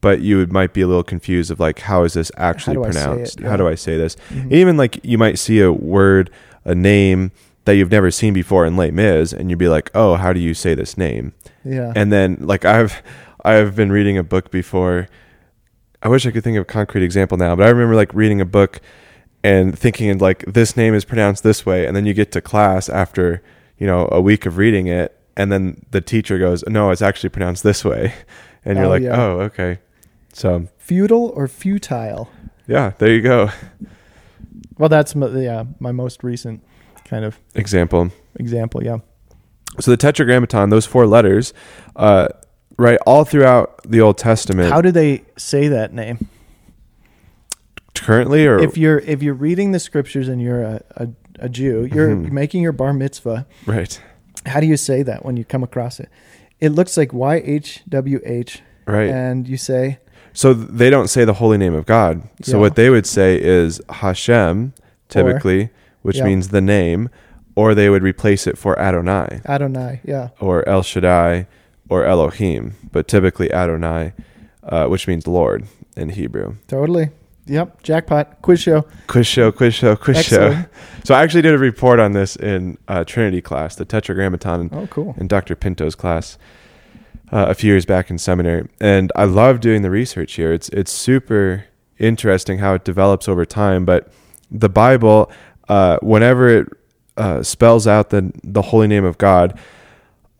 but 0.00 0.20
you 0.20 0.36
would 0.38 0.52
might 0.52 0.74
be 0.74 0.80
a 0.82 0.86
little 0.86 1.04
confused 1.04 1.50
of 1.50 1.60
like, 1.60 1.78
how 1.78 2.02
is 2.04 2.12
this 2.12 2.30
actually 2.36 2.74
do 2.74 2.84
I 2.84 2.90
say 2.90 3.00
it? 3.00 3.04
pronounced? 3.04 3.40
Yeah. 3.40 3.48
How 3.48 3.56
do 3.56 3.68
I 3.68 3.74
say 3.76 3.96
this? 3.96 4.16
Mhm. 4.30 4.52
Even 4.52 4.76
like 4.76 5.00
you 5.04 5.16
might 5.16 5.38
see 5.38 5.60
a 5.60 5.72
word, 5.72 6.30
a 6.64 6.74
name 6.74 7.30
that 7.64 7.76
you've 7.76 7.90
never 7.90 8.10
seen 8.10 8.34
before 8.34 8.66
in 8.66 8.76
Les 8.76 8.90
Mis, 8.90 9.32
and 9.32 9.48
you'd 9.48 9.58
be 9.58 9.68
like, 9.68 9.90
oh, 9.94 10.16
how 10.16 10.32
do 10.34 10.40
you 10.40 10.52
say 10.52 10.74
this 10.74 10.98
name? 10.98 11.32
Yeah. 11.64 11.92
And 11.96 12.12
then 12.12 12.36
like 12.40 12.64
I've 12.66 13.00
I've 13.44 13.76
been 13.76 13.92
reading 13.92 14.16
a 14.18 14.22
book 14.22 14.50
before. 14.50 15.08
I 16.02 16.08
wish 16.08 16.26
I 16.26 16.30
could 16.30 16.44
think 16.44 16.56
of 16.56 16.62
a 16.62 16.66
concrete 16.66 17.02
example 17.04 17.36
now, 17.38 17.56
but 17.56 17.66
I 17.66 17.70
remember 17.70 17.94
like 17.94 18.12
reading 18.14 18.40
a 18.40 18.44
book 18.44 18.80
and 19.42 19.78
thinking 19.78 20.16
like 20.18 20.44
this 20.46 20.76
name 20.76 20.94
is 20.94 21.04
pronounced 21.04 21.42
this 21.42 21.64
way, 21.66 21.86
and 21.86 21.94
then 21.96 22.06
you 22.06 22.14
get 22.14 22.32
to 22.32 22.40
class 22.40 22.88
after 22.88 23.42
you 23.78 23.86
know 23.86 24.08
a 24.12 24.20
week 24.20 24.46
of 24.46 24.56
reading 24.56 24.86
it, 24.86 25.18
and 25.36 25.50
then 25.52 25.84
the 25.90 26.00
teacher 26.00 26.38
goes, 26.38 26.64
no, 26.66 26.90
it's 26.90 27.02
actually 27.02 27.30
pronounced 27.30 27.62
this 27.62 27.84
way, 27.84 28.14
and 28.64 28.76
you're 28.78 28.86
Oh, 28.86 28.90
like, 28.90 29.02
yeah. 29.02 29.22
oh, 29.22 29.40
okay. 29.40 29.78
So 30.32 30.68
Feudal 30.78 31.32
or 31.36 31.46
futile? 31.48 32.30
yeah, 32.66 32.92
there 32.98 33.10
you 33.12 33.20
go. 33.20 33.50
Well, 34.76 34.88
that's 34.88 35.14
my, 35.14 35.28
yeah 35.28 35.64
my 35.78 35.92
most 35.92 36.24
recent 36.24 36.60
kind 37.04 37.24
of 37.24 37.38
Example. 37.54 38.10
example. 38.36 38.82
Yeah. 38.82 38.98
So 39.78 39.90
the 39.92 39.96
Tetragrammaton, 39.96 40.70
those 40.70 40.84
four 40.86 41.06
letters, 41.06 41.52
uh, 41.94 42.26
right, 42.76 42.98
all 43.06 43.24
throughout 43.24 43.80
the 43.84 44.00
Old 44.00 44.18
Testament. 44.18 44.70
How 44.72 44.80
do 44.80 44.90
they 44.90 45.24
say 45.36 45.68
that 45.68 45.92
name? 45.92 46.28
currently, 47.94 48.46
or 48.46 48.58
if 48.58 48.76
you're 48.76 48.98
if 48.98 49.22
you're 49.22 49.34
reading 49.34 49.72
the 49.72 49.78
scriptures 49.78 50.28
and 50.28 50.40
you're 50.42 50.62
a, 50.62 50.82
a, 50.96 51.08
a 51.40 51.48
Jew, 51.48 51.88
you're 51.92 52.10
Mhm. 52.10 52.32
making 52.32 52.62
your 52.62 52.72
bar 52.72 52.92
mitzvah. 52.92 53.46
right, 53.66 54.00
How 54.46 54.60
do 54.60 54.66
you 54.66 54.76
say 54.76 55.02
that 55.04 55.24
when 55.24 55.36
you 55.36 55.44
come 55.44 55.62
across 55.62 56.00
it? 56.00 56.08
It 56.60 56.70
looks 56.70 56.96
like 56.96 57.12
Y 57.12 57.36
H 57.44 57.82
W 57.88 58.20
H, 58.24 58.62
right. 58.86 59.08
and 59.08 59.48
you 59.48 59.56
say 59.56 59.98
So 60.32 60.52
they 60.52 60.90
don't 60.90 61.08
say 61.08 61.24
the 61.24 61.34
holy 61.34 61.56
name 61.56 61.74
of 61.74 61.86
God. 61.86 62.22
So 62.42 62.56
Yeah. 62.56 62.60
what 62.62 62.74
they 62.74 62.90
would 62.90 63.06
say 63.06 63.40
is 63.40 63.80
Hashem, 63.88 64.74
typically, 65.08 65.70
which 66.02 66.16
yeah. 66.18 66.24
means 66.24 66.48
the 66.48 66.60
name, 66.60 67.08
or 67.54 67.74
they 67.74 67.88
would 67.88 68.02
replace 68.02 68.46
it 68.48 68.58
for 68.58 68.76
Adonai 68.78 69.40
Adonai. 69.46 70.00
Yeah. 70.04 70.30
or 70.40 70.68
El 70.68 70.82
Shaddai 70.82 71.46
or 71.88 72.04
Elohim, 72.04 72.74
but 72.92 73.06
typically 73.08 73.52
Adonai, 73.52 74.12
uh, 74.62 74.86
which 74.86 75.06
means 75.06 75.26
Lord 75.26 75.66
in 75.96 76.10
Hebrew. 76.10 76.56
Totally. 76.68 77.10
Yep. 77.46 77.82
Jackpot. 77.82 78.40
Quiz 78.40 78.60
show. 78.62 78.86
Quiz 79.06 79.26
show, 79.26 79.52
quiz 79.52 79.74
show, 79.74 79.96
quiz 79.96 80.16
Excellent. 80.18 80.54
show. 80.64 80.70
So 81.04 81.14
I 81.14 81.22
actually 81.22 81.42
did 81.42 81.52
a 81.52 81.58
report 81.58 82.00
on 82.00 82.12
this 82.12 82.36
in 82.36 82.78
uh, 82.88 83.04
Trinity 83.04 83.42
class, 83.42 83.76
the 83.76 83.84
Tetragrammaton, 83.84 84.70
Oh, 84.72 84.86
cool. 84.86 85.14
in 85.18 85.28
Dr. 85.28 85.54
Pinto's 85.54 85.94
class 85.94 86.38
uh, 87.30 87.46
a 87.48 87.54
few 87.54 87.70
years 87.70 87.84
back 87.84 88.08
in 88.08 88.16
seminary, 88.16 88.66
and 88.80 89.12
I 89.14 89.24
love 89.24 89.60
doing 89.60 89.82
the 89.82 89.90
research 89.90 90.34
here. 90.34 90.52
It's 90.54 90.68
it's 90.70 90.90
super 90.92 91.66
interesting 91.98 92.58
how 92.58 92.74
it 92.74 92.84
develops 92.84 93.28
over 93.28 93.44
time. 93.44 93.84
But 93.84 94.10
the 94.50 94.68
Bible, 94.70 95.30
uh, 95.68 95.98
whenever 96.00 96.48
it 96.48 96.68
uh, 97.18 97.42
spells 97.42 97.86
out 97.86 98.08
the 98.10 98.32
the 98.42 98.62
holy 98.62 98.86
name 98.88 99.04
of 99.04 99.18
God, 99.18 99.58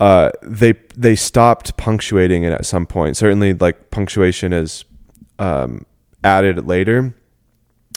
uh, 0.05 0.31
they 0.43 0.73
they 0.97 1.17
stopped 1.17 1.77
punctuating 1.77 2.43
it 2.45 2.53
at 2.53 2.67
some 2.67 2.87
point. 2.87 3.17
Certainly, 3.17 3.55
like 3.55 3.91
punctuation 3.91 4.53
is 4.53 4.85
um, 5.39 5.71
added 6.23 6.67
later. 6.67 7.15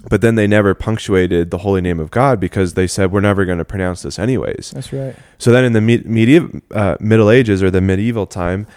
But 0.10 0.22
then 0.22 0.36
they 0.36 0.46
never 0.48 0.76
punctuated 0.76 1.50
the 1.50 1.58
holy 1.58 1.82
name 1.82 2.00
of 2.00 2.12
God 2.12 2.40
because 2.40 2.76
they 2.76 2.86
said 2.88 3.12
we're 3.12 3.20
never 3.32 3.46
going 3.46 3.58
to 3.58 3.66
pronounce 3.66 4.04
this 4.04 4.20
anyways. 4.20 4.72
That's 4.76 4.94
right. 4.94 5.16
So 5.40 5.52
then 5.52 5.66
in 5.66 5.74
the 5.74 5.82
me- 5.82 6.04
medieval 6.06 6.62
uh, 6.72 6.96
Middle 7.00 7.32
Ages 7.32 7.64
or 7.64 7.72
the 7.72 7.82
medieval 7.82 8.28
time, 8.28 8.68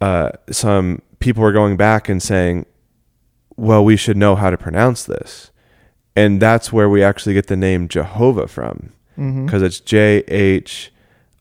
uh, 0.00 0.30
some 0.50 1.02
people 1.18 1.42
were 1.42 1.52
going 1.52 1.76
back 1.76 2.08
and 2.08 2.22
saying, 2.22 2.64
"Well, 3.56 3.84
we 3.84 3.96
should 3.96 4.16
know 4.16 4.36
how 4.36 4.50
to 4.50 4.56
pronounce 4.56 5.02
this," 5.02 5.50
and 6.14 6.40
that's 6.40 6.72
where 6.72 6.88
we 6.88 7.02
actually 7.02 7.34
get 7.34 7.48
the 7.48 7.56
name 7.56 7.88
Jehovah 7.88 8.46
from 8.48 8.92
Mm-hmm. 9.18 9.44
because 9.44 9.62
it's 9.62 9.80
J 9.80 10.22
H 10.28 10.92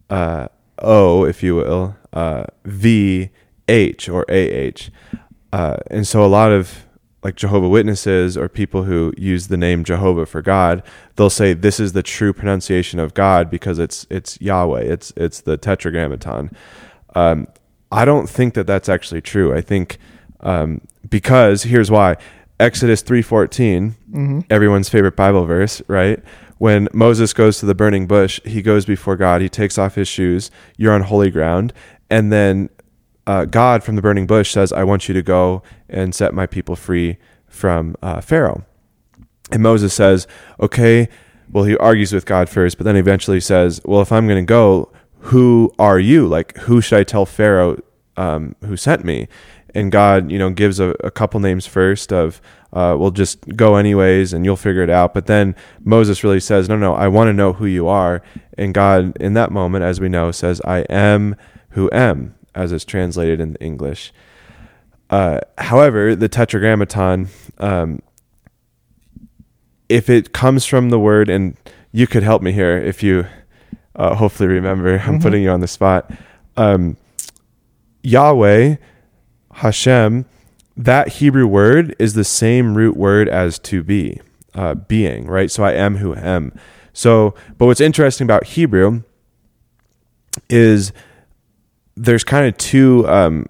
uh, 0.09 0.47
O, 0.81 1.23
if 1.25 1.43
you 1.43 1.55
will, 1.55 1.95
uh, 2.13 2.45
V 2.65 3.29
H 3.67 4.09
or 4.09 4.25
A 4.27 4.33
H, 4.49 4.91
uh, 5.53 5.77
and 5.87 6.07
so 6.07 6.25
a 6.25 6.27
lot 6.27 6.51
of 6.51 6.85
like 7.23 7.35
Jehovah 7.35 7.69
Witnesses 7.69 8.35
or 8.35 8.49
people 8.49 8.83
who 8.83 9.13
use 9.15 9.47
the 9.47 9.57
name 9.57 9.83
Jehovah 9.83 10.25
for 10.25 10.41
God, 10.41 10.81
they'll 11.15 11.29
say 11.29 11.53
this 11.53 11.79
is 11.79 11.93
the 11.93 12.01
true 12.01 12.33
pronunciation 12.33 12.99
of 12.99 13.13
God 13.13 13.49
because 13.49 13.77
it's 13.79 14.07
it's 14.09 14.41
Yahweh, 14.41 14.81
it's 14.81 15.13
it's 15.15 15.41
the 15.41 15.55
Tetragrammaton. 15.57 16.49
Um, 17.15 17.47
I 17.91 18.05
don't 18.05 18.29
think 18.29 18.53
that 18.55 18.65
that's 18.67 18.89
actually 18.89 19.21
true. 19.21 19.53
I 19.53 19.61
think 19.61 19.99
um, 20.39 20.81
because 21.09 21.63
here's 21.63 21.91
why: 21.91 22.17
Exodus 22.59 23.01
three 23.01 23.21
fourteen 23.21 23.95
Mm-hmm. 24.11 24.39
everyone's 24.49 24.89
favorite 24.89 25.15
Bible 25.15 25.45
verse, 25.45 25.81
right? 25.87 26.21
When 26.61 26.89
Moses 26.93 27.33
goes 27.33 27.57
to 27.57 27.65
the 27.65 27.73
burning 27.73 28.05
bush, 28.05 28.39
he 28.45 28.61
goes 28.61 28.85
before 28.85 29.15
God, 29.15 29.41
he 29.41 29.49
takes 29.49 29.79
off 29.79 29.95
his 29.95 30.07
shoes, 30.07 30.51
you're 30.77 30.93
on 30.93 31.01
holy 31.01 31.31
ground, 31.31 31.73
and 32.07 32.31
then 32.31 32.69
uh, 33.25 33.45
God 33.45 33.83
from 33.83 33.95
the 33.95 34.01
burning 34.03 34.27
bush 34.27 34.51
says, 34.51 34.71
I 34.71 34.83
want 34.83 35.07
you 35.07 35.15
to 35.15 35.23
go 35.23 35.63
and 35.89 36.13
set 36.13 36.35
my 36.35 36.45
people 36.45 36.75
free 36.75 37.17
from 37.47 37.95
uh, 38.03 38.21
Pharaoh. 38.21 38.63
And 39.51 39.63
Moses 39.63 39.91
says, 39.95 40.27
Okay, 40.59 41.09
well, 41.49 41.63
he 41.63 41.75
argues 41.77 42.13
with 42.13 42.27
God 42.27 42.47
first, 42.47 42.77
but 42.77 42.83
then 42.83 42.95
eventually 42.95 43.39
says, 43.39 43.81
Well, 43.83 44.01
if 44.01 44.11
I'm 44.11 44.27
going 44.27 44.45
to 44.45 44.47
go, 44.47 44.91
who 45.21 45.73
are 45.79 45.97
you? 45.97 46.27
Like, 46.27 46.55
who 46.57 46.79
should 46.79 46.99
I 46.99 47.03
tell 47.03 47.25
Pharaoh 47.25 47.81
um, 48.17 48.55
who 48.63 48.77
sent 48.77 49.03
me? 49.03 49.27
And 49.73 49.91
God, 49.91 50.29
you 50.29 50.37
know, 50.37 50.51
gives 50.51 50.79
a, 50.79 50.89
a 50.99 51.09
couple 51.09 51.39
names 51.39 51.65
first 51.65 52.13
of, 52.13 52.39
uh, 52.73 52.95
we'll 52.97 53.11
just 53.11 53.45
go 53.55 53.75
anyways 53.75 54.31
and 54.33 54.45
you'll 54.45 54.55
figure 54.55 54.81
it 54.83 54.89
out. 54.89 55.13
But 55.13 55.25
then 55.25 55.55
Moses 55.83 56.23
really 56.23 56.39
says, 56.39 56.69
no, 56.69 56.77
no, 56.77 56.93
I 56.95 57.07
want 57.07 57.27
to 57.27 57.33
know 57.33 57.53
who 57.53 57.65
you 57.65 57.87
are. 57.87 58.21
And 58.57 58.73
God, 58.73 59.15
in 59.17 59.33
that 59.33 59.51
moment, 59.51 59.83
as 59.83 59.99
we 59.99 60.07
know, 60.09 60.31
says, 60.31 60.61
I 60.65 60.79
am 60.89 61.35
who 61.71 61.89
am, 61.91 62.35
as 62.55 62.71
it's 62.71 62.85
translated 62.85 63.39
in 63.41 63.53
the 63.53 63.61
English. 63.63 64.13
Uh, 65.09 65.41
however, 65.57 66.15
the 66.15 66.29
Tetragrammaton, 66.29 67.27
um, 67.57 68.01
if 69.89 70.09
it 70.09 70.31
comes 70.31 70.65
from 70.65 70.89
the 70.89 70.99
word, 70.99 71.29
and 71.29 71.57
you 71.91 72.07
could 72.07 72.23
help 72.23 72.41
me 72.41 72.53
here 72.53 72.77
if 72.77 73.03
you 73.03 73.25
uh, 73.97 74.15
hopefully 74.15 74.47
remember, 74.47 74.97
I'm 75.05 75.19
Mhm. 75.19 75.21
putting 75.21 75.43
you 75.43 75.49
on 75.49 75.59
the 75.59 75.67
spot. 75.67 76.09
Um, 76.55 76.95
Yahweh, 78.03 78.77
Hashem, 79.55 80.25
that 80.83 81.07
Hebrew 81.09 81.45
word 81.45 81.95
is 81.99 82.13
the 82.13 82.23
same 82.23 82.75
root 82.75 82.97
word 82.97 83.29
as 83.29 83.59
to 83.59 83.83
be, 83.83 84.19
uh, 84.55 84.73
being, 84.75 85.27
right? 85.27 85.51
So 85.51 85.63
I 85.63 85.73
am 85.73 85.97
who 85.97 86.15
am. 86.15 86.53
So, 86.91 87.35
but 87.57 87.67
what's 87.67 87.81
interesting 87.81 88.25
about 88.25 88.45
Hebrew 88.45 89.03
is 90.49 90.91
there's 91.95 92.23
kind 92.23 92.47
of 92.47 92.57
two 92.57 93.07
um, 93.07 93.45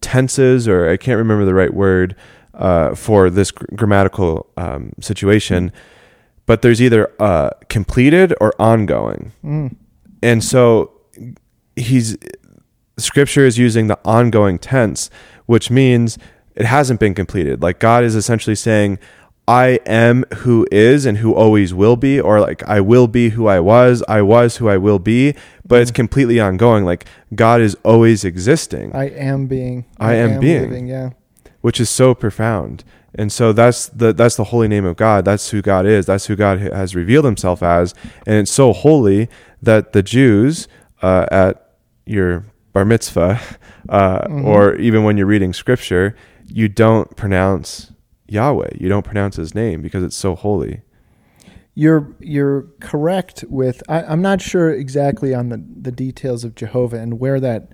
tenses, 0.00 0.66
or 0.66 0.88
I 0.88 0.96
can't 0.96 1.18
remember 1.18 1.44
the 1.44 1.54
right 1.54 1.72
word 1.72 2.16
uh, 2.54 2.94
for 2.94 3.30
this 3.30 3.50
gr- 3.50 3.66
grammatical 3.74 4.50
um, 4.56 4.92
situation. 5.00 5.72
but 6.46 6.62
there's 6.62 6.82
either 6.82 7.10
uh, 7.20 7.50
completed 7.68 8.34
or 8.40 8.52
ongoing. 8.60 9.32
Mm. 9.44 9.76
And 10.22 10.42
so 10.44 10.92
he's 11.76 12.16
scripture 12.98 13.44
is 13.44 13.58
using 13.58 13.88
the 13.88 13.98
ongoing 14.04 14.58
tense, 14.58 15.10
which 15.46 15.70
means 15.70 16.18
it 16.54 16.66
hasn't 16.66 17.00
been 17.00 17.14
completed. 17.14 17.62
Like 17.62 17.78
God 17.78 18.04
is 18.04 18.14
essentially 18.14 18.56
saying, 18.56 18.98
I 19.46 19.78
am 19.84 20.24
who 20.36 20.66
is 20.72 21.04
and 21.04 21.18
who 21.18 21.34
always 21.34 21.74
will 21.74 21.96
be, 21.96 22.18
or 22.18 22.40
like 22.40 22.62
I 22.66 22.80
will 22.80 23.06
be 23.08 23.30
who 23.30 23.46
I 23.46 23.60
was, 23.60 24.02
I 24.08 24.22
was 24.22 24.56
who 24.56 24.68
I 24.68 24.78
will 24.78 24.98
be, 24.98 25.34
but 25.66 25.82
it's 25.82 25.90
completely 25.90 26.40
ongoing. 26.40 26.84
Like 26.84 27.04
God 27.34 27.60
is 27.60 27.76
always 27.84 28.24
existing, 28.24 28.94
I 28.96 29.10
am 29.10 29.46
being. 29.46 29.84
I 30.00 30.14
am 30.14 30.40
being. 30.40 30.62
living, 30.62 30.86
yeah. 30.86 31.10
which 31.60 31.78
is 31.78 31.90
so 31.90 32.14
profound. 32.14 32.84
And 33.16 33.30
so 33.30 33.52
that's 33.52 33.88
the 33.90 34.12
that's 34.14 34.36
the 34.36 34.44
holy 34.44 34.66
name 34.66 34.84
of 34.86 34.96
God. 34.96 35.24
That's 35.26 35.50
who 35.50 35.60
God 35.60 35.84
is. 35.86 36.06
That's 36.06 36.26
who 36.26 36.36
God 36.36 36.58
has 36.58 36.94
revealed 36.96 37.26
Himself 37.26 37.62
as, 37.62 37.94
and 38.26 38.36
it's 38.36 38.50
so 38.50 38.72
holy 38.72 39.28
that 39.62 39.92
the 39.92 40.02
Jews 40.02 40.68
uh, 41.02 41.26
at 41.30 41.76
your 42.06 42.46
bar 42.72 42.84
mitzvah, 42.86 43.40
uh, 43.90 44.22
Mhm. 44.26 44.44
or 44.46 44.74
even 44.76 45.04
when 45.04 45.16
you're 45.18 45.26
reading 45.26 45.52
Scripture, 45.52 46.16
you 46.46 46.68
don't 46.68 47.14
pronounce 47.16 47.92
Yahweh. 48.28 48.70
You 48.78 48.88
don't 48.88 49.04
pronounce 49.04 49.36
His 49.36 49.54
name 49.54 49.82
because 49.82 50.02
it's 50.02 50.16
so 50.16 50.34
holy. 50.34 50.82
You're 51.74 52.14
you're 52.20 52.62
correct 52.80 53.44
with. 53.48 53.82
I, 53.88 54.02
I'm 54.04 54.22
not 54.22 54.40
sure 54.40 54.72
exactly 54.72 55.34
on 55.34 55.48
the 55.48 55.64
the 55.80 55.90
details 55.90 56.44
of 56.44 56.54
Jehovah 56.54 56.98
and 56.98 57.18
where 57.18 57.40
that 57.40 57.68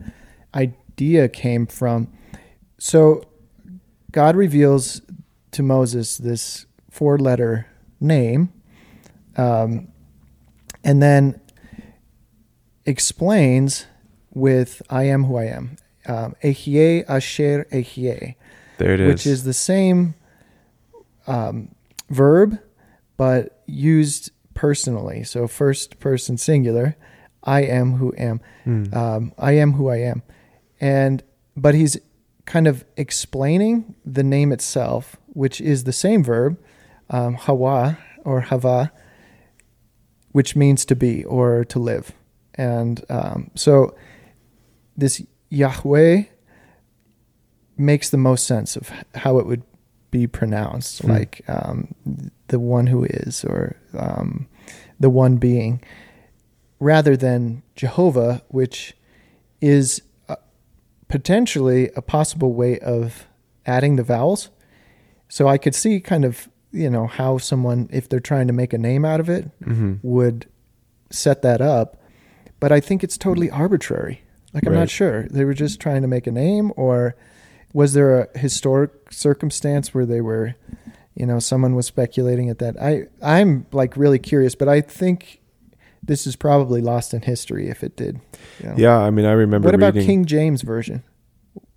idea 0.54 1.28
came 1.28 1.66
from. 1.66 2.08
So, 2.78 3.22
God 4.10 4.36
reveals 4.36 5.02
to 5.52 5.62
Moses 5.62 6.16
this 6.16 6.64
four 6.90 7.18
letter 7.18 7.66
name, 8.00 8.52
um, 9.36 9.88
and 10.82 11.02
then 11.02 11.38
explains 12.86 13.84
with 14.32 14.80
"I 14.88 15.04
am 15.04 15.24
who 15.24 15.36
I 15.36 15.44
am." 15.44 15.76
Um, 16.06 16.34
Ehye 16.42 17.04
Asher 17.06 17.66
Ehye 17.70 18.36
There 18.80 18.94
it 18.94 19.00
is. 19.00 19.08
which 19.08 19.26
is 19.26 19.44
the 19.44 19.52
same 19.52 20.14
um, 21.26 21.74
verb 22.08 22.58
but 23.16 23.62
used 23.66 24.30
personally. 24.54 25.24
So 25.24 25.46
first 25.46 26.00
person 26.00 26.38
singular, 26.38 26.96
I 27.44 27.60
am 27.62 27.92
who 27.92 28.14
am. 28.16 28.40
Hmm. 28.64 28.84
Um, 28.94 29.32
I 29.38 29.52
am 29.52 29.72
who 29.72 29.88
I 29.88 29.98
am, 29.98 30.22
and 30.80 31.22
but 31.56 31.74
he's 31.74 31.98
kind 32.46 32.66
of 32.66 32.84
explaining 32.96 33.94
the 34.04 34.22
name 34.22 34.52
itself, 34.52 35.16
which 35.28 35.60
is 35.60 35.84
the 35.84 35.92
same 35.92 36.24
verb, 36.24 36.58
um, 37.10 37.34
hawa 37.34 37.98
or 38.24 38.40
hava, 38.40 38.90
which 40.32 40.56
means 40.56 40.86
to 40.86 40.96
be 40.96 41.22
or 41.24 41.64
to 41.66 41.78
live, 41.78 42.12
and 42.54 43.04
um, 43.10 43.50
so 43.54 43.94
this 44.96 45.22
Yahweh 45.50 46.22
makes 47.80 48.10
the 48.10 48.16
most 48.18 48.46
sense 48.46 48.76
of 48.76 48.90
how 49.14 49.38
it 49.38 49.46
would 49.46 49.62
be 50.10 50.26
pronounced, 50.26 51.02
Hmm. 51.02 51.10
like 51.10 51.42
um, 51.48 51.94
the 52.48 52.58
one 52.60 52.86
who 52.88 53.04
is 53.04 53.44
or 53.44 53.76
um, 53.96 54.46
the 54.98 55.10
one 55.10 55.36
being, 55.36 55.80
rather 56.78 57.16
than 57.16 57.62
Jehovah, 57.76 58.42
which 58.48 58.94
is 59.60 60.02
uh, 60.28 60.36
potentially 61.08 61.90
a 61.96 62.02
possible 62.02 62.52
way 62.52 62.78
of 62.80 63.26
adding 63.66 63.96
the 63.96 64.02
vowels. 64.02 64.50
So 65.28 65.48
I 65.48 65.58
could 65.58 65.74
see 65.74 66.00
kind 66.00 66.24
of 66.24 66.48
you 66.72 66.88
know 66.88 67.08
how 67.08 67.36
someone, 67.38 67.88
if 67.92 68.08
they're 68.08 68.20
trying 68.20 68.46
to 68.46 68.52
make 68.52 68.72
a 68.72 68.78
name 68.78 69.04
out 69.04 69.18
of 69.18 69.28
it, 69.28 69.50
Mhm. 69.60 69.98
would 70.02 70.46
set 71.10 71.42
that 71.42 71.60
up. 71.60 71.96
But 72.60 72.70
I 72.70 72.78
think 72.78 73.02
it's 73.02 73.18
totally 73.18 73.50
arbitrary. 73.50 74.20
Like 74.54 74.66
I'm 74.66 74.72
Right. 74.74 74.80
not 74.80 74.90
sure 74.90 75.24
they 75.30 75.44
were 75.44 75.54
just 75.54 75.80
trying 75.80 76.02
to 76.02 76.08
make 76.08 76.28
a 76.28 76.30
name, 76.32 76.72
or 76.76 77.16
was 77.72 77.92
there 77.92 78.20
a 78.22 78.38
historic 78.38 78.90
circumstance 79.12 79.94
where 79.94 80.06
they 80.06 80.20
were, 80.20 80.54
you 81.14 81.26
know, 81.26 81.38
someone 81.38 81.74
was 81.74 81.86
speculating 81.86 82.48
at 82.48 82.58
that. 82.58 82.80
I 82.80 83.04
I'm 83.22 83.66
like 83.72 83.96
really 83.96 84.18
curious, 84.18 84.54
but 84.54 84.68
I 84.68 84.80
think 84.80 85.40
this 86.02 86.26
is 86.26 86.34
probably 86.36 86.80
lost 86.80 87.12
in 87.14 87.22
history 87.22 87.68
if 87.68 87.84
it 87.84 87.96
did. 87.96 88.20
you 88.60 88.68
know. 88.68 88.74
Yeah, 88.76 88.98
I 88.98 89.10
mean, 89.10 89.26
I 89.26 89.32
remember. 89.32 89.66
What 89.66 89.74
about 89.74 89.94
reading- 89.94 90.06
King 90.08 90.24
James 90.24 90.62
version? 90.62 91.02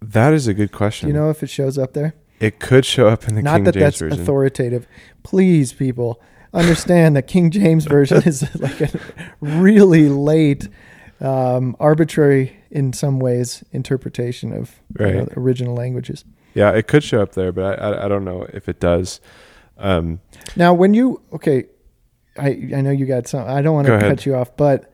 That 0.01 0.33
is 0.33 0.47
a 0.47 0.53
good 0.53 0.71
question. 0.71 1.07
Do 1.09 1.13
you 1.15 1.19
know 1.19 1.29
if 1.29 1.43
it 1.43 1.47
shows 1.49 1.77
up 1.77 1.93
there? 1.93 2.13
it 2.39 2.59
could 2.59 2.85
show 2.85 3.07
up 3.07 3.25
in 3.27 3.35
the 3.35 3.41
Not 3.41 3.55
King 3.57 3.63
that 3.65 3.73
James 3.73 3.83
that's 3.83 3.99
version. 3.99 4.21
authoritative. 4.21 4.85
Please, 5.23 5.71
people, 5.71 6.19
understand 6.53 7.15
that 7.15 7.25
King 7.27 7.51
James 7.51 7.85
version 7.85 8.17
is 8.25 8.43
like 8.59 8.81
a 8.81 8.99
really 9.39 10.09
late, 10.09 10.67
um, 11.21 11.73
arbitrary 11.79 12.57
in 12.73 12.91
some 12.91 13.19
ways 13.19 13.63
interpretation 13.71 14.51
of 14.51 14.81
you 14.99 15.05
know, 15.13 15.27
original 15.37 15.75
languages. 15.75 16.25
Yeah, 16.55 16.71
it 16.71 16.87
could 16.87 17.03
show 17.03 17.21
up 17.21 17.33
there, 17.33 17.51
but 17.51 17.79
I, 17.79 17.91
I, 17.91 18.05
I 18.05 18.07
don't 18.07 18.25
know 18.25 18.47
if 18.53 18.67
it 18.67 18.79
does. 18.79 19.21
Um, 19.77 20.19
Now, 20.55 20.73
when 20.73 20.93
you 20.93 21.21
okay, 21.31 21.65
I 22.37 22.49
I 22.75 22.81
know 22.81 22.89
you 22.91 23.05
got 23.05 23.27
some. 23.27 23.47
I 23.47 23.61
don't 23.61 23.75
want 23.75 23.87
to 23.87 23.93
ahead. 23.95 24.09
cut 24.09 24.25
you 24.25 24.35
off, 24.35 24.55
but 24.57 24.91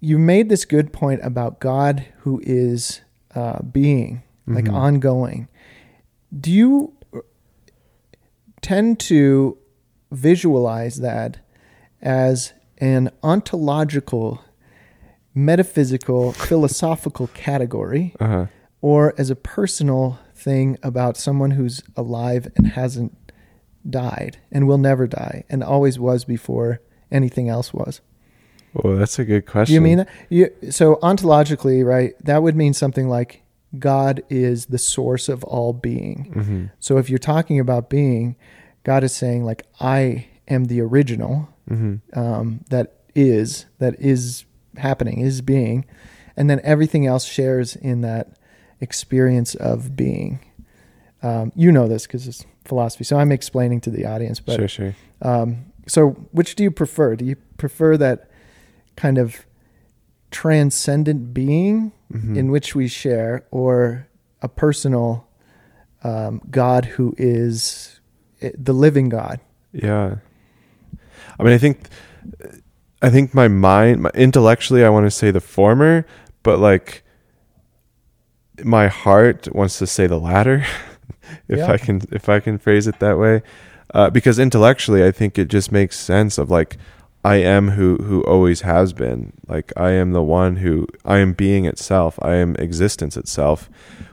you 0.00 0.18
made 0.18 0.48
this 0.48 0.64
good 0.66 0.92
point 0.92 1.20
about 1.22 1.58
God 1.60 2.04
who 2.18 2.40
is 2.44 3.00
uh, 3.34 3.62
being 3.62 4.22
like 4.46 4.66
Mhm. 4.66 4.74
ongoing. 4.74 5.48
Do 6.38 6.50
you 6.52 6.92
tend 8.62 8.98
to 9.00 9.58
visualize 10.10 10.96
that 11.00 11.38
as 12.02 12.52
an 12.78 13.10
ontological, 13.22 14.40
metaphysical, 15.36 16.32
philosophical 16.32 17.28
category? 17.28 18.14
uh-huh. 18.18 18.46
or 18.80 19.14
as 19.18 19.30
a 19.30 19.36
personal 19.36 20.18
thing 20.34 20.78
about 20.82 21.16
someone 21.16 21.52
who's 21.52 21.82
alive 21.96 22.48
and 22.56 22.68
hasn't 22.68 23.16
died 23.88 24.38
and 24.50 24.66
will 24.66 24.78
never 24.78 25.06
die 25.06 25.44
and 25.48 25.62
always 25.62 25.98
was 25.98 26.24
before 26.24 26.80
anything 27.10 27.48
else 27.48 27.72
was. 27.72 28.00
Oh, 28.82 28.96
that's 28.96 29.18
a 29.18 29.24
good 29.24 29.46
question. 29.46 29.72
Do 29.72 29.74
you 29.74 29.80
mean 29.80 29.98
that? 29.98 30.08
You, 30.28 30.50
so 30.70 30.96
ontologically, 30.96 31.84
right? 31.84 32.14
That 32.24 32.42
would 32.42 32.56
mean 32.56 32.74
something 32.74 33.08
like 33.08 33.42
God 33.78 34.22
is 34.28 34.66
the 34.66 34.78
source 34.78 35.28
of 35.28 35.44
all 35.44 35.72
being. 35.72 36.32
hmm 36.32 36.64
So 36.78 36.98
if 36.98 37.08
you're 37.08 37.18
talking 37.18 37.58
about 37.60 37.88
being, 37.88 38.36
God 38.84 39.02
is 39.04 39.14
saying 39.14 39.44
like 39.44 39.64
I 39.80 40.26
am 40.48 40.64
the 40.66 40.80
original 40.80 41.48
hmm 41.68 41.96
um, 42.14 42.64
that 42.70 42.94
is 43.14 43.66
that 43.78 43.94
is 43.98 44.44
happening 44.78 45.20
is 45.20 45.40
being, 45.40 45.84
and 46.36 46.48
then 46.50 46.60
everything 46.64 47.06
else 47.06 47.24
shares 47.24 47.76
in 47.76 48.00
that 48.02 48.36
experience 48.80 49.54
of 49.54 49.96
being. 49.96 50.40
Um, 51.22 51.50
you 51.56 51.72
know 51.72 51.88
this 51.88 52.06
because 52.06 52.26
it's 52.28 52.44
philosophy, 52.64 53.04
so 53.04 53.18
I'm 53.18 53.32
explaining 53.32 53.80
to 53.82 53.90
the 53.90 54.04
audience. 54.06 54.38
But 54.40 54.56
Sure, 54.56 54.68
sure. 54.68 54.94
um, 55.22 55.66
so, 55.86 56.10
which 56.32 56.54
do 56.56 56.62
you 56.62 56.70
prefer? 56.70 57.16
Do 57.16 57.24
you 57.24 57.36
prefer 57.56 57.96
that 57.96 58.28
kind 58.96 59.18
of 59.18 59.46
transcendent 60.30 61.32
being 61.32 61.92
Mhm. 62.12 62.36
in 62.36 62.50
which 62.50 62.74
we 62.74 62.88
share, 62.88 63.44
or 63.50 64.06
a 64.42 64.48
personal 64.48 65.26
um, 66.04 66.40
God 66.50 66.84
who 66.84 67.14
is 67.18 68.00
eh, 68.42 68.50
the 68.56 68.72
living 68.74 69.08
God? 69.08 69.40
Yeah. 69.72 70.16
I 71.38 71.42
mean, 71.42 71.52
I 71.52 71.58
think, 71.58 71.88
I 73.02 73.10
think 73.10 73.34
my 73.34 73.48
mind, 73.48 74.02
my, 74.02 74.10
intellectually, 74.14 74.84
I 74.84 74.88
want 74.88 75.06
to 75.06 75.10
say 75.10 75.30
the 75.30 75.40
former, 75.40 76.06
but 76.42 76.58
like, 76.58 77.02
my 78.64 78.88
heart 78.88 79.48
wants 79.54 79.78
to 79.78 79.86
say 79.86 80.06
the 80.06 80.18
latter, 80.18 80.64
if 81.48 81.58
Yeah. 81.58 81.70
I 81.72 81.78
can, 81.78 82.02
if 82.10 82.28
I 82.28 82.40
can 82.40 82.58
phrase 82.58 82.86
it 82.86 82.98
that 83.00 83.18
way, 83.18 83.42
uh, 83.94 84.10
because 84.10 84.38
intellectually, 84.38 85.04
I 85.04 85.10
think 85.12 85.38
it 85.38 85.48
just 85.48 85.70
makes 85.70 85.98
sense 85.98 86.38
of 86.38 86.50
like, 86.50 86.76
I 87.24 87.36
am 87.36 87.70
who 87.70 87.96
who 87.96 88.22
always 88.22 88.60
has 88.60 88.92
been. 88.92 89.32
Like 89.48 89.72
I 89.76 89.90
am 89.90 90.12
the 90.12 90.22
one 90.22 90.56
who 90.56 90.86
I 91.04 91.18
am 91.18 91.32
being 91.32 91.64
itself. 91.64 92.20
I 92.22 92.36
am 92.36 92.54
existence 92.56 93.16
itself, 93.16 93.68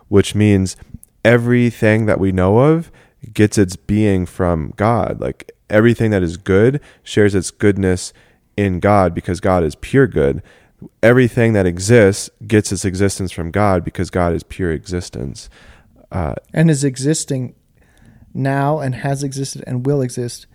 which 0.08 0.34
means 0.34 0.76
everything 1.24 2.08
that 2.08 2.20
we 2.20 2.32
know 2.32 2.58
of 2.58 2.92
gets 3.32 3.60
its 3.60 3.76
being 3.76 4.26
from 4.26 4.74
God. 4.78 5.22
Like 5.22 5.52
everything 5.70 6.10
that 6.10 6.24
is 6.24 6.38
good 6.38 6.82
shares 7.04 7.36
its 7.36 7.52
goodness 7.52 8.14
in 8.58 8.80
God 8.80 9.14
because 9.14 9.40
God 9.40 9.64
is 9.64 9.76
pure 9.76 10.08
good. 10.08 10.42
Everything 11.02 11.54
that 11.54 11.66
exists 11.66 12.30
gets 12.46 12.72
its 12.72 12.84
existence 12.86 13.32
from 13.32 13.52
God 13.52 13.84
because 13.84 14.10
God 14.10 14.34
is 14.34 14.44
pure 14.44 14.72
existence. 14.72 15.50
Uh, 16.12 16.36
and 16.54 16.70
is 16.70 16.84
existing 16.84 17.56
now 18.34 18.80
and 18.80 18.96
has 18.96 19.24
existed 19.24 19.64
and 19.66 19.86
will 19.86 20.02
exist 20.02 20.46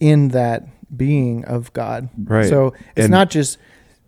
in 0.00 0.28
that 0.28 0.66
being 0.96 1.44
of 1.44 1.72
God. 1.72 2.08
Right. 2.16 2.48
So 2.48 2.68
it's 2.96 3.04
And- 3.06 3.10
not 3.10 3.30
just 3.30 3.58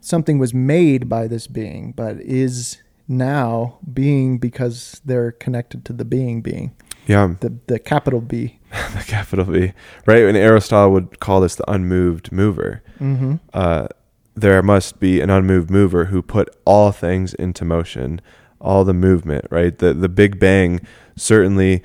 something 0.00 0.38
was 0.38 0.54
made 0.54 1.08
by 1.08 1.26
this 1.26 1.46
being, 1.46 1.92
but 1.92 2.20
is 2.20 2.78
now 3.08 3.78
being 3.92 4.38
because 4.38 5.00
they're 5.04 5.32
connected 5.32 5.84
to 5.86 5.92
the 5.92 6.04
being 6.04 6.42
being, 6.42 6.72
yeah, 7.08 7.34
the 7.40 7.52
the 7.66 7.78
capital 7.78 8.20
B. 8.20 8.59
the 8.98 9.04
capital 9.04 9.44
V, 9.46 9.72
right? 10.06 10.22
And 10.22 10.36
Aristotle 10.36 10.92
would 10.92 11.20
call 11.20 11.40
this 11.40 11.54
the 11.54 11.70
unmoved 11.70 12.32
mover. 12.32 12.82
Mm-hmm. 13.00 13.36
Uh, 13.52 13.88
there 14.34 14.62
must 14.62 15.00
be 15.00 15.20
an 15.20 15.30
unmoved 15.30 15.70
mover 15.70 16.06
who 16.06 16.22
put 16.22 16.48
all 16.64 16.92
things 16.92 17.34
into 17.34 17.64
motion, 17.64 18.20
all 18.60 18.84
the 18.84 18.94
movement, 18.94 19.46
right? 19.50 19.76
The 19.76 19.92
the 19.92 20.08
Big 20.08 20.38
Bang 20.38 20.80
certainly 21.16 21.82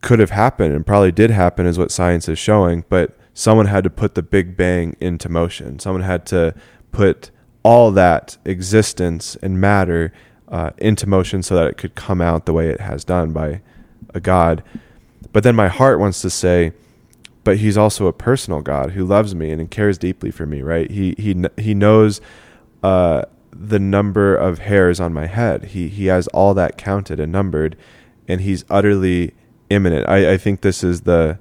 could 0.00 0.18
have 0.20 0.30
happened 0.30 0.74
and 0.74 0.86
probably 0.86 1.12
did 1.12 1.30
happen, 1.30 1.66
is 1.66 1.78
what 1.78 1.90
science 1.90 2.28
is 2.28 2.38
showing. 2.38 2.84
But 2.88 3.18
someone 3.34 3.66
had 3.66 3.84
to 3.84 3.90
put 3.90 4.14
the 4.14 4.22
Big 4.22 4.56
Bang 4.56 4.96
into 5.00 5.28
motion. 5.28 5.78
Someone 5.78 6.02
had 6.02 6.26
to 6.26 6.54
put 6.92 7.30
all 7.62 7.90
that 7.90 8.38
existence 8.44 9.36
and 9.42 9.60
matter 9.60 10.12
uh, 10.48 10.70
into 10.78 11.06
motion 11.06 11.42
so 11.42 11.54
that 11.54 11.66
it 11.66 11.76
could 11.76 11.94
come 11.94 12.20
out 12.20 12.46
the 12.46 12.52
way 12.52 12.68
it 12.68 12.80
has 12.80 13.04
done 13.04 13.32
by 13.32 13.60
a 14.14 14.20
God. 14.20 14.62
But 15.32 15.42
then 15.42 15.54
my 15.54 15.68
heart 15.68 15.98
wants 16.00 16.20
to 16.22 16.30
say, 16.30 16.72
but 17.44 17.58
he's 17.58 17.76
also 17.78 18.06
a 18.06 18.12
personal 18.12 18.60
God 18.60 18.90
who 18.90 19.04
loves 19.04 19.34
me 19.34 19.50
and 19.50 19.70
cares 19.70 19.96
deeply 19.96 20.30
for 20.30 20.46
me, 20.46 20.60
right? 20.60 20.90
He 20.90 21.14
he 21.16 21.44
he 21.56 21.74
knows 21.74 22.20
uh, 22.82 23.22
the 23.52 23.78
number 23.78 24.36
of 24.36 24.58
hairs 24.58 25.00
on 25.00 25.12
my 25.12 25.26
head. 25.26 25.66
He 25.66 25.88
he 25.88 26.06
has 26.06 26.26
all 26.28 26.52
that 26.54 26.76
counted 26.76 27.18
and 27.18 27.32
numbered, 27.32 27.76
and 28.26 28.42
he's 28.42 28.64
utterly 28.68 29.32
immanent. 29.70 30.08
I, 30.08 30.32
I 30.32 30.36
think 30.36 30.60
this 30.60 30.84
is 30.84 31.02
the 31.02 31.38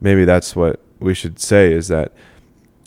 maybe 0.00 0.24
that's 0.24 0.54
what 0.54 0.80
we 1.00 1.14
should 1.14 1.40
say 1.40 1.72
is 1.72 1.88
that 1.88 2.12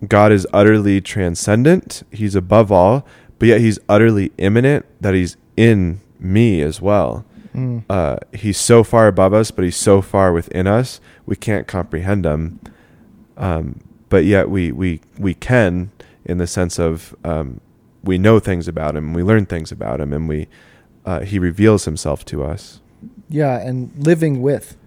God 0.08 0.32
is 0.32 0.48
utterly 0.54 1.02
transcendent. 1.02 2.04
He's 2.12 2.36
above 2.36 2.72
all, 2.72 3.06
but 3.38 3.50
yet 3.50 3.62
he's 3.62 3.80
utterly 3.90 4.32
immanent. 4.38 4.86
That 5.02 5.14
he's 5.14 5.36
in 5.58 6.00
me 6.20 6.62
as 6.62 6.82
well. 6.82 7.26
Mm. 7.54 7.84
Uh, 7.90 8.18
he's 8.34 8.58
so 8.58 8.84
far 8.84 9.08
above 9.08 9.34
us, 9.34 9.52
but 9.52 9.66
he's 9.66 9.76
so 9.76 10.02
far 10.02 10.32
within 10.32 10.68
us, 10.68 11.02
we 11.26 11.36
can't 11.36 11.68
comprehend 11.68 12.26
him. 12.26 12.60
Um, 13.38 13.82
but 14.10 14.26
yet 14.26 14.50
we, 14.50 14.72
we, 14.72 15.02
we 15.18 15.34
can 15.34 15.92
in 16.26 16.38
the 16.38 16.48
sense 16.48 16.80
of 16.80 17.16
um, 17.24 17.60
we 18.04 18.18
know 18.18 18.40
things 18.40 18.68
about 18.68 18.96
him, 18.96 19.14
we 19.14 19.24
learn 19.24 19.46
things 19.46 19.72
about 19.72 20.00
him, 20.00 20.14
and 20.14 20.28
we 20.28 20.48
uh, 21.06 21.22
he 21.22 21.40
reveals 21.40 21.86
himself 21.86 22.24
to 22.26 22.44
us. 22.44 22.80
Yeah, 23.30 23.60
and 23.60 23.92
living 23.98 24.42
with, 24.42 24.78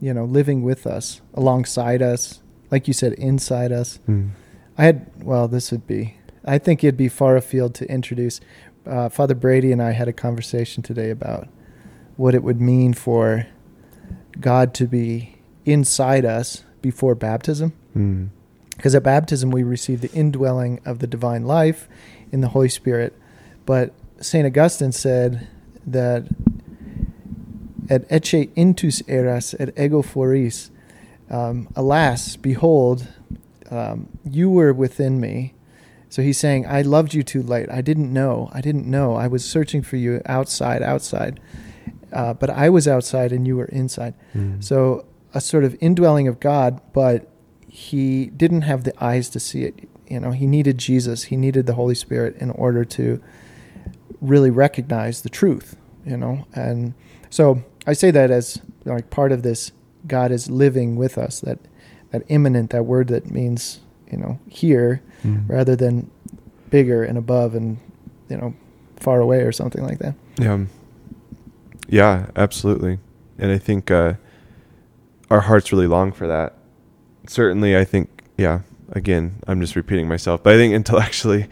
you 0.00 0.14
know, 0.14 0.24
living 0.24 0.62
with 0.62 0.86
us, 0.86 1.20
alongside 1.34 2.02
us, 2.02 2.40
like 2.70 2.86
you 2.86 2.94
said, 2.94 3.14
inside 3.14 3.72
us. 3.72 3.98
I 4.78 4.84
had, 4.84 5.10
well, 5.22 5.48
this 5.48 5.72
would 5.72 5.86
be, 5.86 6.18
I 6.44 6.58
think 6.58 6.84
it'd 6.84 6.96
be 6.96 7.08
far 7.08 7.36
afield 7.36 7.74
to 7.76 7.90
introduce. 7.90 8.40
Uh, 8.86 9.08
Father 9.08 9.34
Brady 9.34 9.72
and 9.72 9.82
I 9.82 9.90
had 9.92 10.06
a 10.06 10.12
conversation 10.12 10.82
today 10.82 11.10
about 11.10 11.48
what 12.16 12.34
it 12.34 12.42
would 12.42 12.60
mean 12.60 12.94
for 12.94 13.46
God 14.40 14.74
to 14.74 14.86
be 14.86 15.36
inside 15.64 16.24
us 16.24 16.64
before 16.82 17.14
baptism. 17.14 17.72
Mm. 17.96 18.28
Because 18.76 18.94
at 18.94 19.02
baptism, 19.02 19.50
we 19.50 19.62
receive 19.62 20.00
the 20.00 20.12
indwelling 20.12 20.80
of 20.84 20.98
the 20.98 21.06
divine 21.06 21.44
life 21.44 21.88
in 22.30 22.42
the 22.42 22.48
Holy 22.48 22.68
Spirit. 22.68 23.14
But 23.64 23.92
St. 24.20 24.46
Augustine 24.46 24.92
said 24.92 25.48
that 25.86 26.26
et 27.88 28.08
ecce 28.08 28.52
intus 28.54 29.02
eras 29.08 29.54
et 29.58 29.70
ego 29.78 30.02
foris. 30.02 30.70
Um, 31.30 31.68
Alas, 31.74 32.36
behold, 32.36 33.08
um, 33.70 34.08
you 34.24 34.50
were 34.50 34.72
within 34.72 35.20
me. 35.20 35.54
So 36.08 36.22
he's 36.22 36.38
saying, 36.38 36.66
I 36.66 36.82
loved 36.82 37.14
you 37.14 37.22
too 37.22 37.42
late. 37.42 37.68
I 37.70 37.80
didn't 37.80 38.12
know. 38.12 38.48
I 38.52 38.60
didn't 38.60 38.86
know. 38.86 39.16
I 39.16 39.26
was 39.26 39.44
searching 39.44 39.82
for 39.82 39.96
you 39.96 40.22
outside, 40.26 40.82
outside. 40.82 41.40
Uh, 42.12 42.32
but 42.34 42.50
I 42.50 42.68
was 42.70 42.86
outside 42.88 43.32
and 43.32 43.46
you 43.46 43.56
were 43.56 43.66
inside. 43.66 44.14
Mm. 44.34 44.62
So 44.62 45.04
a 45.34 45.40
sort 45.40 45.64
of 45.64 45.76
indwelling 45.80 46.28
of 46.28 46.40
God, 46.40 46.80
but 46.92 47.28
he 47.68 48.26
didn't 48.26 48.62
have 48.62 48.84
the 48.84 48.92
eyes 49.04 49.28
to 49.30 49.40
see 49.40 49.64
it. 49.64 49.88
You 50.08 50.20
know, 50.20 50.30
he 50.30 50.46
needed 50.46 50.78
Jesus. 50.78 51.24
He 51.24 51.36
needed 51.36 51.66
the 51.66 51.74
Holy 51.74 51.94
Spirit 51.96 52.36
in 52.38 52.50
order 52.50 52.84
to 52.84 53.20
really 54.20 54.50
recognize 54.50 55.22
the 55.22 55.28
truth. 55.28 55.76
You 56.04 56.16
know, 56.16 56.46
and 56.54 56.94
so 57.30 57.62
I 57.86 57.92
say 57.92 58.10
that 58.12 58.30
as 58.30 58.60
like 58.84 59.10
part 59.10 59.32
of 59.32 59.42
this. 59.42 59.72
God 60.06 60.30
is 60.30 60.48
living 60.48 60.94
with 60.94 61.18
us. 61.18 61.40
That 61.40 61.58
that 62.12 62.22
immanent, 62.28 62.70
that 62.70 62.84
word 62.84 63.08
that 63.08 63.28
means 63.30 63.80
you 64.10 64.18
know 64.18 64.38
here, 64.48 65.02
Mm. 65.24 65.48
rather 65.48 65.74
than 65.74 66.08
bigger 66.70 67.02
and 67.02 67.18
above 67.18 67.56
and 67.56 67.78
you 68.28 68.36
know 68.36 68.54
far 69.00 69.20
away 69.20 69.40
or 69.40 69.50
something 69.50 69.82
like 69.82 69.98
that. 69.98 70.14
Yeah. 70.38 70.66
Yeah, 71.88 72.26
absolutely. 72.36 72.98
And 73.38 73.50
I 73.52 73.58
think 73.58 73.90
uh, 73.90 74.14
our 75.30 75.40
hearts 75.42 75.72
really 75.72 75.86
long 75.86 76.12
for 76.12 76.26
that. 76.26 76.54
Certainly, 77.28 77.76
I 77.76 77.84
think, 77.84 78.24
yeah, 78.38 78.60
again, 78.90 79.40
I'm 79.46 79.60
just 79.60 79.76
repeating 79.76 80.08
myself, 80.08 80.42
but 80.42 80.54
I 80.54 80.56
think 80.56 80.74
intellectually, 80.80 81.48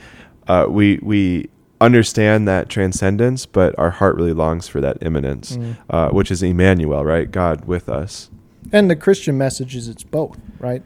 uh, 0.49 0.67
we, 0.69 0.99
we 1.03 1.49
understand 1.81 2.47
that 2.49 2.69
transcendence, 2.69 3.47
but 3.47 3.79
our 3.79 3.91
heart 3.91 4.17
really 4.17 4.33
longs 4.33 4.69
for 4.69 4.81
that 4.81 4.99
immanence, 5.03 5.57
Mm. 5.57 5.77
uh, 5.91 6.09
which 6.11 6.31
is 6.31 6.43
Emmanuel, 6.43 7.05
right? 7.05 7.31
God 7.31 7.67
with 7.67 7.89
us. 7.89 8.31
And 8.73 8.91
the 8.91 8.97
Christian 8.97 9.37
message 9.37 9.77
is 9.77 9.89
it's 9.89 10.05
both, 10.05 10.39
right? 10.59 10.83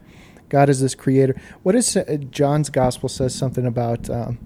God 0.49 0.69
is 0.69 0.81
this 0.81 0.95
creator. 0.95 1.37
What 1.63 1.75
is 1.75 1.97
uh, 1.97 2.17
John's 2.31 2.71
gospel 2.71 3.09
says 3.09 3.35
something 3.35 3.67
about 3.67 4.09
um, 4.11 4.39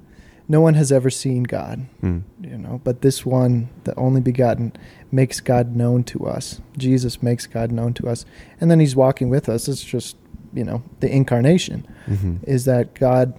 no 0.52 0.60
one 0.60 0.74
has 0.74 0.92
ever 0.92 1.08
seen 1.10 1.42
God, 1.44 1.86
Mm. 2.02 2.22
you 2.42 2.58
know, 2.58 2.80
but 2.84 3.00
this 3.00 3.24
one, 3.24 3.68
the 3.84 3.94
only 3.96 4.20
begotten, 4.20 4.72
makes 5.10 5.40
God 5.40 5.74
known 5.74 6.04
to 6.04 6.26
us. 6.26 6.60
Jesus 6.76 7.22
makes 7.22 7.46
God 7.46 7.72
known 7.72 7.94
to 7.94 8.06
us. 8.12 8.26
And 8.60 8.70
then 8.70 8.78
he's 8.78 8.94
walking 8.94 9.30
with 9.30 9.48
us. 9.48 9.66
It's 9.66 9.82
just, 9.82 10.16
you 10.52 10.64
know, 10.64 10.82
the 11.00 11.10
incarnation 11.10 11.86
hmm 12.06 12.36
is 12.42 12.64
that 12.66 12.94
God, 12.94 13.32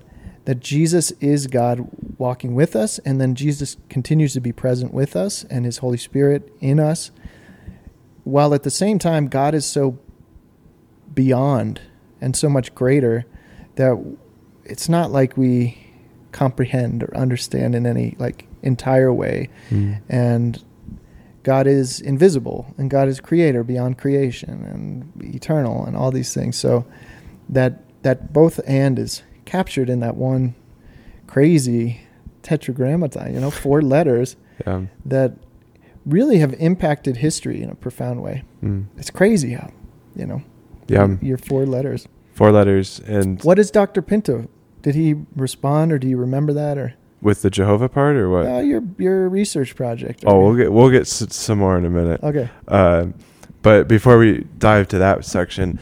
that 0.45 0.59
Jesus 0.59 1.11
is 1.33 1.45
God 1.47 1.87
walking 2.17 2.55
with 2.55 2.75
us, 2.75 2.99
and 3.05 3.21
then 3.21 3.35
Jesus 3.35 3.77
continues 3.89 4.33
to 4.33 4.41
be 4.41 4.51
present 4.51 4.91
with 4.93 5.15
us 5.15 5.45
and 5.51 5.65
his 5.65 5.77
Holy 5.77 5.97
Spirit 5.99 6.51
in 6.59 6.79
us, 6.79 7.11
while 8.23 8.53
at 8.55 8.63
the 8.63 8.71
same 8.71 8.97
time, 8.99 9.27
God 9.27 9.53
is 9.53 9.65
so 9.65 9.99
beyond 11.13 11.79
and 12.21 12.35
so 12.35 12.49
much 12.49 12.73
greater 12.73 13.25
that 13.75 13.93
it's 14.65 14.89
not 14.89 15.11
like 15.11 15.37
we 15.37 15.77
comprehend 16.33 17.03
or 17.03 17.15
understand 17.15 17.73
in 17.75 17.85
any 17.85 18.15
like 18.19 18.47
entire 18.61 19.13
way 19.13 19.47
Mm. 19.69 19.99
and 20.09 20.63
God 21.43 21.67
is 21.67 21.99
invisible 22.01 22.73
and 22.77 22.89
God 22.89 23.07
is 23.07 23.19
creator 23.19 23.63
beyond 23.63 23.97
creation 23.97 24.63
and 24.65 25.11
eternal 25.35 25.85
and 25.85 25.95
all 25.97 26.09
these 26.11 26.33
things. 26.33 26.55
So 26.57 26.85
that 27.49 27.81
that 28.03 28.31
both 28.33 28.59
and 28.67 28.97
is 28.99 29.23
captured 29.45 29.89
in 29.89 29.99
that 30.01 30.15
one 30.15 30.55
crazy 31.27 32.01
tetragrammaton, 32.43 33.33
you 33.33 33.39
know, 33.39 33.51
four 33.51 33.81
letters 33.95 34.35
Yeah. 34.65 34.81
that 35.05 35.33
really 36.05 36.39
have 36.39 36.53
impacted 36.59 37.17
history 37.17 37.61
in 37.61 37.69
a 37.69 37.75
profound 37.75 38.21
way. 38.21 38.43
Mm. 38.63 38.85
It's 38.97 39.09
crazy 39.09 39.53
how, 39.53 39.69
you 40.15 40.25
know, 40.25 40.41
Yeah. 40.87 41.15
your 41.21 41.37
four 41.37 41.65
letters. 41.65 42.07
Four 42.33 42.51
letters. 42.51 42.99
And 43.07 43.41
What 43.43 43.59
is 43.59 43.71
Dr. 43.71 44.01
Pinto? 44.01 44.47
Did 44.83 44.95
he 44.95 45.15
respond 45.35 45.91
or 45.91 45.97
do 45.97 46.07
you 46.07 46.17
remember 46.17 46.53
that 46.53 46.77
or 46.77 46.93
with 47.21 47.41
the 47.41 47.49
Jehovah 47.49 47.89
part 47.89 48.15
or 48.17 48.29
what? 48.29 48.45
uh, 48.45 48.59
your 48.59 48.83
your 48.99 49.27
research 49.29 49.75
project? 49.75 50.23
oh, 50.27 50.39
we'll 50.41 50.55
get, 50.55 50.71
we'll 50.71 50.89
get 50.91 51.01
s- 51.03 51.25
some 51.35 51.57
more 51.59 51.77
in 51.77 51.85
a 51.85 51.89
minute. 51.89 52.21
Okay. 52.21 52.49
Uh, 52.67 53.07
but 53.61 53.87
before 53.87 54.17
we 54.19 54.45
dive 54.57 54.87
to 54.89 54.97
that 54.99 55.23
section, 55.25 55.79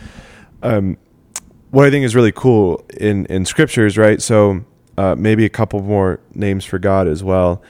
um, 0.62 0.97
what 1.72 1.88
I 1.88 1.89
think 1.89 2.06
is 2.06 2.16
really 2.16 2.32
cool 2.32 2.86
in 2.95 3.26
in 3.26 3.43
scriptures, 3.45 3.97
right? 3.97 4.22
So 4.22 4.64
uh, 4.97 5.16
maybe 5.18 5.43
a 5.45 5.49
couple 5.49 5.82
more 5.82 6.20
names 6.36 6.64
for 6.64 6.78
God 6.78 7.08
as 7.08 7.24
well. 7.24 7.62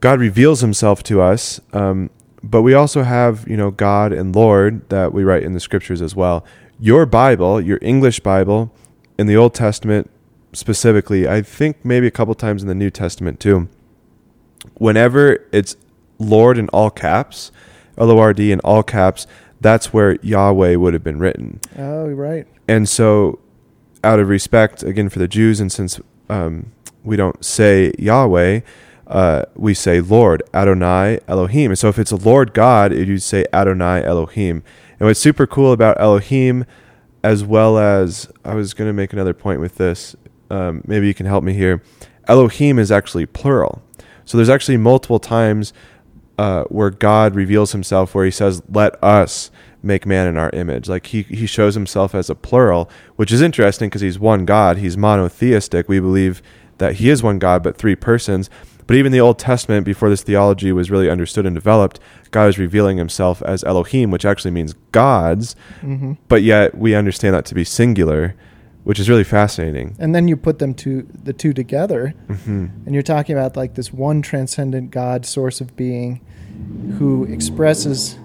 God 0.00 0.18
reveals 0.20 0.62
Himself 0.62 1.02
to 1.02 1.20
us, 1.20 1.60
um, 1.74 2.08
but 2.42 2.62
we 2.62 2.72
also 2.72 3.02
have 3.02 3.46
you 3.46 3.58
know 3.58 3.70
God 3.70 4.14
and 4.14 4.34
Lord 4.34 4.88
that 4.88 5.12
we 5.12 5.22
write 5.22 5.42
in 5.42 5.52
the 5.52 5.60
scriptures 5.60 6.00
as 6.00 6.16
well. 6.16 6.46
Your 6.78 7.04
Bible, 7.04 7.60
your 7.60 7.78
English 7.82 8.20
Bible, 8.20 8.72
in 9.18 9.26
the 9.26 9.36
Old 9.36 9.52
Testament 9.52 10.10
specifically, 10.52 11.28
I 11.28 11.42
think 11.42 11.84
maybe 11.84 12.06
a 12.06 12.10
couple 12.10 12.34
times 12.34 12.62
in 12.62 12.68
the 12.68 12.74
New 12.74 12.90
Testament 12.90 13.40
too. 13.40 13.68
Whenever 14.74 15.46
it's 15.52 15.76
Lord 16.18 16.58
in 16.58 16.68
all 16.68 16.90
caps, 16.90 17.50
L 17.96 18.10
O 18.10 18.18
R 18.18 18.32
D 18.32 18.52
in 18.52 18.60
all 18.60 18.82
caps, 18.82 19.26
that's 19.60 19.92
where 19.92 20.16
Yahweh 20.22 20.76
would 20.76 20.94
have 20.94 21.04
been 21.04 21.18
written. 21.18 21.60
Oh, 21.78 22.08
right. 22.08 22.46
And 22.66 22.88
so, 22.88 23.38
out 24.02 24.18
of 24.18 24.28
respect, 24.28 24.82
again, 24.82 25.08
for 25.08 25.18
the 25.18 25.28
Jews, 25.28 25.60
and 25.60 25.70
since 25.70 26.00
um, 26.28 26.72
we 27.04 27.16
don't 27.16 27.44
say 27.44 27.92
Yahweh, 27.98 28.60
uh, 29.06 29.42
we 29.54 29.74
say 29.74 30.00
Lord, 30.00 30.42
Adonai, 30.54 31.20
Elohim. 31.28 31.72
And 31.72 31.78
so, 31.78 31.88
if 31.88 31.98
it's 31.98 32.12
a 32.12 32.16
Lord 32.16 32.54
God, 32.54 32.94
you'd 32.94 33.22
say 33.22 33.44
Adonai, 33.52 34.02
Elohim. 34.04 34.62
And 34.98 35.06
what's 35.06 35.20
super 35.20 35.46
cool 35.46 35.72
about 35.72 36.00
Elohim, 36.00 36.64
as 37.22 37.44
well 37.44 37.78
as, 37.78 38.30
I 38.44 38.54
was 38.54 38.72
going 38.72 38.88
to 38.88 38.94
make 38.94 39.12
another 39.12 39.34
point 39.34 39.60
with 39.60 39.76
this. 39.76 40.16
Um, 40.50 40.82
maybe 40.86 41.06
you 41.06 41.14
can 41.14 41.26
help 41.26 41.44
me 41.44 41.52
here. 41.52 41.82
Elohim 42.26 42.78
is 42.78 42.90
actually 42.92 43.26
plural. 43.26 43.82
So, 44.24 44.36
there's 44.36 44.48
actually 44.48 44.76
multiple 44.76 45.18
times 45.18 45.72
uh, 46.38 46.64
where 46.64 46.90
God 46.90 47.34
reveals 47.34 47.72
himself, 47.72 48.14
where 48.14 48.24
he 48.24 48.30
says, 48.30 48.62
Let 48.68 49.02
us 49.02 49.50
make 49.82 50.06
man 50.06 50.26
in 50.26 50.36
our 50.36 50.50
image. 50.50 50.88
Like 50.88 51.06
he 51.06 51.22
he 51.22 51.46
shows 51.46 51.74
himself 51.74 52.14
as 52.14 52.30
a 52.30 52.34
plural, 52.34 52.90
which 53.16 53.32
is 53.32 53.40
interesting 53.40 53.88
because 53.88 54.00
he's 54.02 54.18
one 54.18 54.44
God. 54.44 54.78
He's 54.78 54.96
monotheistic. 54.96 55.88
We 55.88 56.00
believe 56.00 56.42
that 56.78 56.94
he 56.96 57.10
is 57.10 57.22
one 57.22 57.38
God, 57.38 57.62
but 57.62 57.76
three 57.76 57.96
persons. 57.96 58.48
But 58.86 58.96
even 58.96 59.12
the 59.12 59.20
Old 59.20 59.38
Testament, 59.38 59.84
before 59.84 60.08
this 60.08 60.22
theology 60.22 60.72
was 60.72 60.90
really 60.90 61.08
understood 61.08 61.46
and 61.46 61.54
developed, 61.54 62.00
God 62.32 62.48
is 62.48 62.58
revealing 62.58 62.96
himself 62.96 63.40
as 63.42 63.62
Elohim, 63.62 64.10
which 64.10 64.24
actually 64.24 64.50
means 64.50 64.74
gods, 64.92 65.54
hmm 65.80 66.14
but 66.28 66.42
yet 66.42 66.76
we 66.76 66.94
understand 66.94 67.34
that 67.34 67.44
to 67.46 67.54
be 67.54 67.64
singular, 67.64 68.34
which 68.84 68.98
is 68.98 69.08
really 69.08 69.24
fascinating. 69.24 69.94
And 69.98 70.14
then 70.14 70.28
you 70.28 70.36
put 70.36 70.58
them 70.58 70.74
to 70.74 71.06
the 71.24 71.32
two 71.32 71.52
together, 71.52 72.14
hmm 72.26 72.66
and 72.86 72.94
you're 72.94 73.02
talking 73.02 73.36
about 73.36 73.56
like 73.56 73.74
this 73.74 73.92
one 73.92 74.22
transcendent 74.22 74.90
God, 74.90 75.24
source 75.26 75.60
of 75.60 75.76
being, 75.76 76.20
who 76.98 77.24
expresses 77.24 78.18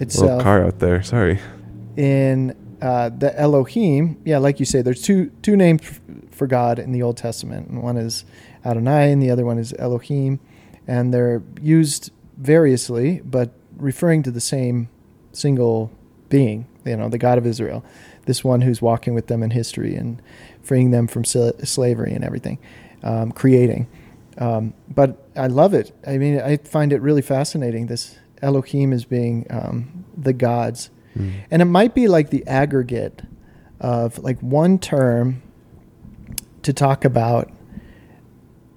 itself. 0.00 0.28
Little 0.28 0.40
car 0.42 0.64
out 0.64 0.78
there. 0.78 1.02
Sorry. 1.02 1.38
in 1.96 2.56
uh, 2.80 3.10
the 3.10 3.38
Elohim. 3.38 4.16
Yeah, 4.24 4.38
like 4.38 4.58
you 4.60 4.66
say, 4.66 4.80
there's 4.82 5.02
two 5.02 5.30
two 5.42 5.56
names 5.56 6.00
for 6.30 6.46
God 6.46 6.78
in 6.78 6.92
the 6.92 7.02
Old 7.02 7.16
Testament, 7.18 7.68
and 7.68 7.82
one 7.82 7.96
is 7.98 8.24
Adonai, 8.64 9.12
and 9.12 9.22
the 9.22 9.30
other 9.30 9.44
one 9.44 9.58
is 9.58 9.74
Elohim, 9.78 10.40
and 10.86 11.12
they're 11.12 11.42
used 11.60 12.10
variously, 12.38 13.20
but 13.24 13.50
referring 13.76 14.22
to 14.22 14.30
the 14.30 14.40
same 14.40 14.88
single 15.32 15.90
being. 16.30 16.66
You 16.86 16.96
know, 16.96 17.08
the 17.10 17.18
God 17.18 17.36
of 17.36 17.46
Israel, 17.46 17.84
this 18.26 18.44
one 18.44 18.60
who's 18.60 18.80
walking 18.82 19.14
with 19.14 19.26
them 19.28 19.42
in 19.42 19.50
history 19.50 19.94
and 19.94 20.20
freeing 20.62 20.90
them 20.90 21.06
from 21.06 21.24
sl- 21.24 21.50
slavery 21.64 22.12
and 22.12 22.24
everything, 22.24 22.58
um, 23.02 23.32
creating. 23.32 23.86
Um, 24.38 24.74
but 24.88 25.26
I 25.36 25.46
love 25.48 25.74
it. 25.74 25.92
I 26.06 26.18
mean, 26.18 26.40
I 26.40 26.56
find 26.58 26.92
it 26.92 27.00
really 27.02 27.22
fascinating. 27.22 27.86
This 27.86 28.18
Elohim 28.42 28.92
as 28.92 29.04
being 29.04 29.46
um, 29.50 30.04
the 30.16 30.32
gods 30.32 30.90
Mm. 31.16 31.32
and 31.50 31.60
it 31.60 31.64
might 31.64 31.92
be 31.92 32.06
like 32.06 32.30
the 32.30 32.46
aggregate 32.46 33.22
of 33.80 34.16
like 34.20 34.38
one 34.40 34.78
term 34.78 35.42
to 36.62 36.72
talk 36.72 37.04
about 37.04 37.50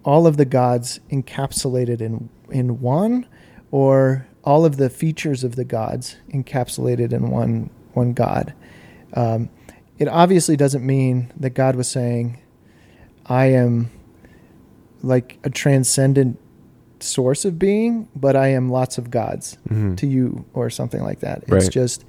all 0.04 0.26
of 0.26 0.38
the 0.38 0.46
gods 0.46 1.00
encapsulated 1.12 2.02
in 2.02 2.30
in 2.50 2.82
one 2.82 3.28
or 3.70 4.26
all 4.44 4.66
of 4.66 4.78
the 4.78 4.90
features 4.90 5.44
of 5.44 5.56
the 5.56 5.64
gods 5.64 6.18
encapsulated 6.34 7.14
in 7.14 7.30
one 7.30 7.70
one 7.94 8.14
god 8.14 8.54
um, 9.14 9.50
it 10.00 10.08
obviously 10.08 10.56
doesn't 10.58 10.86
mean 10.86 11.32
that 11.38 11.52
god 11.52 11.76
was 11.76 11.88
saying 11.90 12.40
i 13.28 13.46
am 13.46 13.90
like 15.02 15.38
a 15.44 15.50
transcendent 15.50 16.40
source 17.00 17.44
of 17.46 17.60
being 17.60 18.08
but 18.16 18.36
i 18.36 18.48
am 18.48 18.70
lots 18.70 18.98
of 18.98 19.12
gods 19.12 19.58
Mhm. 19.70 19.98
to 19.98 20.08
you 20.08 20.46
or 20.54 20.70
something 20.70 21.04
like 21.04 21.20
that. 21.20 21.44
It's 21.58 21.68
just 21.70 22.06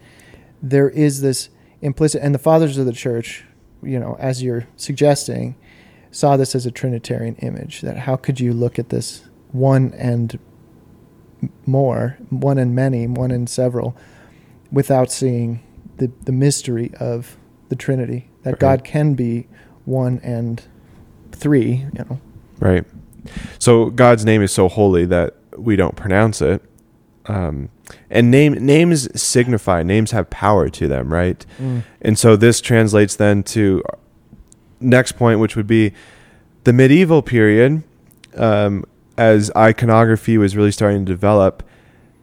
there 0.62 0.88
is 0.88 1.20
this 1.20 1.48
implicit, 1.82 2.22
and 2.22 2.32
the 2.34 2.38
fathers 2.38 2.78
of 2.78 2.86
the 2.86 2.92
church, 2.92 3.44
you 3.82 3.98
know, 3.98 4.16
as 4.20 4.42
you're 4.42 4.66
suggesting, 4.76 5.56
saw 6.12 6.36
this 6.36 6.54
as 6.54 6.64
a 6.64 6.70
Trinitarian 6.70 7.34
image. 7.36 7.80
That 7.82 7.98
how 7.98 8.14
could 8.16 8.38
you 8.40 8.52
look 8.54 8.78
at 8.78 8.88
this 8.90 9.24
one 9.52 9.92
and 9.98 10.38
more, 11.66 12.16
one 12.30 12.56
and 12.58 12.74
many, 12.74 13.06
one 13.08 13.30
and 13.32 13.48
several, 13.48 13.96
without 14.72 15.10
seeing 15.10 15.60
the 15.98 16.10
the 16.24 16.32
mystery 16.32 16.92
of 17.00 17.36
the 17.68 17.76
Trinity? 17.76 18.30
That 18.42 18.52
Right. 18.52 18.60
God 18.60 18.84
can 18.84 19.14
be 19.14 19.46
one 19.84 20.20
and 20.22 20.62
three. 21.32 21.86
You 21.92 22.04
know. 22.04 22.20
Right. 22.58 22.84
So 23.58 23.90
God's 23.90 24.24
name 24.24 24.42
is 24.42 24.52
so 24.52 24.68
holy 24.68 25.06
that 25.06 25.34
we 25.56 25.76
don't 25.76 25.96
pronounce 25.96 26.42
it. 26.42 26.62
Um, 27.26 27.70
and 28.10 28.30
name 28.30 28.52
names 28.54 29.08
signify 29.20 29.82
names 29.82 30.10
have 30.10 30.28
power 30.30 30.68
to 30.68 30.88
them, 30.88 31.12
right? 31.12 31.44
And 32.02 32.18
so 32.18 32.36
this 32.36 32.60
translates 32.60 33.16
then 33.16 33.42
to 33.44 33.82
next 34.80 35.12
point, 35.12 35.40
which 35.40 35.56
would 35.56 35.66
be 35.66 35.92
the 36.64 36.72
medieval 36.72 37.22
period, 37.22 37.82
um, 38.36 38.84
as 39.16 39.50
iconography 39.56 40.36
was 40.38 40.56
really 40.56 40.72
starting 40.72 41.06
to 41.06 41.12
develop, 41.12 41.62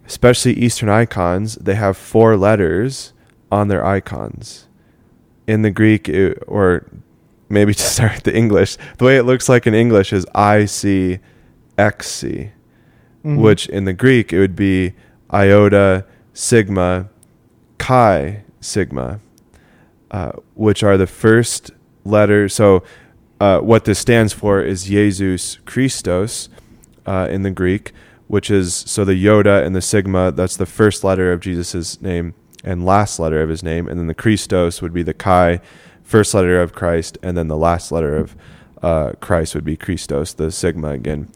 especially 0.05 0.53
Eastern 0.53 0.89
icons. 0.89 1.55
They 1.55 1.76
have 1.76 1.97
four 1.97 2.38
letters 2.38 3.13
on 3.52 3.68
their 3.68 3.86
icons. 3.86 4.68
In 5.47 5.62
the 5.64 5.72
Greek, 5.72 6.08
it, 6.08 6.41
or 6.47 6.86
maybe 7.49 7.74
to 7.82 7.84
start 7.84 8.14
with 8.16 8.24
the 8.24 8.36
English, 8.36 8.78
the 8.97 9.06
way 9.06 9.18
it 9.18 9.24
looks 9.24 9.49
like 9.49 9.68
in 9.68 9.74
English 9.74 10.14
is 10.14 10.26
I 10.34 10.66
C 10.66 11.20
X 11.78 12.10
C 12.10 12.52
Mhm. 13.24 13.38
which 13.38 13.68
in 13.70 13.86
the 13.86 13.93
Greek 13.93 14.34
it 14.34 14.39
would 14.39 14.56
be 14.56 14.93
iota, 15.32 16.06
sigma, 16.34 17.08
chi, 17.78 18.41
sigma, 18.60 19.20
uh, 20.10 20.32
which 20.56 20.82
are 20.82 20.97
the 20.97 21.06
first 21.06 21.70
letters. 22.04 22.56
So, 22.56 22.82
uh, 23.39 23.60
what 23.60 23.86
this 23.86 23.99
stands 23.99 24.34
for 24.34 24.62
is 24.64 24.86
Jesus 24.86 25.60
Christos 25.66 26.49
uh, 27.06 27.28
in 27.30 27.43
the 27.43 27.52
Greek, 27.52 27.91
which 28.28 28.49
is 28.49 28.74
so 28.74 29.06
the 29.06 29.14
iota 29.14 29.64
and 29.64 29.76
the 29.76 29.82
sigma, 29.82 30.32
that's 30.32 30.58
the 30.58 30.66
first 30.66 31.04
letter 31.04 31.32
of 31.32 31.41
Jesus' 31.41 32.02
name 32.02 32.34
and 32.64 32.86
last 32.86 33.20
letter 33.20 33.41
of 33.41 33.49
his 33.49 33.64
name. 33.64 33.88
And 33.88 33.99
then 33.99 34.07
the 34.07 34.14
Christos 34.14 34.82
would 34.82 34.93
be 34.93 35.03
the 35.03 35.14
chi, 35.14 35.59
first 36.03 36.34
letter 36.34 36.62
of 36.62 36.74
Christ, 36.74 37.18
and 37.24 37.38
then 37.38 37.47
the 37.47 37.57
last 37.57 37.91
letter 37.91 38.16
of 38.16 38.36
uh, 38.82 39.14
Christ 39.20 39.55
would 39.55 39.64
be 39.64 39.78
Christos, 39.78 40.34
the 40.34 40.51
sigma 40.51 40.89
again. 40.89 41.30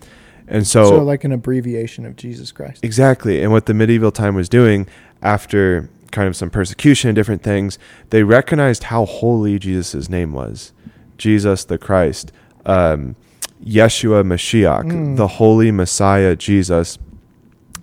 And 0.48 0.68
so 0.68 1.04
like 1.04 1.24
an 1.24 1.32
abbreviation 1.32 2.06
of 2.06 2.16
Jesus 2.16 2.52
Christ. 2.52 2.84
Exactly. 2.84 3.42
And 3.42 3.52
what 3.52 3.66
the 3.66 3.74
medieval 3.74 4.12
time 4.12 4.36
was 4.36 4.48
doing 4.48 4.88
after 5.22 5.90
kind 6.12 6.28
of 6.28 6.36
some 6.36 6.50
persecution 6.50 7.10
and 7.10 7.16
different 7.16 7.42
things, 7.42 7.80
they 8.12 8.24
recognized 8.24 8.84
how 8.86 9.06
holy 9.06 9.58
Jesus' 9.58 10.08
name 10.08 10.34
was. 10.34 10.72
Jesus 11.18 11.66
the 11.66 11.78
Christ, 11.78 12.32
um, 12.66 13.16
Yeshua 13.64 14.24
Mashiach, 14.24 14.84
Mm. 14.86 15.18
the 15.18 15.28
holy 15.28 15.72
Messiah 15.72 16.36
Jesus. 16.36 17.00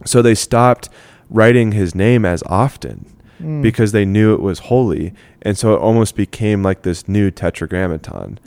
So 0.05 0.23
they 0.23 0.35
stopped 0.35 0.89
writing 1.31 1.73
his 1.73 1.95
name 1.95 2.25
as 2.25 2.43
often 2.47 3.07
Mm. 3.43 3.61
because 3.63 3.93
they 3.93 4.05
knew 4.05 4.35
it 4.35 4.41
was 4.41 4.61
holy. 4.61 5.13
And 5.43 5.59
so 5.59 5.75
it 5.75 5.79
almost 5.81 6.15
became 6.15 6.63
like 6.63 6.83
this 6.83 7.09
new 7.09 7.31
tetragrammaton. 7.31 8.39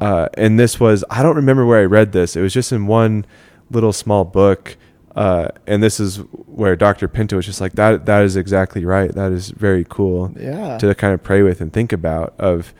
Uh, 0.00 0.28
and 0.34 0.58
this 0.58 0.80
was, 0.80 1.04
I 1.08 1.22
don't 1.22 1.36
remember 1.36 1.64
where 1.64 1.80
I 1.80 1.84
read 1.84 2.12
this. 2.12 2.34
It 2.34 2.40
was 2.40 2.52
just 2.52 2.72
in 2.72 2.86
one 2.86 3.24
little 3.70 3.92
small 3.92 4.24
book. 4.24 4.76
Uh, 5.14 5.48
and 5.66 5.82
this 5.82 6.00
is 6.00 6.16
where 6.46 6.76
Dr. 6.76 7.08
Pinto 7.08 7.36
was 7.36 7.46
just 7.46 7.60
like, 7.60 7.72
that, 7.74 8.04
that 8.06 8.24
is 8.24 8.36
exactly 8.36 8.84
right. 8.84 9.12
That 9.12 9.32
is 9.32 9.50
very 9.50 9.86
cool 9.88 10.32
yeah. 10.38 10.76
to 10.78 10.94
kind 10.94 11.14
of 11.14 11.22
pray 11.22 11.42
with 11.42 11.60
and 11.60 11.72
think 11.72 11.92
about 11.92 12.34
of, 12.38 12.74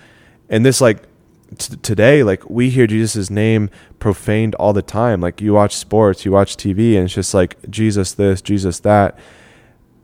and 0.50 0.66
this 0.66 0.80
like 0.80 1.04
t- 1.56 1.76
today, 1.76 2.22
like 2.22 2.48
we 2.50 2.70
hear 2.70 2.86
Jesus' 2.86 3.30
name 3.30 3.70
profaned 3.98 4.54
all 4.56 4.72
the 4.72 4.82
time. 4.82 5.20
Like 5.20 5.40
you 5.40 5.54
watch 5.54 5.76
sports, 5.76 6.24
you 6.24 6.32
watch 6.32 6.56
TV 6.56 6.96
and 6.96 7.04
it's 7.04 7.14
just 7.14 7.32
like 7.34 7.56
Jesus 7.70 8.12
this, 8.12 8.42
Jesus 8.42 8.80
that. 8.80 9.18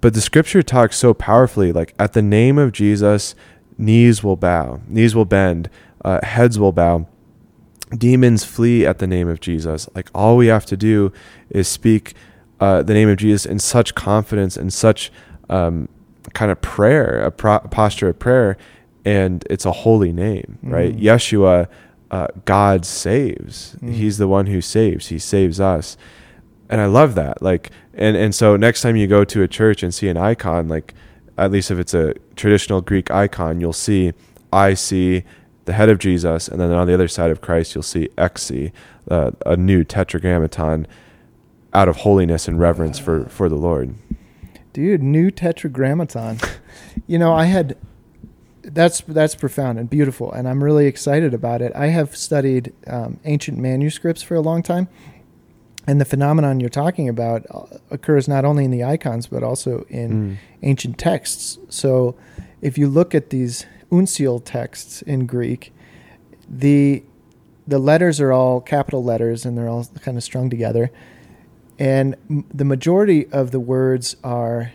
But 0.03 0.13
the 0.15 0.21
scripture 0.21 0.63
talks 0.63 0.97
so 0.99 1.15
powerfully, 1.15 1.73
like 1.73 1.95
at 1.99 2.13
the 2.13 2.21
name 2.21 2.59
of 2.59 2.73
Jesus, 2.73 3.35
knees 3.79 4.23
will 4.23 4.37
bow, 4.37 4.81
knees 4.89 5.15
will 5.15 5.25
bend, 5.25 5.71
uh, 6.05 6.21
heads 6.25 6.59
will 6.59 6.73
bow, 6.73 7.07
demons 7.97 8.45
flee 8.45 8.85
at 8.85 8.99
the 8.99 9.07
name 9.07 9.29
of 9.29 9.41
Jesus. 9.41 9.89
Like 9.95 10.11
all 10.15 10.37
we 10.37 10.49
have 10.49 10.67
to 10.67 10.77
do 10.77 11.13
is 11.51 11.69
speak 11.69 12.15
uh, 12.61 12.83
the 12.83 12.95
name 12.95 13.09
of 13.09 13.17
Jesus 13.17 13.47
in 13.47 13.59
such 13.61 13.95
confidence 13.95 14.57
and 14.57 14.73
such 14.73 15.13
um, 15.49 15.89
kind 16.33 16.51
of 16.51 16.61
prayer, 16.61 17.21
a, 17.21 17.31
pro- 17.31 17.61
posture 17.61 18.09
of 18.09 18.19
prayer, 18.19 18.57
and 19.05 19.45
it's 19.49 19.65
a 19.65 19.73
holy 19.73 20.13
name, 20.13 20.59
right? 20.63 20.97
Mhm. 20.97 21.03
Yeshua, 21.03 21.69
uh, 22.11 22.27
God 22.45 22.85
saves. 22.85 23.77
Mm. 23.81 23.93
He's 23.95 24.19
the 24.19 24.29
one 24.29 24.47
who 24.47 24.61
saves. 24.61 25.09
He 25.09 25.19
saves 25.19 25.61
us, 25.61 25.97
and 26.73 26.81
I 26.81 26.87
love 26.87 27.15
that. 27.15 27.43
Like, 27.43 27.71
and 27.95 28.17
and 28.17 28.35
so 28.35 28.57
next 28.57 28.83
time 28.83 28.97
you 28.97 29.07
go 29.07 29.25
to 29.25 29.43
a 29.43 29.49
church 29.49 29.83
and 29.85 29.95
see 29.95 30.09
an 30.09 30.17
icon, 30.17 30.67
like 30.69 30.95
at 31.39 31.53
least 31.53 31.71
if 31.71 31.79
it's 31.79 31.95
a 31.95 32.15
traditional 32.35 32.81
Greek 32.81 33.11
icon, 33.11 33.61
you'll 33.61 33.73
see 33.73 34.13
I 34.53 34.75
see 34.75 35.23
the 35.67 35.75
head 35.75 35.89
of 35.89 35.99
Jesus, 36.01 36.49
and 36.49 36.61
then 36.61 36.73
on 36.73 36.87
the 36.89 36.95
other 36.95 37.09
side 37.09 37.31
of 37.31 37.41
Christ, 37.41 37.75
you'll 37.75 37.83
see 37.83 38.09
Exi, 38.19 38.73
uh, 39.09 39.31
a 39.47 39.57
new 39.57 39.85
tetragrammaton 39.85 40.87
out 41.75 41.89
of 41.89 41.99
holiness 41.99 42.49
and 42.49 42.59
reverence 42.59 42.99
for 42.99 43.27
for 43.27 43.49
the 43.49 43.57
Lord. 43.57 43.95
dude 44.73 45.03
new 45.03 45.31
tetragrammaton 45.31 46.39
you 47.07 47.19
know 47.19 47.33
i 47.35 47.45
had 47.45 47.77
that's 48.63 49.01
that's 49.03 49.35
profound 49.35 49.79
and 49.79 49.91
beautiful 49.91 50.33
and 50.33 50.49
i'm 50.49 50.63
really 50.65 50.87
excited 50.87 51.35
about 51.35 51.61
it 51.61 51.73
i 51.75 51.87
have 51.89 52.17
studied 52.17 52.73
um, 52.87 53.19
ancient 53.25 53.59
manuscripts 53.59 54.23
for 54.23 54.35
a 54.35 54.41
long 54.41 54.63
time 54.63 54.89
and 55.87 56.01
the 56.01 56.05
phenomenon 56.05 56.61
you're 56.61 56.69
talking 56.69 57.09
about 57.09 57.45
uh, 57.51 57.63
occurs 57.91 58.29
not 58.29 58.45
only 58.45 58.65
in 58.65 58.71
the 58.71 58.85
icons 58.85 59.27
but 59.27 59.43
also 59.43 59.85
in 59.89 60.11
Mm. 60.11 60.37
ancient 60.63 60.99
texts. 60.99 61.59
So 61.69 62.15
if 62.61 62.79
you 62.79 62.89
look 62.89 63.15
at 63.15 63.31
these 63.31 63.67
uncial 63.91 64.41
texts 64.45 65.03
in 65.03 65.27
greek 65.27 65.73
the 66.49 67.03
the 67.67 67.79
letters 67.79 68.21
are 68.21 68.33
all 68.33 68.61
capital 68.61 69.03
letters 69.05 69.45
and 69.47 69.57
they're 69.57 69.69
all 69.69 69.85
kind 70.01 70.17
of 70.17 70.23
strung 70.25 70.51
together. 70.51 70.91
And 71.79 72.17
m- 72.29 72.45
the 72.53 72.65
majority 72.65 73.27
of 73.29 73.51
the 73.53 73.61
words 73.61 74.17
are 74.25 74.73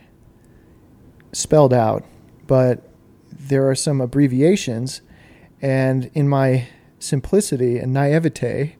spelled 1.33 1.73
out, 1.73 2.05
but 2.47 2.89
there 3.31 3.69
are 3.69 3.75
some 3.75 3.99
abbreviations, 4.01 5.01
and 5.61 6.09
in 6.13 6.27
my 6.29 6.67
simplicity 6.99 7.77
and 7.77 7.93
naivete, 7.93 8.75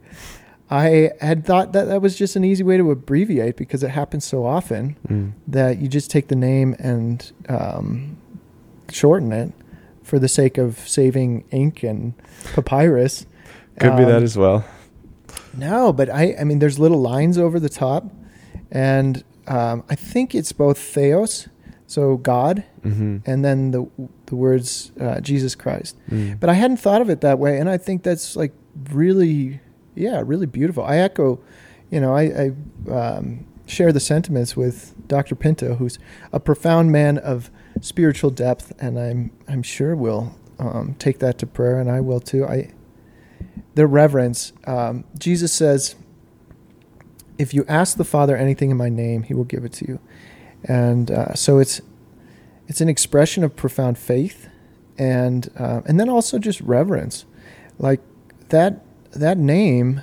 I 0.69 1.11
had 1.21 1.45
thought 1.45 1.71
that 1.73 1.85
that 1.85 2.01
was 2.01 2.17
just 2.17 2.35
an 2.35 2.43
easy 2.43 2.63
way 2.63 2.77
to 2.77 2.91
abbreviate 2.91 3.55
because 3.55 3.83
it 3.83 3.89
happens 3.91 4.25
so 4.25 4.45
often 4.45 4.97
Mm. 5.07 5.31
that 5.47 5.77
you 5.79 5.87
just 5.87 6.11
take 6.11 6.27
the 6.27 6.35
name 6.35 6.75
and 6.79 7.31
um, 7.47 8.17
shorten 8.91 9.31
it 9.31 9.53
for 10.03 10.19
the 10.19 10.27
sake 10.27 10.57
of 10.57 10.77
saving 10.79 11.45
ink 11.51 11.83
and 11.83 12.13
papyrus. 12.53 13.25
Could 13.79 13.95
be 13.95 14.03
that 14.05 14.17
Um, 14.17 14.23
as 14.23 14.37
well. 14.37 14.65
no, 15.55 15.93
but 15.93 16.09
I, 16.09 16.35
I 16.39 16.43
mean, 16.43 16.59
there's 16.59 16.79
little 16.79 16.99
lines 17.01 17.37
over 17.37 17.59
the 17.59 17.69
top, 17.69 18.11
and 18.71 19.23
um, 19.47 19.83
I 19.89 19.95
think 19.95 20.35
it's 20.35 20.51
both 20.51 20.77
Theos, 20.77 21.47
so 21.87 22.17
God, 22.17 22.63
Mm-hmm. 22.83 23.17
and 23.25 23.43
then 23.45 23.71
the 23.71 23.85
the 24.27 24.35
words 24.35 24.91
uh, 24.99 25.19
Jesus 25.21 25.55
Christ. 25.55 25.97
Mm. 26.09 26.39
But 26.39 26.49
I 26.49 26.53
hadn't 26.53 26.77
thought 26.77 27.01
of 27.01 27.09
it 27.09 27.21
that 27.21 27.37
way, 27.39 27.57
and 27.59 27.69
I 27.69 27.77
think 27.77 28.03
that's 28.03 28.35
like 28.35 28.53
really, 28.91 29.59
yeah, 29.97 30.21
really 30.25 30.45
beautiful. 30.45 30.83
I 30.83 30.97
echo, 30.97 31.39
you 31.89 31.99
know, 31.99 32.15
I, 32.15 32.51
I 32.87 32.91
um, 32.91 33.45
share 33.65 33.91
the 33.91 33.99
sentiments 33.99 34.55
with 34.55 34.95
Dr. 35.07 35.35
Pinto, 35.35 35.75
who's 35.75 35.99
a 36.31 36.39
profound 36.39 36.91
man 36.91 37.17
of 37.17 37.51
spiritual 37.81 38.29
depth, 38.29 38.73
and 38.79 38.97
I'm 38.99 39.31
I'm 39.47 39.63
sure 39.63 39.95
will 39.95 40.35
um, 40.59 40.95
take 40.99 41.19
that 41.19 41.37
to 41.39 41.47
prayer, 41.47 41.79
and 41.79 41.91
I 41.91 41.99
will 42.01 42.19
too. 42.19 42.45
I 42.45 42.71
the 43.75 43.87
reverence. 43.87 44.53
Um, 44.65 45.03
Jesus 45.17 45.53
says, 45.53 45.95
"If 47.37 47.53
you 47.53 47.65
ask 47.67 47.97
the 47.97 48.05
Father 48.05 48.35
anything 48.35 48.71
in 48.71 48.77
my 48.77 48.89
name, 48.89 49.23
He 49.23 49.33
will 49.33 49.43
give 49.43 49.65
it 49.65 49.73
to 49.73 49.87
you," 49.87 49.99
and 50.63 51.11
uh, 51.11 51.33
so 51.35 51.59
it's 51.59 51.81
it's 52.67 52.81
an 52.81 52.89
expression 52.89 53.43
of 53.43 53.55
profound 53.55 53.97
faith, 53.97 54.49
and 54.97 55.49
uh, 55.57 55.81
and 55.85 55.99
then 55.99 56.09
also 56.09 56.39
just 56.39 56.59
reverence, 56.61 57.25
like 57.77 58.01
that 58.49 58.83
that 59.19 59.37
name. 59.37 60.01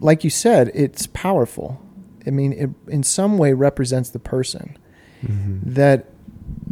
Like 0.00 0.24
you 0.24 0.30
said, 0.30 0.70
it's 0.74 1.06
powerful. 1.08 1.80
I 2.26 2.30
mean, 2.30 2.52
it 2.52 2.70
in 2.86 3.02
some 3.02 3.38
way 3.38 3.52
represents 3.52 4.10
the 4.10 4.18
person 4.18 4.76
Mm-hmm. 5.26 5.72
that 5.74 6.12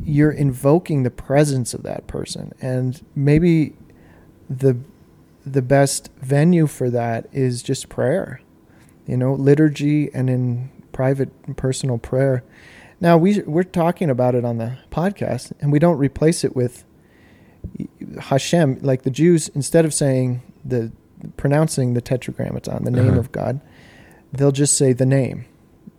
you're 0.05 0.31
invoking 0.31 1.03
the 1.03 1.11
presence 1.11 1.75
of 1.75 1.83
that 1.83 2.07
person 2.07 2.53
and 2.61 3.05
maybe 3.17 3.73
the 4.49 4.77
the 5.45 5.63
best 5.63 6.11
venue 6.19 6.69
for 6.69 6.89
that 6.89 7.27
is 7.33 7.61
just 7.61 7.89
prayer 7.89 8.41
you 9.05 9.17
know 9.17 9.35
liturgy 9.35 10.15
and 10.15 10.31
in 10.31 10.71
private 10.93 11.31
and 11.47 11.57
personal 11.57 11.99
prayer 11.99 12.45
now 13.01 13.17
we 13.17 13.41
we're 13.41 13.65
talking 13.65 14.09
about 14.11 14.37
it 14.37 14.45
on 14.45 14.59
the 14.59 14.79
podcast 14.93 15.51
and 15.61 15.73
we 15.73 15.81
don't 15.81 15.99
replace 15.99 16.45
it 16.45 16.55
with 16.55 16.85
Hashem 18.21 18.79
like 18.81 19.03
the 19.03 19.11
Jews 19.11 19.49
instead 19.49 19.85
of 19.85 19.93
saying 19.93 20.41
the 20.67 20.93
pronouncing 21.37 21.95
the 21.95 22.01
tetragrammaton 22.01 22.85
the 22.85 22.91
name 22.91 23.11
Uh-huh. 23.11 23.21
of 23.21 23.33
God 23.33 23.61
they'll 24.33 24.53
just 24.53 24.77
say 24.77 24.93
the 24.93 25.07
name 25.07 25.47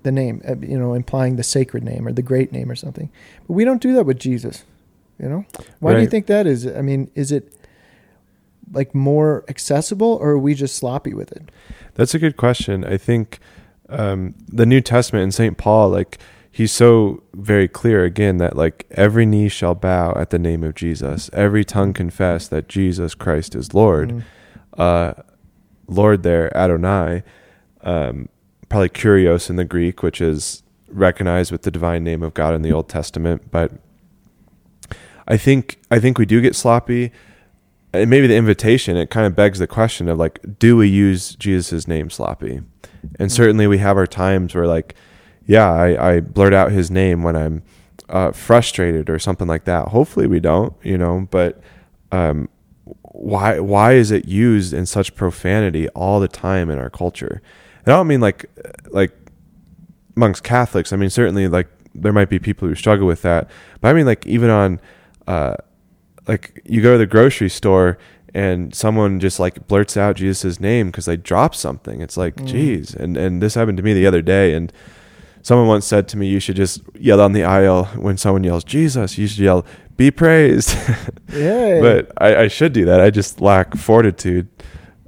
the 0.03 0.11
name, 0.11 0.41
uh, 0.47 0.55
you 0.61 0.79
know, 0.79 0.93
implying 0.93 1.35
the 1.35 1.43
sacred 1.43 1.83
name 1.83 2.07
or 2.07 2.13
the 2.13 2.21
great 2.21 2.51
name 2.51 2.71
or 2.71 2.75
something. 2.75 3.09
But 3.45 3.53
we 3.53 3.65
don't 3.65 3.81
do 3.81 3.93
that 3.93 4.05
with 4.05 4.19
Jesus, 4.19 4.63
you 5.19 5.27
know? 5.27 5.45
Why 5.79 5.95
do 5.95 6.01
you 6.01 6.07
think 6.07 6.27
that 6.27 6.47
is? 6.47 6.65
I 6.65 6.81
mean, 6.81 7.11
is 7.13 7.31
it 7.31 7.51
like 8.71 8.95
more 8.95 9.43
accessible 9.49 10.17
or 10.21 10.31
are 10.31 10.37
we 10.39 10.53
just 10.53 10.75
sloppy 10.75 11.13
with 11.13 11.31
it? 11.33 11.49
That's 11.95 12.13
a 12.13 12.19
good 12.19 12.37
question. 12.37 12.85
I 12.85 12.97
think 12.97 13.39
um, 13.89 14.35
the 14.47 14.65
New 14.65 14.81
Testament 14.81 15.23
and 15.23 15.33
St. 15.33 15.57
Paul, 15.57 15.89
like, 15.89 16.19
he's 16.51 16.71
so 16.71 17.23
very 17.33 17.67
clear 17.67 18.03
again 18.05 18.37
that, 18.37 18.55
like, 18.55 18.85
every 18.91 19.25
knee 19.25 19.49
shall 19.49 19.75
bow 19.75 20.13
at 20.15 20.29
the 20.29 20.39
name 20.39 20.63
of 20.63 20.75
Jesus, 20.75 21.29
every 21.33 21.65
tongue 21.65 21.93
confess 21.93 22.47
that 22.47 22.69
Jesus 22.69 23.15
Christ 23.15 23.55
is 23.55 23.73
Lord. 23.73 24.09
Mm. 24.09 24.23
Uh, 24.77 25.13
Lord, 25.87 26.23
there, 26.23 26.55
Adonai, 26.55 27.23
um, 27.81 28.29
probably 28.69 28.89
Kurios 28.89 29.49
in 29.49 29.55
the 29.55 29.65
Greek, 29.65 30.03
which 30.03 30.21
is 30.21 30.63
recognized 30.89 31.51
with 31.51 31.63
the 31.63 31.71
divine 31.71 32.03
name 32.03 32.23
of 32.23 32.33
God 32.33 32.53
in 32.53 32.61
the 32.61 32.71
Old 32.71 32.89
Testament. 32.89 33.49
But 33.51 33.71
I 35.27 35.37
think 35.37 35.79
I 35.91 35.99
think 35.99 36.17
we 36.17 36.25
do 36.25 36.41
get 36.41 36.55
sloppy. 36.55 37.11
And 37.93 38.09
maybe 38.09 38.27
the 38.27 38.35
invitation 38.35 38.97
it 38.97 39.09
kind 39.09 39.25
of 39.25 39.35
begs 39.35 39.59
the 39.59 39.67
question 39.67 40.07
of 40.09 40.17
like 40.17 40.59
do 40.59 40.75
we 40.75 40.87
use 40.87 41.35
jesus' 41.35 41.87
name 41.87 42.09
sloppy? 42.09 42.61
And 43.17 43.31
certainly 43.31 43.65
we 43.65 43.77
have 43.79 43.97
our 43.97 44.07
times 44.07 44.53
where 44.53 44.67
like 44.67 44.93
yeah 45.45 45.71
i, 45.71 46.15
I 46.15 46.19
blurt 46.19 46.53
out 46.53 46.71
his 46.71 46.91
name 46.91 47.23
when 47.23 47.35
i'm 47.35 47.63
uh, 48.09 48.31
frustrated 48.31 49.09
or 49.09 49.19
something 49.19 49.47
like 49.47 49.65
that. 49.65 49.89
Hopefully 49.89 50.27
we 50.27 50.39
don't 50.39 50.73
you 50.83 50.97
know 50.97 51.27
but 51.31 51.61
um, 52.11 52.49
why 53.19 53.59
why 53.59 53.93
is 53.93 54.11
it 54.11 54.25
used 54.27 54.73
in 54.73 54.85
such 54.85 55.15
profanity 55.15 55.87
all 55.89 56.19
the 56.19 56.27
time 56.27 56.69
in 56.69 56.77
our 56.77 56.89
culture 56.89 57.41
and 57.83 57.93
i 57.93 57.97
don't 57.97 58.07
mean 58.07 58.21
like 58.21 58.45
like 58.91 59.11
amongst 60.15 60.43
catholics 60.43 60.93
i 60.93 60.95
mean 60.95 61.09
certainly 61.09 61.47
like 61.47 61.67
there 61.95 62.13
might 62.13 62.29
be 62.29 62.37
people 62.37 62.67
who 62.67 62.75
struggle 62.75 63.07
with 63.07 63.23
that 63.23 63.49
but 63.81 63.89
i 63.89 63.93
mean 63.93 64.05
like 64.05 64.25
even 64.27 64.49
on 64.51 64.79
uh, 65.27 65.55
like 66.27 66.61
you 66.65 66.81
go 66.81 66.91
to 66.93 66.97
the 66.99 67.07
grocery 67.07 67.49
store 67.49 67.97
and 68.33 68.75
someone 68.75 69.19
just 69.19 69.39
like 69.39 69.67
blurts 69.67 69.97
out 69.97 70.15
Jesus' 70.15 70.59
name 70.59 70.87
because 70.87 71.05
they 71.05 71.17
dropped 71.17 71.55
something. 71.55 72.01
It's 72.01 72.17
like, 72.17 72.35
Mm. 72.35 72.45
geez. 72.47 72.93
And 72.93 73.17
and 73.17 73.41
this 73.41 73.55
happened 73.55 73.77
to 73.77 73.83
me 73.83 73.93
the 73.93 74.05
other 74.05 74.21
day. 74.21 74.53
And 74.53 74.71
someone 75.41 75.67
once 75.67 75.85
said 75.85 76.07
to 76.09 76.17
me, 76.17 76.27
you 76.27 76.39
should 76.39 76.55
just 76.57 76.81
yell 76.99 77.19
on 77.19 77.31
the 77.33 77.43
aisle 77.43 77.85
when 77.95 78.15
someone 78.17 78.43
yells 78.43 78.63
Jesus. 78.63 79.17
You 79.17 79.27
should 79.27 79.39
yell, 79.39 79.65
"Be 79.97 80.11
praised." 80.11 80.75
Yeah. 81.33 81.81
but 81.81 82.11
I, 82.17 82.43
I 82.43 82.47
should 82.47 82.71
do 82.71 82.85
that. 82.85 83.01
I 83.01 83.09
just 83.09 83.41
lack 83.41 83.75
fortitude, 83.75 84.47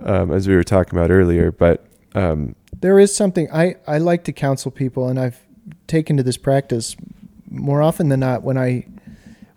um, 0.01 0.31
as 0.31 0.47
we 0.47 0.55
were 0.55 0.65
talking 0.65 0.99
about 0.99 1.11
earlier. 1.11 1.49
But 1.51 1.85
um, 2.13 2.55
there 2.81 2.99
is 2.99 3.15
something 3.15 3.49
I, 3.51 3.75
I 3.87 3.97
like 3.99 4.25
to 4.25 4.33
counsel 4.33 4.69
people 4.69 5.07
and 5.07 5.17
I've 5.17 5.39
taken 5.87 6.17
to 6.17 6.23
this 6.23 6.37
practice 6.37 6.95
more 7.49 7.81
often 7.81 8.09
than 8.09 8.19
not 8.19 8.43
when 8.43 8.57
I 8.57 8.85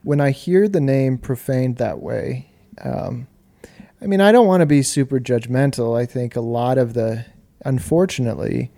when 0.02 0.20
I 0.20 0.30
hear 0.30 0.68
the 0.68 0.80
name 0.80 1.18
profaned 1.18 1.76
that 1.76 2.00
way. 2.00 2.50
Um, 2.82 3.26
I 4.00 4.06
mean, 4.06 4.20
I 4.20 4.32
don't 4.32 4.46
want 4.48 4.62
to 4.62 4.66
be 4.66 4.82
super 4.82 5.20
judgmental. 5.20 5.98
I 5.98 6.06
think 6.06 6.34
a 6.34 6.40
lot 6.40 6.76
of 6.76 6.94
the, 6.94 7.24
unfortunately, 7.64 8.72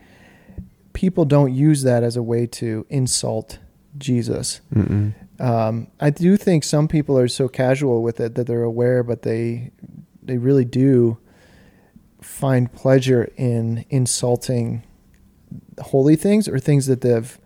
people 0.92 1.24
don't 1.24 1.54
use 1.54 1.82
that 1.82 2.02
as 2.02 2.16
a 2.16 2.22
way 2.22 2.46
to 2.46 2.84
insult 2.90 3.58
Jesus. 3.96 4.60
mm-mm. 4.74 5.14
Um, 5.40 5.88
I 6.00 6.10
do 6.10 6.36
think 6.36 6.64
some 6.64 6.88
people 6.88 7.18
are 7.18 7.28
so 7.28 7.48
casual 7.48 8.02
with 8.02 8.20
it 8.20 8.34
that 8.36 8.46
they're 8.46 8.62
aware, 8.62 9.02
but 9.02 9.22
they 9.22 9.70
they 10.22 10.38
really 10.38 10.64
do 10.64 11.18
find 12.20 12.72
pleasure 12.72 13.30
in 13.36 13.84
insulting 13.90 14.82
holy 15.80 16.16
things 16.16 16.48
or 16.48 16.58
things 16.58 16.86
that 16.86 17.00
they've 17.00 17.38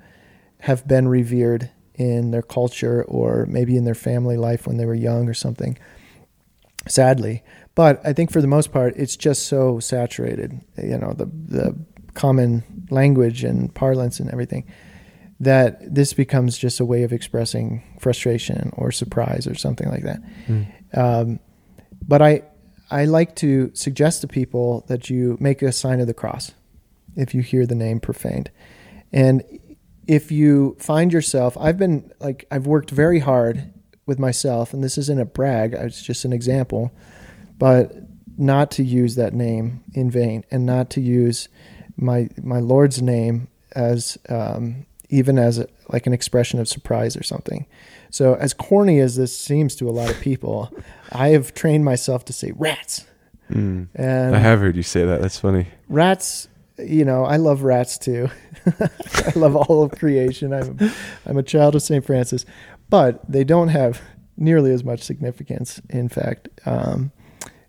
have 0.60 0.86
been 0.86 1.08
revered 1.08 1.70
in 1.94 2.30
their 2.30 2.42
culture 2.42 3.04
or 3.04 3.46
maybe 3.46 3.76
in 3.76 3.84
their 3.84 3.94
family 3.94 4.36
life 4.36 4.66
when 4.66 4.76
they 4.76 4.86
were 4.86 4.94
young 4.94 5.28
or 5.28 5.34
something. 5.34 5.78
Sadly, 6.86 7.42
but 7.74 8.00
I 8.04 8.12
think 8.12 8.30
for 8.30 8.40
the 8.40 8.46
most 8.46 8.72
part, 8.72 8.94
it's 8.96 9.16
just 9.16 9.46
so 9.46 9.80
saturated. 9.80 10.60
You 10.76 10.98
know, 10.98 11.12
the 11.12 11.26
the 11.26 11.76
common 12.14 12.64
language 12.90 13.44
and 13.44 13.72
parlance 13.74 14.20
and 14.20 14.30
everything 14.30 14.66
that 15.40 15.94
this 15.94 16.12
becomes 16.12 16.58
just 16.58 16.80
a 16.80 16.84
way 16.84 17.02
of 17.02 17.12
expressing 17.12 17.82
frustration 18.00 18.72
or 18.76 18.90
surprise 18.90 19.46
or 19.46 19.54
something 19.54 19.88
like 19.88 20.02
that. 20.02 20.20
Mm. 20.46 20.96
Um, 20.96 21.40
but 22.06 22.22
I 22.22 22.42
I 22.90 23.04
like 23.04 23.36
to 23.36 23.70
suggest 23.74 24.22
to 24.22 24.28
people 24.28 24.84
that 24.88 25.10
you 25.10 25.36
make 25.40 25.62
a 25.62 25.72
sign 25.72 26.00
of 26.00 26.06
the 26.06 26.14
cross 26.14 26.52
if 27.16 27.34
you 27.34 27.42
hear 27.42 27.66
the 27.66 27.74
name 27.74 28.00
profaned, 28.00 28.50
and 29.12 29.42
if 30.06 30.32
you 30.32 30.76
find 30.80 31.12
yourself, 31.12 31.56
I've 31.58 31.78
been 31.78 32.10
like 32.18 32.46
I've 32.50 32.66
worked 32.66 32.90
very 32.90 33.20
hard 33.20 33.72
with 34.06 34.18
myself, 34.18 34.72
and 34.72 34.82
this 34.82 34.98
isn't 34.98 35.20
a 35.20 35.24
brag; 35.24 35.74
it's 35.74 36.02
just 36.02 36.24
an 36.24 36.32
example, 36.32 36.90
but 37.58 37.94
not 38.38 38.70
to 38.72 38.82
use 38.82 39.16
that 39.16 39.34
name 39.34 39.84
in 39.92 40.10
vain, 40.10 40.44
and 40.50 40.64
not 40.64 40.90
to 40.90 41.00
use 41.00 41.48
my 41.96 42.28
my 42.42 42.58
Lord's 42.58 43.02
name 43.02 43.48
as 43.72 44.16
um, 44.28 44.86
even 45.10 45.38
as 45.38 45.58
a, 45.58 45.66
like 45.88 46.06
an 46.06 46.12
expression 46.12 46.60
of 46.60 46.68
surprise 46.68 47.16
or 47.16 47.22
something. 47.22 47.66
So, 48.10 48.34
as 48.34 48.54
corny 48.54 49.00
as 49.00 49.16
this 49.16 49.36
seems 49.36 49.76
to 49.76 49.88
a 49.88 49.92
lot 49.92 50.10
of 50.10 50.20
people, 50.20 50.72
I 51.12 51.28
have 51.28 51.54
trained 51.54 51.84
myself 51.84 52.24
to 52.26 52.32
say 52.32 52.52
rats. 52.56 53.06
Mm. 53.50 53.88
And 53.94 54.36
I 54.36 54.38
have 54.38 54.60
heard 54.60 54.76
you 54.76 54.82
say 54.82 55.04
that. 55.04 55.20
That's 55.20 55.38
funny. 55.38 55.66
rats, 55.88 56.48
you 56.78 57.04
know, 57.04 57.24
I 57.24 57.36
love 57.36 57.62
rats 57.62 57.98
too. 57.98 58.28
I 58.80 59.32
love 59.34 59.56
all 59.56 59.82
of 59.82 59.92
creation. 59.92 60.52
I'm, 60.52 60.78
I'm 61.26 61.36
a 61.36 61.42
child 61.42 61.74
of 61.74 61.82
St. 61.82 62.04
Francis, 62.04 62.44
but 62.88 63.20
they 63.30 63.44
don't 63.44 63.68
have 63.68 64.00
nearly 64.36 64.72
as 64.72 64.84
much 64.84 65.02
significance. 65.02 65.80
In 65.90 66.08
fact, 66.08 66.48
um, 66.66 67.10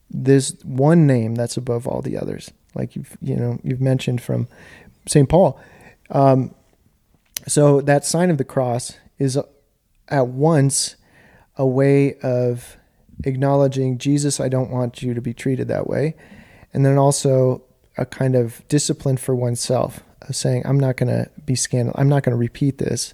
there's 0.10 0.56
one 0.64 1.08
name 1.08 1.36
that's 1.36 1.58
above 1.58 1.88
all 1.88 2.02
the 2.02 2.18
others. 2.18 2.52
Like 2.76 2.96
you've, 2.96 3.18
you 3.22 3.36
know, 3.36 3.60
you've 3.64 3.82
mentioned 3.82 4.22
from 4.22 4.48
St. 5.08 5.28
Paul. 5.28 5.60
Um, 6.12 6.54
so 7.50 7.82
that 7.82 8.06
sign 8.06 8.30
of 8.30 8.38
the 8.38 8.44
cross 8.44 8.94
is 9.18 9.38
at 10.08 10.28
once 10.28 10.96
a 11.56 11.66
way 11.66 12.16
of 12.20 12.78
acknowledging 13.24 13.98
Jesus, 13.98 14.40
I 14.40 14.50
don't 14.50 14.70
want 14.70 15.02
you 15.02 15.14
to 15.14 15.22
be 15.22 15.34
treated 15.34 15.68
that 15.68 15.88
way, 15.88 16.16
and 16.74 16.86
then 16.86 16.98
also 16.98 17.64
a 17.98 18.06
kind 18.06 18.36
of 18.36 18.66
discipline 18.68 19.18
for 19.18 19.36
oneself 19.36 20.02
of 20.22 20.36
saying, 20.36 20.64
I'm 20.66 20.80
not 20.80 20.96
going 20.96 21.10
to 21.10 21.30
be 21.46 21.56
scandal, 21.56 21.94
I'm 21.98 22.08
not 22.08 22.24
going 22.24 22.32
to 22.32 22.40
repeat 22.40 22.78
this. 22.78 23.14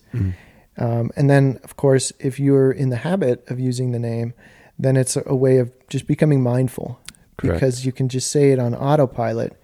Um, 0.78 1.12
and 1.16 1.30
then, 1.30 1.60
of 1.64 1.78
course, 1.78 2.12
if 2.20 2.40
you're 2.40 2.72
in 2.72 2.90
the 2.90 2.98
habit 2.98 3.50
of 3.50 3.60
using 3.60 3.92
the 3.92 4.00
name, 4.00 4.34
then 4.78 4.98
it's 4.98 5.16
a, 5.16 5.36
way 5.36 5.58
of 5.58 5.72
just 5.88 6.06
becoming 6.06 6.44
mindful 6.44 7.00
Correct. 7.38 7.56
because 7.56 7.86
you 7.86 7.94
can 7.94 8.10
just 8.10 8.30
say 8.30 8.52
it 8.52 8.60
on 8.60 8.76
autopilot. 8.76 9.60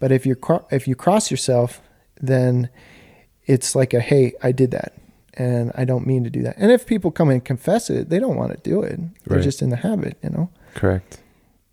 But 0.00 0.10
if 0.10 0.26
you 0.26 0.36
if 0.70 0.88
you 0.88 0.94
cross 0.96 1.30
yourself, 1.30 1.80
then 2.20 2.68
it's 3.46 3.74
like 3.74 3.94
a 3.94 4.00
hey, 4.00 4.34
I 4.42 4.52
did 4.52 4.70
that, 4.72 4.92
and 5.34 5.72
I 5.74 5.84
don't 5.84 6.06
mean 6.06 6.24
to 6.24 6.30
do 6.30 6.42
that. 6.42 6.56
And 6.58 6.70
if 6.72 6.86
people 6.86 7.10
come 7.10 7.30
and 7.30 7.44
confess 7.44 7.90
it, 7.90 8.08
they 8.10 8.18
don't 8.18 8.36
want 8.36 8.52
to 8.52 8.70
do 8.70 8.82
it. 8.82 8.98
They're 9.24 9.38
Right. 9.38 9.44
just 9.44 9.62
in 9.62 9.70
the 9.70 9.76
habit, 9.76 10.16
you 10.22 10.30
know. 10.30 10.50
Correct. 10.74 11.20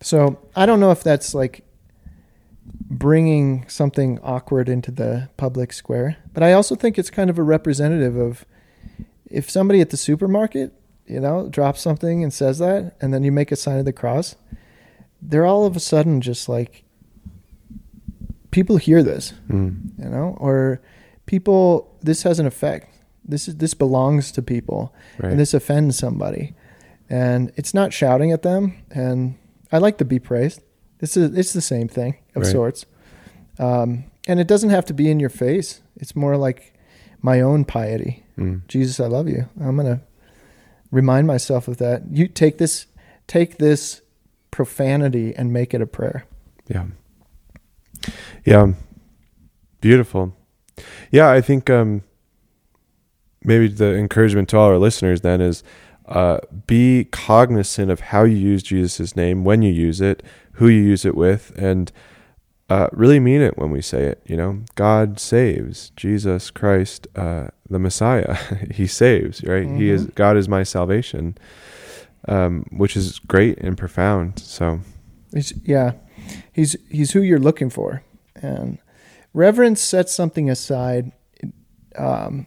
So 0.00 0.38
I 0.54 0.66
don't 0.66 0.80
know 0.80 0.90
if 0.90 1.02
that's 1.02 1.34
like 1.34 1.64
bringing 2.90 3.66
something 3.68 4.18
awkward 4.22 4.68
into 4.68 4.90
the 4.90 5.28
public 5.36 5.72
square, 5.72 6.16
but 6.32 6.42
I 6.42 6.52
also 6.52 6.74
think 6.74 6.98
it's 6.98 7.10
kind 7.10 7.30
of 7.30 7.38
a 7.38 7.42
representative 7.42 8.16
of 8.16 8.44
if 9.30 9.50
somebody 9.50 9.80
at 9.80 9.90
the 9.90 9.96
supermarket, 9.96 10.72
you 11.06 11.20
know, 11.20 11.48
drops 11.48 11.80
something 11.80 12.22
and 12.22 12.32
says 12.32 12.58
that, 12.58 12.94
and 13.00 13.12
then 13.12 13.24
you 13.24 13.32
make 13.32 13.50
a 13.52 13.56
sign 13.56 13.78
of 13.78 13.84
the 13.84 13.92
cross, 13.92 14.36
they're 15.20 15.46
all 15.46 15.64
of 15.66 15.76
a 15.76 15.80
sudden 15.80 16.20
just 16.20 16.48
like 16.48 16.84
people 18.50 18.76
hear 18.76 19.02
this, 19.02 19.32
Mm. 19.48 19.98
you 19.98 20.08
know, 20.08 20.36
or 20.38 20.80
people. 21.26 21.96
This 22.02 22.22
has 22.24 22.38
an 22.38 22.46
effect. 22.46 22.90
This 23.24 23.48
is 23.48 23.56
this 23.56 23.74
belongs 23.74 24.30
to 24.32 24.42
people 24.42 24.94
Right. 25.18 25.30
and 25.30 25.40
this 25.40 25.54
offends 25.54 25.96
somebody 25.98 26.54
and 27.08 27.50
it's 27.56 27.72
not 27.74 27.92
shouting 27.92 28.32
at 28.32 28.42
them 28.42 28.74
and 28.90 29.36
i 29.72 29.78
like 29.78 29.96
to 29.98 30.04
be 30.04 30.18
praised 30.18 30.60
this 30.98 31.16
is 31.16 31.34
it's 31.36 31.52
the 31.54 31.60
same 31.62 31.86
thing 31.88 32.16
of 32.34 32.42
Right. 32.42 32.52
sorts 32.52 32.86
um, 33.58 34.04
and 34.28 34.40
it 34.40 34.46
doesn't 34.46 34.70
have 34.70 34.84
to 34.86 34.94
be 34.94 35.10
in 35.10 35.20
your 35.20 35.30
face 35.30 35.80
it's 35.96 36.14
more 36.16 36.36
like 36.36 36.74
my 37.22 37.40
own 37.40 37.64
piety 37.64 38.24
Mm. 38.38 38.66
jesus 38.68 39.00
i 39.00 39.06
love 39.06 39.26
you 39.28 39.48
i'm 39.60 39.76
gonna 39.76 40.00
remind 40.90 41.26
myself 41.26 41.66
of 41.68 41.76
that 41.78 42.02
you 42.10 42.26
take 42.28 42.58
this 42.58 42.86
take 43.26 43.56
this 43.58 44.02
profanity 44.50 45.34
and 45.34 45.50
make 45.52 45.72
it 45.74 45.80
a 45.80 45.86
prayer 45.86 46.24
Yeah. 46.68 46.86
Yeah. 48.44 48.72
Beautiful. 49.80 50.34
Yeah, 51.10 51.30
I 51.30 51.40
think 51.40 51.70
um 51.70 52.02
maybe 53.42 53.68
the 53.68 53.94
encouragement 53.94 54.48
to 54.50 54.58
all 54.58 54.68
our 54.68 54.78
listeners 54.78 55.20
then 55.20 55.40
is 55.40 55.62
uh 56.06 56.38
be 56.66 57.04
cognizant 57.04 57.90
of 57.90 58.00
how 58.00 58.24
you 58.24 58.36
use 58.36 58.62
Jesus' 58.62 59.16
name, 59.16 59.44
when 59.44 59.62
you 59.62 59.72
use 59.72 60.00
it, 60.00 60.22
who 60.52 60.68
you 60.68 60.82
use 60.82 61.04
it 61.04 61.14
with, 61.16 61.52
and 61.56 61.90
uh, 62.70 62.88
really 62.92 63.20
mean 63.20 63.42
it 63.42 63.58
when 63.58 63.70
we 63.70 63.82
say 63.82 64.04
it. 64.04 64.22
You 64.24 64.36
know, 64.36 64.60
God 64.74 65.20
saves. 65.20 65.90
Jesus 65.96 66.50
Christ, 66.50 67.06
uh, 67.14 67.48
the 67.68 67.78
Messiah, 67.78 68.34
He 68.70 68.86
saves. 68.86 69.44
Right? 69.44 69.68
He 69.68 69.90
is. 69.90 70.06
God 70.06 70.36
is 70.36 70.48
my 70.48 70.62
salvation, 70.62 71.36
um, 72.26 72.64
which 72.70 72.96
is 72.96 73.18
great 73.18 73.58
and 73.58 73.76
profound. 73.76 74.38
So, 74.38 74.80
He's, 75.32 75.52
yeah, 75.64 75.92
he's 76.52 76.76
he's 76.88 77.12
who 77.12 77.20
you're 77.20 77.38
looking 77.38 77.68
for, 77.70 78.02
and 78.36 78.78
reverence 79.34 79.82
sets 79.82 80.14
something 80.14 80.48
aside, 80.48 81.12
it, 81.34 81.52
um, 81.96 82.46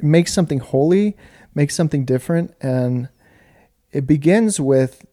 makes 0.00 0.32
something 0.32 0.60
holy, 0.60 1.16
makes 1.54 1.74
something 1.74 2.04
different, 2.04 2.54
and 2.60 3.08
it 3.90 4.06
begins 4.06 4.60
with 4.60 5.04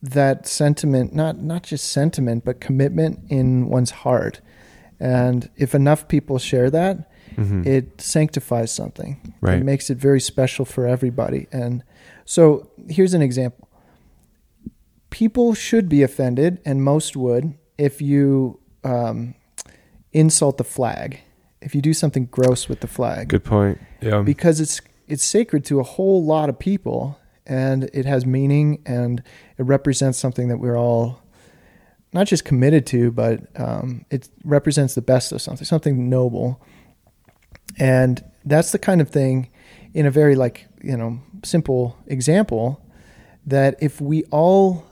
that 0.00 0.46
sentiment, 0.46 1.14
not 1.14 1.38
not 1.40 1.62
just 1.62 1.90
sentiment, 1.90 2.44
but 2.44 2.60
commitment 2.60 3.20
in 3.28 3.68
one's 3.68 3.90
heart. 3.90 4.40
And 5.00 5.50
if 5.56 5.74
enough 5.74 6.06
people 6.06 6.38
share 6.38 6.70
that, 6.70 7.10
mhm. 7.36 7.66
it 7.66 8.00
sanctifies 8.00 8.70
something. 8.70 9.34
Right. 9.40 9.58
It 9.58 9.64
makes 9.64 9.90
it 9.90 9.98
very 9.98 10.20
special 10.20 10.64
for 10.64 10.86
everybody. 10.86 11.48
And 11.50 11.82
so 12.24 12.70
here's 12.88 13.14
an 13.14 13.22
example. 13.22 13.68
People 15.10 15.54
should 15.54 15.88
be 15.88 16.02
offended, 16.02 16.60
and 16.64 16.82
most 16.82 17.16
would, 17.16 17.54
if 17.78 18.02
you 18.02 18.60
um, 18.82 19.34
insult 20.14 20.56
the 20.56 20.64
flag, 20.64 21.20
if 21.60 21.74
you 21.74 21.82
do 21.82 21.92
something 21.92 22.26
gross 22.26 22.68
with 22.68 22.80
the 22.80 22.86
flag, 22.86 23.28
good 23.28 23.44
point. 23.44 23.78
Yeah. 24.00 24.22
because 24.22 24.60
it's 24.60 24.80
it's 25.06 25.24
sacred 25.24 25.64
to 25.66 25.80
a 25.80 25.82
whole 25.82 26.24
lot 26.24 26.48
of 26.48 26.58
people, 26.58 27.18
and 27.46 27.90
it 27.92 28.06
has 28.06 28.24
meaning, 28.24 28.82
and 28.86 29.22
it 29.58 29.64
represents 29.64 30.18
something 30.18 30.48
that 30.48 30.58
we're 30.58 30.78
all 30.78 31.20
not 32.12 32.26
just 32.28 32.44
committed 32.44 32.86
to, 32.86 33.10
but 33.10 33.40
um, 33.60 34.06
it 34.10 34.28
represents 34.44 34.94
the 34.94 35.02
best 35.02 35.32
of 35.32 35.42
something, 35.42 35.64
something 35.64 36.08
noble. 36.08 36.62
And 37.76 38.24
that's 38.44 38.70
the 38.70 38.78
kind 38.78 39.00
of 39.00 39.10
thing, 39.10 39.50
in 39.92 40.06
a 40.06 40.10
very 40.10 40.36
like 40.36 40.66
you 40.82 40.96
know 40.96 41.20
simple 41.42 41.98
example, 42.06 42.80
that 43.46 43.76
if 43.80 44.00
we 44.00 44.24
all 44.24 44.86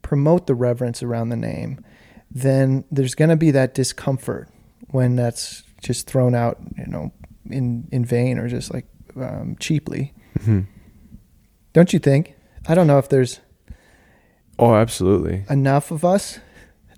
promote 0.00 0.46
the 0.46 0.54
reverence 0.54 1.02
around 1.02 1.28
the 1.28 1.36
name, 1.36 1.84
then 2.30 2.84
there's 2.90 3.14
going 3.14 3.30
to 3.30 3.36
be 3.36 3.50
that 3.50 3.74
discomfort 3.74 4.48
when 4.90 5.16
that's 5.16 5.62
just 5.82 6.06
thrown 6.06 6.34
out, 6.34 6.58
you 6.78 6.86
know, 6.86 7.12
in 7.50 7.88
in 7.92 8.04
vain 8.04 8.38
or 8.38 8.48
just 8.48 8.72
like 8.72 8.86
um, 9.16 9.56
cheaply. 9.58 10.12
Mhm. 10.38 10.66
Don't 11.72 11.92
you 11.92 11.98
think? 11.98 12.34
I 12.66 12.74
don't 12.74 12.86
know 12.86 12.98
if 12.98 13.08
there's 13.08 13.40
Oh, 14.58 14.74
absolutely. 14.74 15.44
enough 15.50 15.90
of 15.90 16.04
us 16.04 16.38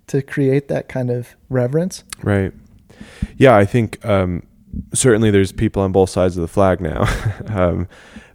to 0.09 0.21
create 0.23 0.69
that 0.69 0.89
kind 0.89 1.11
of 1.11 1.35
reverence. 1.49 2.05
Right. 2.23 2.53
Yeah, 3.37 3.57
I 3.57 3.65
think 3.65 4.05
um, 4.05 4.43
certainly 4.93 5.31
there's 5.31 5.53
people 5.53 5.83
on 5.83 5.93
both 5.93 6.11
sides 6.11 6.37
of 6.37 6.43
the 6.43 6.49
flag 6.49 6.81
now. 6.81 7.05
um, 7.49 7.89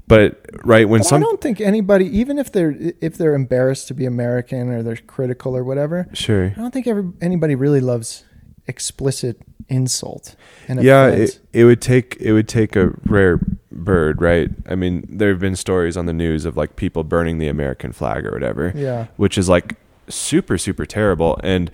but 0.07 0.43
right 0.63 0.89
when 0.89 1.01
But 1.01 1.07
some 1.07 1.21
I 1.21 1.25
don't 1.25 1.39
think 1.41 1.61
anybody, 1.61 2.05
even 2.17 2.39
if 2.39 2.51
they're 2.51 2.75
if 2.99 3.17
they're 3.17 3.35
embarrassed 3.35 3.87
to 3.89 3.93
be 3.93 4.05
American 4.05 4.69
or 4.69 4.81
they're 4.81 4.95
critical 4.95 5.55
or 5.55 5.63
whatever, 5.63 6.07
sure. 6.13 6.45
I 6.45 6.59
don't 6.59 6.73
think 6.73 6.87
every, 6.87 7.11
anybody 7.21 7.53
really 7.53 7.81
loves 7.81 8.23
explicit 8.69 9.41
insult 9.67 10.35
and 10.67 10.81
yeah, 10.81 11.07
it, 11.07 11.39
it 11.53 11.65
would 11.65 11.81
take 11.81 12.17
it 12.19 12.33
would 12.33 12.47
take 12.47 12.75
a 12.75 12.91
rare 13.05 13.39
bird, 13.71 14.21
right? 14.21 14.49
I 14.67 14.75
mean, 14.75 15.05
there 15.09 15.29
have 15.29 15.39
been 15.39 15.55
stories 15.55 15.97
on 15.97 16.05
the 16.05 16.13
news 16.13 16.45
of 16.45 16.57
like 16.57 16.75
people 16.75 17.03
burning 17.03 17.37
the 17.37 17.47
American 17.47 17.91
flag 17.91 18.25
or 18.25 18.31
whatever. 18.31 18.71
yeah, 18.75 19.07
which 19.17 19.37
is 19.37 19.49
like 19.49 19.75
super 20.07 20.57
super 20.57 20.85
terrible. 20.85 21.39
And 21.43 21.69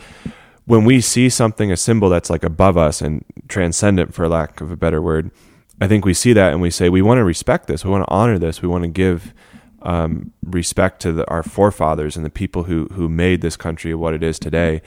when 0.66 0.84
we 0.84 1.00
see 1.00 1.30
something 1.30 1.72
a 1.72 1.78
symbol 1.78 2.10
that's 2.10 2.30
like 2.30 2.44
above 2.44 2.78
us 2.78 3.02
and 3.02 3.24
transcendent 3.48 4.14
for 4.14 4.28
lack 4.28 4.62
of 4.62 4.72
a 4.72 4.76
better 4.76 5.02
word 5.02 5.30
i 5.82 5.88
think 5.88 6.06
we 6.06 6.14
see 6.14 6.34
that 6.34 6.52
and 6.52 6.62
we 6.62 6.72
say 6.72 6.90
we 6.90 7.02
want 7.02 7.18
to 7.20 7.24
respect 7.24 7.68
this. 7.68 7.84
We 7.84 7.92
want 7.92 8.06
to 8.06 8.12
honor 8.12 8.40
this. 8.40 8.62
We 8.62 8.68
want 8.68 8.84
to 8.84 8.90
give 8.90 9.34
um, 9.82 10.32
respect 10.44 11.02
to 11.02 11.12
the, 11.12 11.30
our 11.30 11.44
forefathers 11.44 12.16
and 12.16 12.26
the 12.26 12.30
people 12.30 12.64
who 12.64 12.88
who 12.94 13.08
made 13.08 13.42
this 13.42 13.56
country 13.58 13.94
what 13.94 14.14
it 14.14 14.24
is 14.24 14.40
today. 14.40 14.82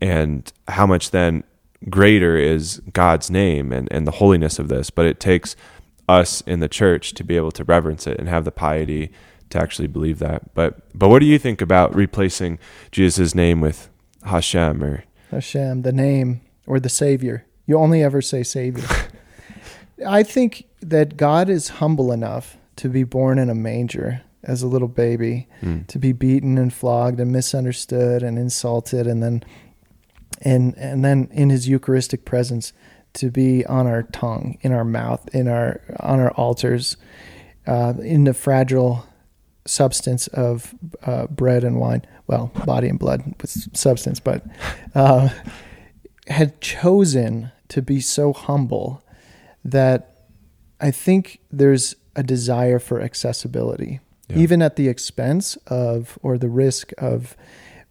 And 0.00 0.52
how 0.68 0.86
much 0.86 1.12
then 1.12 1.44
greater 1.90 2.36
is 2.36 2.80
god's 2.92 3.30
name 3.30 3.72
and, 3.72 3.88
and 3.90 4.06
the 4.06 4.12
holiness 4.12 4.58
of 4.58 4.68
this 4.68 4.90
but 4.90 5.04
it 5.06 5.20
takes 5.20 5.54
us 6.08 6.40
in 6.42 6.60
the 6.60 6.68
church 6.68 7.14
to 7.14 7.24
be 7.24 7.36
able 7.36 7.50
to 7.52 7.64
reverence 7.64 8.06
it 8.06 8.18
and 8.18 8.28
have 8.28 8.44
the 8.44 8.52
piety 8.52 9.10
to 9.50 9.58
actually 9.58 9.88
believe 9.88 10.18
that. 10.18 10.54
But 10.54 10.80
but 10.98 11.08
what 11.08 11.20
do 11.20 11.26
you 11.26 11.38
think 11.38 11.60
about 11.62 11.94
replacing 11.94 12.58
Jesus' 12.90 13.34
name 13.34 13.60
with 13.60 13.88
Hashem 14.24 14.82
or 14.82 15.04
Hashem, 15.30 15.82
the 15.82 15.92
name 15.92 16.40
or 16.66 16.78
the 16.80 16.88
Savior. 16.88 17.46
You 17.66 17.78
only 17.78 18.02
ever 18.02 18.20
say 18.20 18.42
Savior. 18.42 18.84
I 20.06 20.22
think 20.22 20.66
that 20.80 21.16
God 21.16 21.48
is 21.48 21.68
humble 21.68 22.12
enough 22.12 22.56
to 22.76 22.88
be 22.88 23.04
born 23.04 23.38
in 23.38 23.48
a 23.48 23.54
manger 23.54 24.22
as 24.42 24.62
a 24.62 24.66
little 24.66 24.88
baby, 24.88 25.48
Mm. 25.62 25.86
to 25.86 25.98
be 25.98 26.12
beaten 26.12 26.58
and 26.58 26.72
flogged 26.72 27.18
and 27.20 27.32
misunderstood 27.32 28.22
and 28.22 28.38
insulted, 28.38 29.06
and 29.06 29.22
then 29.22 29.42
and 30.42 30.74
and 30.76 31.04
then 31.04 31.28
in 31.32 31.50
His 31.50 31.68
Eucharistic 31.68 32.24
presence 32.24 32.72
to 33.14 33.30
be 33.30 33.64
on 33.66 33.86
our 33.86 34.02
tongue, 34.02 34.58
in 34.62 34.72
our 34.72 34.84
mouth, 34.84 35.28
in 35.34 35.48
our 35.48 35.80
on 36.00 36.20
our 36.20 36.30
altars, 36.32 36.96
uh, 37.66 37.94
in 38.02 38.24
the 38.24 38.34
fragile 38.34 39.06
substance 39.66 40.26
of 40.28 40.74
uh, 41.04 41.26
bread 41.28 41.64
and 41.64 41.78
wine. 41.80 42.02
Well, 42.26 42.50
body 42.66 42.88
and 42.88 42.98
blood 42.98 43.22
with 43.40 43.76
substance, 43.76 44.18
but 44.20 44.44
uh, 44.94 45.28
had 46.26 46.60
chosen 46.60 47.50
to 47.68 47.82
be 47.82 48.00
so 48.00 48.32
humble 48.32 49.02
that 49.64 50.26
I 50.80 50.90
think 50.90 51.40
there's 51.50 51.96
a 52.16 52.22
desire 52.22 52.78
for 52.78 53.00
accessibility, 53.00 54.00
Yeah. 54.28 54.38
even 54.38 54.62
at 54.62 54.76
the 54.76 54.88
expense 54.88 55.56
of 55.66 56.18
or 56.22 56.38
the 56.38 56.48
risk 56.48 56.92
of 56.98 57.36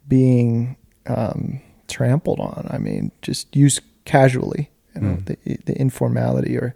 being 0.08 0.78
um, 1.08 1.62
trampled 1.94 2.40
on. 2.40 2.68
I 2.70 2.78
mean, 2.78 3.12
just 3.22 3.56
used 3.56 3.82
casually, 4.06 4.70
you 4.96 5.02
know, 5.02 5.16
Mm. 5.18 5.26
the, 5.26 5.58
the 5.66 5.76
informality 5.80 6.58
or 6.58 6.74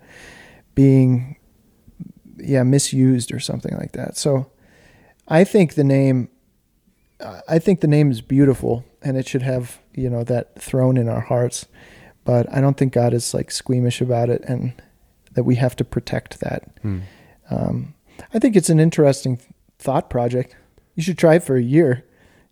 being 0.75 1.35
yeah, 2.39 2.63
misused 2.63 3.33
or 3.33 3.39
something 3.39 3.75
like 3.77 3.93
that. 3.93 4.15
So 4.17 4.45
I 5.27 5.43
think 5.43 5.73
the 5.73 5.83
name, 5.83 6.29
I 7.49 7.57
think 7.59 7.79
the 7.81 7.87
name 7.87 8.11
is 8.11 8.21
beautiful 8.21 8.85
and 9.01 9.17
it 9.17 9.27
should 9.27 9.41
have, 9.41 9.79
you 9.95 10.09
know, 10.09 10.23
that 10.25 10.61
throne 10.61 10.97
in 10.97 11.09
our 11.09 11.21
hearts. 11.21 11.65
But 12.25 12.45
I 12.55 12.61
don't 12.61 12.77
think 12.77 12.93
God 12.93 13.13
is 13.13 13.33
like 13.33 13.49
squeamish 13.51 14.01
about 14.01 14.29
it 14.29 14.43
and 14.47 14.73
that 15.33 15.45
we 15.45 15.55
have 15.55 15.75
to 15.77 15.83
protect 15.83 16.39
that. 16.41 16.63
Hmm. 16.83 16.99
Um, 17.49 17.93
I 18.33 18.39
think 18.39 18.55
it's 18.55 18.69
an 18.69 18.79
interesting 18.79 19.39
thought 19.79 20.09
project. 20.09 20.55
You 20.95 21.01
should 21.03 21.17
try 21.17 21.35
it 21.35 21.43
for 21.43 21.55
a 21.55 21.61
year. 21.63 22.03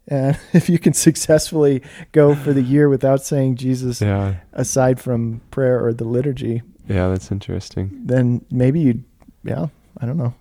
And 0.07 0.37
if 0.53 0.69
you 0.69 0.77
can 0.79 0.93
successfully 0.93 1.81
go 2.11 2.35
for 2.35 2.53
the 2.53 2.61
year 2.61 2.89
without 2.89 3.23
saying 3.23 3.55
Jesus 3.55 4.01
Yeah. 4.01 4.35
aside 4.53 4.99
from 4.99 5.41
prayer 5.51 5.83
or 5.83 5.93
the 5.93 6.05
liturgy, 6.05 6.61
Yeah, 6.87 7.07
that's 7.09 7.31
interesting. 7.31 7.91
then 8.05 8.45
maybe 8.51 8.79
you, 8.79 9.03
yeah, 9.43 9.67
I 9.99 10.05
don't 10.05 10.17
know. 10.17 10.33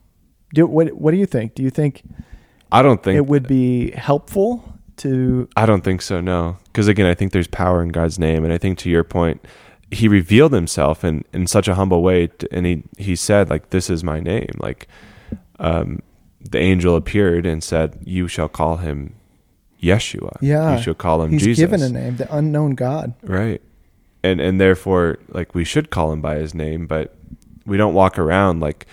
Do 0.53 0.67
what? 0.67 0.93
What 0.93 1.11
do 1.11 1.17
you 1.17 1.27
think? 1.27 1.55
Do 1.55 1.63
you 1.63 1.71
think 1.71 2.03
I 2.71 2.83
don't 2.83 3.03
think 3.03 3.17
it 3.17 3.27
would 3.27 3.47
be 3.49 3.91
helpful 3.93 4.73
to? 4.99 5.49
I 5.57 5.67
don't 5.67 5.83
think 5.83 6.01
so, 6.03 6.21
no. 6.21 6.59
Because 6.67 6.87
again, 6.87 7.07
I 7.07 7.15
think 7.15 7.33
there's 7.33 7.49
power 7.49 7.83
in 7.83 7.89
God's 7.89 8.19
name. 8.19 8.45
And 8.45 8.53
I 8.53 8.59
think 8.59 8.79
to 8.79 8.91
your 8.91 9.03
point, 9.05 9.45
he 9.91 10.07
revealed 10.09 10.53
himself 10.53 11.05
in, 11.05 11.25
in 11.33 11.47
such 11.49 11.67
a 11.69 11.75
humble 11.75 12.03
way. 12.03 12.29
t- 12.29 12.47
And 12.53 12.67
he, 12.67 12.83
he 12.99 13.17
said, 13.17 13.51
like, 13.51 13.71
this 13.71 13.91
is 13.91 14.05
my 14.05 14.21
name. 14.21 14.51
Like, 14.59 14.87
um, 15.59 16.01
the 16.41 16.59
angel 16.59 16.95
appeared 16.95 17.47
and 17.47 17.63
said, 17.63 17.99
You 18.05 18.29
shall 18.29 18.49
call 18.49 18.77
him 18.77 19.15
Yeshua. 19.85 20.37
Yeah. 20.41 20.77
You 20.77 20.83
shall 20.83 20.95
call 20.95 21.23
him 21.23 21.31
He's 21.33 21.43
Jesus. 21.43 21.61
given 21.63 21.83
a 21.83 21.89
name, 21.89 22.17
the 22.17 22.35
unknown 22.35 22.75
God. 22.75 23.15
Right. 23.23 23.61
And 24.23 24.41
and 24.41 24.61
therefore, 24.61 25.19
like 25.29 25.55
we 25.55 25.65
should 25.65 25.91
call 25.91 26.13
him 26.13 26.21
by 26.23 26.37
his 26.37 26.55
name, 26.55 26.87
but 26.87 27.15
we 27.67 27.77
don't 27.77 27.95
walk 27.95 28.19
around 28.19 28.61
like 28.61 28.87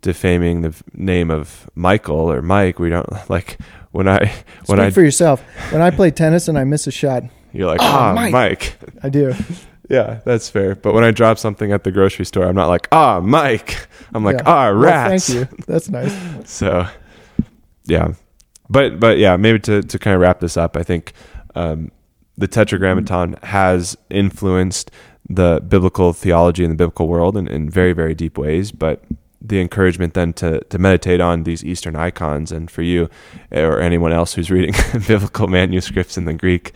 defaming 0.00 0.62
the 0.62 0.74
name 0.94 1.30
of 1.30 1.68
Michael 1.74 2.30
or 2.32 2.40
Mike. 2.42 2.78
We 2.78 2.88
don't 2.88 3.08
like 3.30 3.58
when 3.92 4.08
I 4.08 4.18
when 4.66 4.78
Speak 4.78 4.86
I 4.86 4.90
for 4.90 5.02
yourself. 5.02 5.42
When 5.70 5.82
I 5.82 5.90
play 5.90 6.10
tennis 6.10 6.48
and 6.48 6.56
I 6.58 6.64
miss 6.64 6.86
a 6.86 6.90
shot, 6.90 7.24
you're 7.52 7.66
like 7.66 7.80
Oh, 7.82 7.86
ah 7.86 8.12
Mike." 8.14 8.32
Mike. 8.32 8.78
I 9.02 9.08
do. 9.08 9.34
Yeah, 9.90 10.20
that's 10.26 10.50
fair. 10.50 10.74
But 10.74 10.92
when 10.92 11.02
I 11.02 11.12
drop 11.12 11.38
something 11.38 11.72
at 11.72 11.82
the 11.82 11.90
grocery 11.90 12.26
store, 12.26 12.44
I'm 12.44 12.54
not 12.54 12.68
like 12.68 12.88
ah 12.92 13.20
Mike. 13.20 13.88
I'm 14.12 14.22
like 14.22 14.36
Yeah. 14.36 14.42
ah 14.44 14.72
Well, 14.78 15.08
thank 15.08 15.28
you. 15.30 15.48
That's 15.66 15.88
nice. 15.88 16.14
So, 16.44 16.86
yeah, 17.86 18.12
but 18.70 19.00
but 19.00 19.18
yeah, 19.18 19.36
maybe 19.36 19.58
to 19.60 19.82
to 19.82 19.98
kind 19.98 20.14
of 20.14 20.20
wrap 20.20 20.40
this 20.40 20.56
up, 20.56 20.76
I 20.76 20.82
think 20.82 21.12
um, 21.54 21.90
the 22.36 22.48
Tetragrammaton 22.48 23.36
has 23.44 23.96
influenced 24.10 24.90
the 25.28 25.62
biblical 25.66 26.12
theology 26.12 26.64
in 26.64 26.70
the 26.70 26.76
biblical 26.76 27.08
world 27.08 27.36
in, 27.36 27.48
in 27.48 27.68
very 27.70 27.92
very 27.92 28.14
deep 28.14 28.38
ways. 28.38 28.72
But 28.72 29.04
the 29.40 29.60
encouragement 29.60 30.14
then 30.14 30.32
to 30.34 30.60
to 30.64 30.78
meditate 30.78 31.20
on 31.20 31.44
these 31.44 31.64
Eastern 31.64 31.96
icons, 31.96 32.52
and 32.52 32.70
for 32.70 32.82
you 32.82 33.08
or 33.50 33.80
anyone 33.80 34.12
else 34.12 34.34
who's 34.34 34.50
reading 34.50 34.74
biblical 35.06 35.48
manuscripts 35.48 36.18
in 36.18 36.24
the 36.24 36.34
Greek 36.34 36.72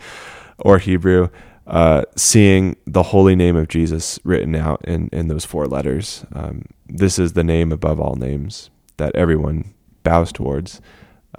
or 0.59 0.79
Hebrew. 0.79 1.29
Uh, 1.65 2.03
seeing 2.17 2.75
the 2.85 3.03
holy 3.03 3.37
name 3.37 3.55
of 3.55 3.69
Jesus 3.69 4.19
written 4.25 4.53
out 4.53 4.83
in, 4.83 5.07
in 5.13 5.29
those 5.29 5.45
four 5.45 5.65
letters. 5.65 6.25
Um, 6.33 6.65
this 6.87 7.17
is 7.17 7.33
the 7.33 7.43
name 7.43 7.71
above 7.71 8.01
all 8.01 8.15
names 8.15 8.69
that 8.97 9.15
everyone 9.15 9.73
bows 10.03 10.33
towards. 10.33 10.81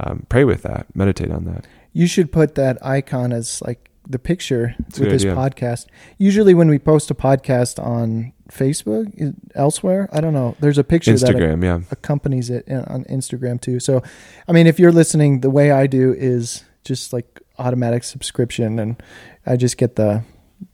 Um, 0.00 0.26
pray 0.28 0.44
with 0.44 0.62
that. 0.62 0.86
Meditate 0.94 1.30
on 1.30 1.44
that. 1.44 1.66
You 1.92 2.06
should 2.06 2.32
put 2.32 2.54
that 2.56 2.84
icon 2.84 3.32
as 3.32 3.62
like 3.62 3.90
the 4.08 4.18
picture 4.18 4.74
a 4.78 5.00
with 5.00 5.10
this 5.10 5.22
idea. 5.22 5.34
podcast. 5.34 5.86
Usually, 6.18 6.54
when 6.54 6.68
we 6.68 6.78
post 6.78 7.10
a 7.10 7.14
podcast 7.14 7.82
on 7.82 8.32
Facebook, 8.50 9.34
elsewhere, 9.54 10.08
I 10.12 10.20
don't 10.20 10.34
know. 10.34 10.56
There's 10.60 10.78
a 10.78 10.84
picture 10.84 11.16
that 11.16 11.34
Instagram, 11.34 11.62
yeah. 11.62 11.80
accompanies 11.90 12.50
it 12.50 12.66
in- 12.66 12.84
on 12.84 13.04
Instagram 13.04 13.60
too. 13.60 13.80
So, 13.80 14.02
I 14.48 14.52
mean, 14.52 14.66
if 14.66 14.78
you're 14.78 14.92
listening, 14.92 15.40
the 15.40 15.50
way 15.50 15.70
I 15.70 15.86
do 15.86 16.12
is 16.12 16.64
just 16.84 17.12
like 17.12 17.40
automatic 17.58 18.04
subscription, 18.04 18.78
and 18.78 19.02
I 19.46 19.56
just 19.56 19.76
get 19.78 19.96
the, 19.96 20.22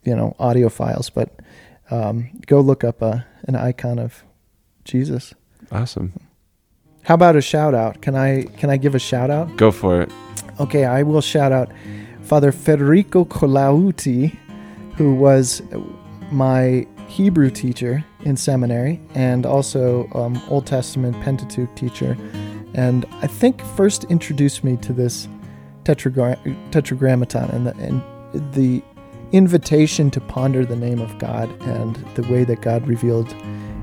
you 0.04 0.16
know, 0.16 0.34
audio 0.38 0.68
files. 0.68 1.10
But 1.10 1.30
um, 1.90 2.30
go 2.46 2.60
look 2.60 2.82
up 2.82 3.02
a, 3.02 3.26
an 3.46 3.54
icon 3.54 3.98
of 3.98 4.24
Jesus. 4.84 5.34
Awesome. 5.70 6.12
How 7.10 7.14
about 7.14 7.34
a 7.34 7.40
shout 7.40 7.74
out? 7.74 8.02
Can 8.02 8.14
I 8.14 8.44
can 8.56 8.70
I 8.70 8.76
give 8.76 8.94
a 8.94 9.00
shout 9.00 9.30
out? 9.30 9.56
Go 9.56 9.72
for 9.72 10.00
it. 10.00 10.12
Okay, 10.60 10.84
I 10.84 11.02
will 11.02 11.20
shout 11.20 11.50
out 11.50 11.68
Father 12.22 12.52
Federico 12.52 13.24
Colauti, 13.24 14.38
who 14.94 15.16
was 15.16 15.60
my 16.30 16.86
Hebrew 17.08 17.50
teacher 17.50 18.04
in 18.20 18.36
seminary 18.36 19.00
and 19.16 19.44
also 19.44 20.08
um, 20.14 20.40
Old 20.48 20.68
Testament 20.68 21.20
Pentateuch 21.20 21.74
teacher. 21.74 22.16
And 22.74 23.04
I 23.22 23.26
think 23.26 23.60
first 23.76 24.04
introduced 24.04 24.62
me 24.62 24.76
to 24.76 24.92
this 24.92 25.26
tetragra- 25.82 26.38
tetragrammaton 26.70 27.50
and 27.50 27.66
the, 27.66 27.76
and 27.78 28.52
the 28.54 28.84
invitation 29.32 30.12
to 30.12 30.20
ponder 30.20 30.64
the 30.64 30.76
name 30.76 31.00
of 31.00 31.18
God 31.18 31.50
and 31.62 31.96
the 32.14 32.22
way 32.32 32.44
that 32.44 32.60
God 32.60 32.86
revealed 32.86 33.32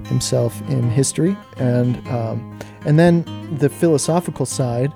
himself 0.06 0.62
in 0.70 0.90
history. 0.90 1.36
And, 1.58 2.08
um, 2.08 2.58
and 2.88 2.97
then 2.97 3.23
the 3.59 3.69
philosophical 3.69 4.45
side 4.45 4.91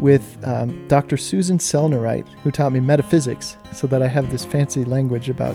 with 0.00 0.38
um, 0.44 0.88
Dr. 0.88 1.18
Susan 1.18 1.58
Selner-Wright, 1.58 2.26
who 2.42 2.50
taught 2.50 2.72
me 2.72 2.80
metaphysics, 2.80 3.56
so 3.72 3.86
that 3.86 4.02
I 4.02 4.08
have 4.08 4.30
this 4.30 4.44
fancy 4.44 4.84
language 4.84 5.28
about 5.28 5.54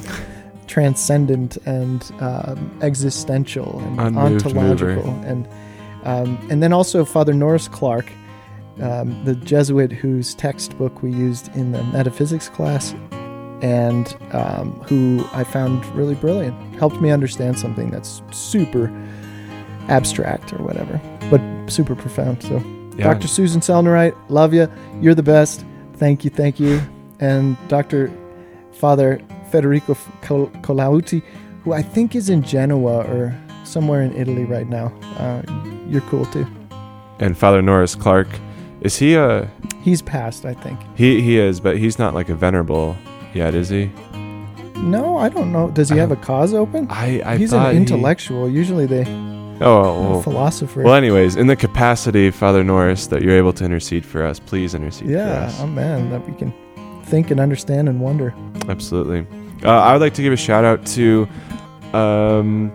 transcendent 0.68 1.58
and 1.66 2.12
um, 2.20 2.78
existential 2.82 3.80
and 3.80 4.00
Unmoved 4.00 4.46
ontological, 4.46 5.12
mover. 5.12 5.28
and 5.28 5.48
um, 6.04 6.38
and 6.52 6.62
then 6.62 6.72
also 6.72 7.04
Father 7.04 7.34
Norris 7.34 7.68
Clarke, 7.68 8.12
um, 8.80 9.26
the 9.26 9.34
Jesuit 9.34 9.92
whose 9.92 10.36
textbook 10.36 11.02
we 11.02 11.12
used 11.12 11.48
in 11.56 11.72
the 11.72 11.84
metaphysics 11.86 12.48
class, 12.48 12.94
and 13.64 14.16
um, 14.32 14.74
who 14.88 15.28
I 15.34 15.44
found 15.44 15.84
really 15.96 16.14
brilliant, 16.14 16.56
helped 16.76 17.02
me 17.02 17.10
understand 17.10 17.58
something 17.58 17.90
that's 17.90 18.22
super 18.32 18.92
abstract 19.88 20.54
or 20.54 20.58
whatever, 20.64 21.02
but 21.30 21.42
super 21.72 21.96
profound. 21.96 22.42
So. 22.44 22.62
Yeah. 22.98 23.14
Dr. 23.14 23.28
Susan 23.28 23.60
Selner-Wright, 23.60 24.14
love 24.30 24.54
you. 24.54 24.70
You're 25.02 25.16
the 25.16 25.24
best. 25.24 25.66
Thank 25.96 26.24
you, 26.24 26.30
thank 26.30 26.60
you. 26.62 26.82
And 27.20 27.58
Dr. 27.68 28.10
Father 28.72 29.20
Federico 29.52 29.98
Col- 30.22 30.48
Colauti, 30.62 31.22
who 31.64 31.74
I 31.74 31.82
think 31.82 32.16
is 32.16 32.30
in 32.30 32.42
Genoa 32.42 33.00
or 33.04 33.36
somewhere 33.66 34.02
in 34.02 34.16
Italy 34.16 34.46
right 34.46 34.68
now. 34.70 34.94
Uh, 35.18 35.42
you're 35.90 36.02
cool 36.04 36.26
too. 36.28 36.48
And 37.20 37.38
Father 37.38 37.62
Norris 37.62 37.96
Clarke, 37.96 38.30
is 38.82 38.98
he 38.98 39.16
a 39.16 39.50
He's 39.82 40.02
passed, 40.02 40.46
I 40.46 40.54
think. 40.54 40.80
he? 40.96 41.22
He 41.22 41.38
is, 41.38 41.60
but 41.60 41.78
he's 41.78 42.00
not 42.00 42.14
like 42.14 42.30
a 42.30 42.36
venerable 42.36 42.96
yet, 43.34 43.56
is 43.56 43.68
he? 43.70 43.92
No, 44.78 45.18
I 45.18 45.30
don't 45.30 45.52
know. 45.52 45.70
Does 45.70 45.90
he 45.90 45.98
have 45.98 46.12
a 46.12 46.16
cause 46.16 46.54
open? 46.54 46.88
I 46.90 47.22
I 47.26 47.38
He's 47.38 47.54
an 47.54 47.72
he- 47.72 47.78
intellectual. 47.78 48.50
Usually 48.50 48.86
they 48.86 49.04
oh, 49.62 49.84
a 49.84 50.10
well, 50.10 50.22
philosopher. 50.22 50.84
well, 50.84 50.94
anyways, 50.94 51.36
in 51.36 51.48
the 51.48 51.56
capacity, 51.56 52.32
Father 52.32 52.64
Norris, 52.64 53.08
that 53.08 53.22
you're 53.22 53.38
able 53.38 53.54
to 53.54 53.66
intercede 53.66 54.06
for 54.06 54.26
us, 54.26 54.40
please 54.40 54.74
intercede 54.74 55.08
for 55.08 55.14
yeah, 55.14 55.46
us. 55.46 55.60
oh 55.60 55.68
man, 55.68 56.10
that 56.10 56.28
we 56.28 56.34
can 56.36 56.54
think 57.06 57.32
and 57.32 57.40
understand 57.40 57.88
and 57.88 58.00
wonder. 58.00 58.34
Absolutely. 58.68 59.26
Uh, 59.64 59.70
I 59.70 59.94
would 59.94 60.02
like 60.02 60.14
to 60.16 60.22
give 60.22 60.34
a 60.34 60.38
shout 60.38 60.66
out 60.66 60.86
to 60.88 61.28
um, 61.94 62.72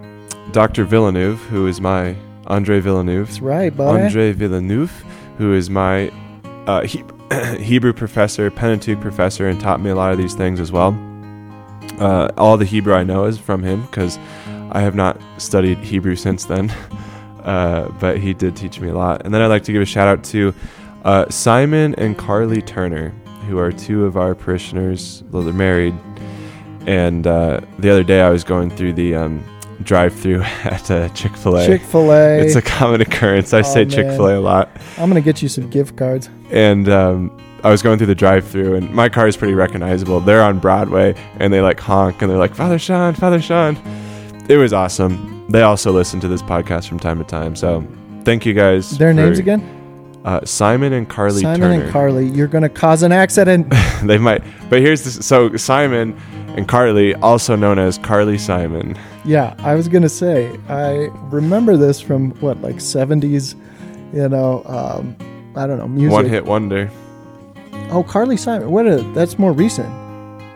Dr. 0.52 0.84
Villeneuve, 0.84 1.40
who 1.42 1.66
is 1.66 1.80
my 1.80 2.16
Andre 2.46 2.80
Villeneuve. 2.80 3.28
That's 3.28 3.40
right, 3.40 3.76
buddy. 3.76 4.04
Andre 4.04 4.32
Villeneuve, 4.32 4.90
who 5.38 5.52
is 5.52 5.70
my 5.70 6.10
uh, 6.66 6.82
he- 6.82 7.04
Hebrew 7.58 7.92
professor, 7.92 8.50
Pentateuch 8.50 9.00
professor, 9.00 9.48
and 9.48 9.60
taught 9.60 9.80
me 9.80 9.90
a 9.90 9.94
lot 9.94 10.12
of 10.12 10.18
these 10.18 10.34
things 10.34 10.58
as 10.60 10.72
well. 10.72 10.98
Uh, 11.98 12.28
all 12.38 12.56
the 12.56 12.64
Hebrew 12.64 12.94
I 12.94 13.04
know 13.04 13.24
is 13.24 13.38
from 13.38 13.62
him 13.62 13.82
because 13.82 14.18
I 14.72 14.80
have 14.80 14.94
not 14.94 15.20
studied 15.38 15.78
Hebrew 15.78 16.16
since 16.16 16.44
then. 16.44 16.72
Uh, 17.40 17.88
but 17.98 18.18
he 18.18 18.34
did 18.34 18.54
teach 18.54 18.80
me 18.80 18.88
a 18.90 18.94
lot. 18.94 19.22
And 19.24 19.32
then 19.32 19.40
I'd 19.40 19.46
like 19.46 19.64
to 19.64 19.72
give 19.72 19.80
a 19.80 19.86
shout 19.86 20.06
out 20.06 20.22
to 20.24 20.52
uh, 21.06 21.26
Simon 21.30 21.94
and 21.94 22.16
Carly 22.18 22.60
Turner, 22.60 23.14
who 23.48 23.58
are 23.58 23.72
two 23.72 24.04
of 24.04 24.18
our 24.18 24.34
parishioners. 24.34 25.24
Well, 25.30 25.42
they're 25.42 25.54
married. 25.54 25.94
And 26.86 27.26
uh, 27.26 27.60
the 27.78 27.88
other 27.88 28.04
day 28.04 28.20
I 28.20 28.28
was 28.28 28.44
going 28.44 28.68
through 28.68 28.92
the 28.92 29.14
um, 29.14 29.42
drive 29.82 30.14
through 30.14 30.42
at 30.64 30.90
uh, 30.90 31.08
Chick 31.10 31.34
fil 31.34 31.56
A. 31.56 31.64
Chick 31.66 31.80
Fil 31.80 32.12
A. 32.12 32.40
It's 32.40 32.56
a 32.56 32.62
common 32.62 33.00
occurrence. 33.00 33.54
I 33.54 33.60
Oh, 33.60 33.62
say. 33.62 33.86
Chick 33.86 34.06
Fil 34.08 34.26
A 34.28 34.38
a 34.38 34.40
lot, 34.40 34.68
I'm 34.98 35.08
gonna 35.08 35.22
get 35.22 35.40
you 35.40 35.48
some 35.48 35.70
gift 35.70 35.96
cards. 35.96 36.28
and 36.50 36.90
um, 36.90 37.34
I 37.64 37.70
was 37.70 37.80
going 37.82 37.96
through 37.96 38.08
the 38.08 38.14
drive-through, 38.14 38.74
and 38.76 38.90
my 38.90 39.08
car 39.08 39.26
is 39.28 39.36
pretty 39.38 39.54
recognizable. 39.54 40.20
They're 40.20 40.42
on 40.42 40.58
Broadway, 40.58 41.14
and 41.38 41.54
they 41.54 41.62
like 41.62 41.80
honk, 41.80 42.20
and 42.20 42.30
they're 42.30 42.38
like 42.38 42.54
Father 42.54 42.78
Sean, 42.78 43.14
Father 43.14 43.40
Sean. 43.40 43.76
It 44.50 44.56
was 44.56 44.72
awesome. 44.72 45.46
They 45.48 45.62
also 45.62 45.92
listen 45.92 46.18
to 46.18 46.26
this 46.26 46.42
podcast 46.42 46.88
from 46.88 46.98
time 46.98 47.18
to 47.18 47.24
time, 47.24 47.54
so 47.54 47.86
thank 48.24 48.44
you 48.44 48.52
guys. 48.52 48.98
Their 48.98 49.14
names 49.14 49.38
again? 49.38 49.60
Uh, 50.24 50.44
Simon 50.44 50.92
and 50.92 51.08
Carly 51.08 51.42
Simon 51.42 51.60
Turner. 51.60 51.84
and 51.84 51.92
Carly. 51.92 52.26
You're 52.26 52.48
gonna 52.48 52.68
cause 52.68 53.04
an 53.04 53.12
accident. 53.12 53.72
they 54.02 54.18
might, 54.18 54.42
but 54.68 54.80
here's 54.80 55.04
this. 55.04 55.24
So 55.24 55.56
Simon 55.56 56.18
and 56.56 56.66
Carly, 56.66 57.14
also 57.14 57.54
known 57.54 57.78
as 57.78 57.96
Carly 57.98 58.38
Simon. 58.38 58.98
Yeah, 59.24 59.54
I 59.60 59.76
was 59.76 59.86
gonna 59.86 60.08
say 60.08 60.58
I 60.68 61.10
remember 61.30 61.76
this 61.76 62.00
from 62.00 62.32
what 62.40 62.60
like 62.60 62.80
seventies, 62.80 63.54
you 64.12 64.28
know. 64.28 64.64
Um, 64.66 65.16
I 65.54 65.68
don't 65.68 65.78
know 65.78 65.86
music. 65.86 66.12
One 66.12 66.26
hit 66.26 66.44
wonder. 66.44 66.90
Oh, 67.92 68.02
Carly 68.02 68.36
Simon. 68.36 68.72
What? 68.72 68.88
A, 68.88 68.96
that's 69.14 69.38
more 69.38 69.52
recent. 69.52 69.99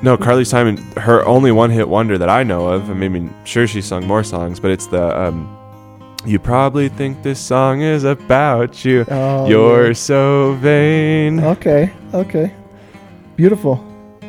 No, 0.04 0.18
Carly 0.18 0.44
Simon, 0.44 0.76
her 0.98 1.24
only 1.24 1.50
one 1.50 1.70
hit 1.70 1.88
wonder 1.88 2.18
that 2.18 2.28
I 2.28 2.42
know 2.42 2.68
of. 2.68 2.90
I 2.90 2.94
mean, 2.94 3.34
sure, 3.44 3.66
she 3.66 3.80
sung 3.80 4.06
more 4.06 4.22
songs, 4.22 4.60
but 4.60 4.70
it's 4.70 4.86
the. 4.86 5.18
Um, 5.18 5.48
you 6.26 6.38
probably 6.38 6.88
think 6.90 7.22
this 7.22 7.40
song 7.40 7.80
is 7.80 8.04
about 8.04 8.84
you. 8.84 9.06
Oh, 9.10 9.48
You're 9.48 9.88
yeah. 9.88 9.92
so 9.94 10.54
vain. 10.60 11.40
okay. 11.42 11.90
Okay. 12.12 12.52
Beautiful. 13.36 13.82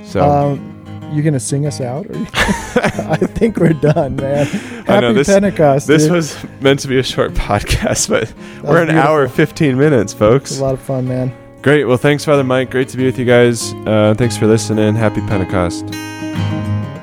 So 0.06 0.22
Um, 0.22 1.10
you 1.14 1.22
gonna 1.24 1.40
sing 1.40 1.66
us 1.66 1.80
out? 1.82 2.06
Or 2.08 2.16
I 2.36 3.18
think 3.18 3.58
we're 3.58 3.74
done, 3.74 4.16
man. 4.16 4.46
Happy 4.46 4.92
I 4.92 5.00
know 5.02 5.14
this. 5.14 5.28
Pentecost. 5.28 5.88
This 5.88 6.04
dude. 6.04 6.12
was 6.14 6.38
meant 6.62 6.80
to 6.82 6.88
be 6.88 7.00
a 7.00 7.04
short 7.04 7.34
podcast, 7.50 8.10
but 8.10 8.34
we're 8.64 8.82
an 8.82 8.88
beautiful. 8.88 9.10
hour 9.10 9.28
fifteen 9.28 9.78
minutes, 9.78 10.14
It's 10.14 10.20
folks. 10.20 10.58
a 10.60 10.64
lot 10.64 10.74
of 10.74 10.80
fun, 10.82 11.08
man. 11.08 11.34
Great. 11.66 11.86
Well, 11.86 11.98
thanks, 11.98 12.24
Father 12.24 12.44
Mike. 12.44 12.70
Great 12.70 12.90
to 12.90 12.98
be 12.98 13.06
with 13.06 13.18
you 13.18 13.26
guys. 13.26 13.74
Uh, 13.88 14.14
thanks 14.16 14.38
for 14.38 14.46
listening. 14.46 14.94
Happy 14.94 15.20
Pentecost. 15.22 15.88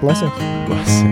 Blessings. 0.01 0.33
Blessings. 0.69 1.12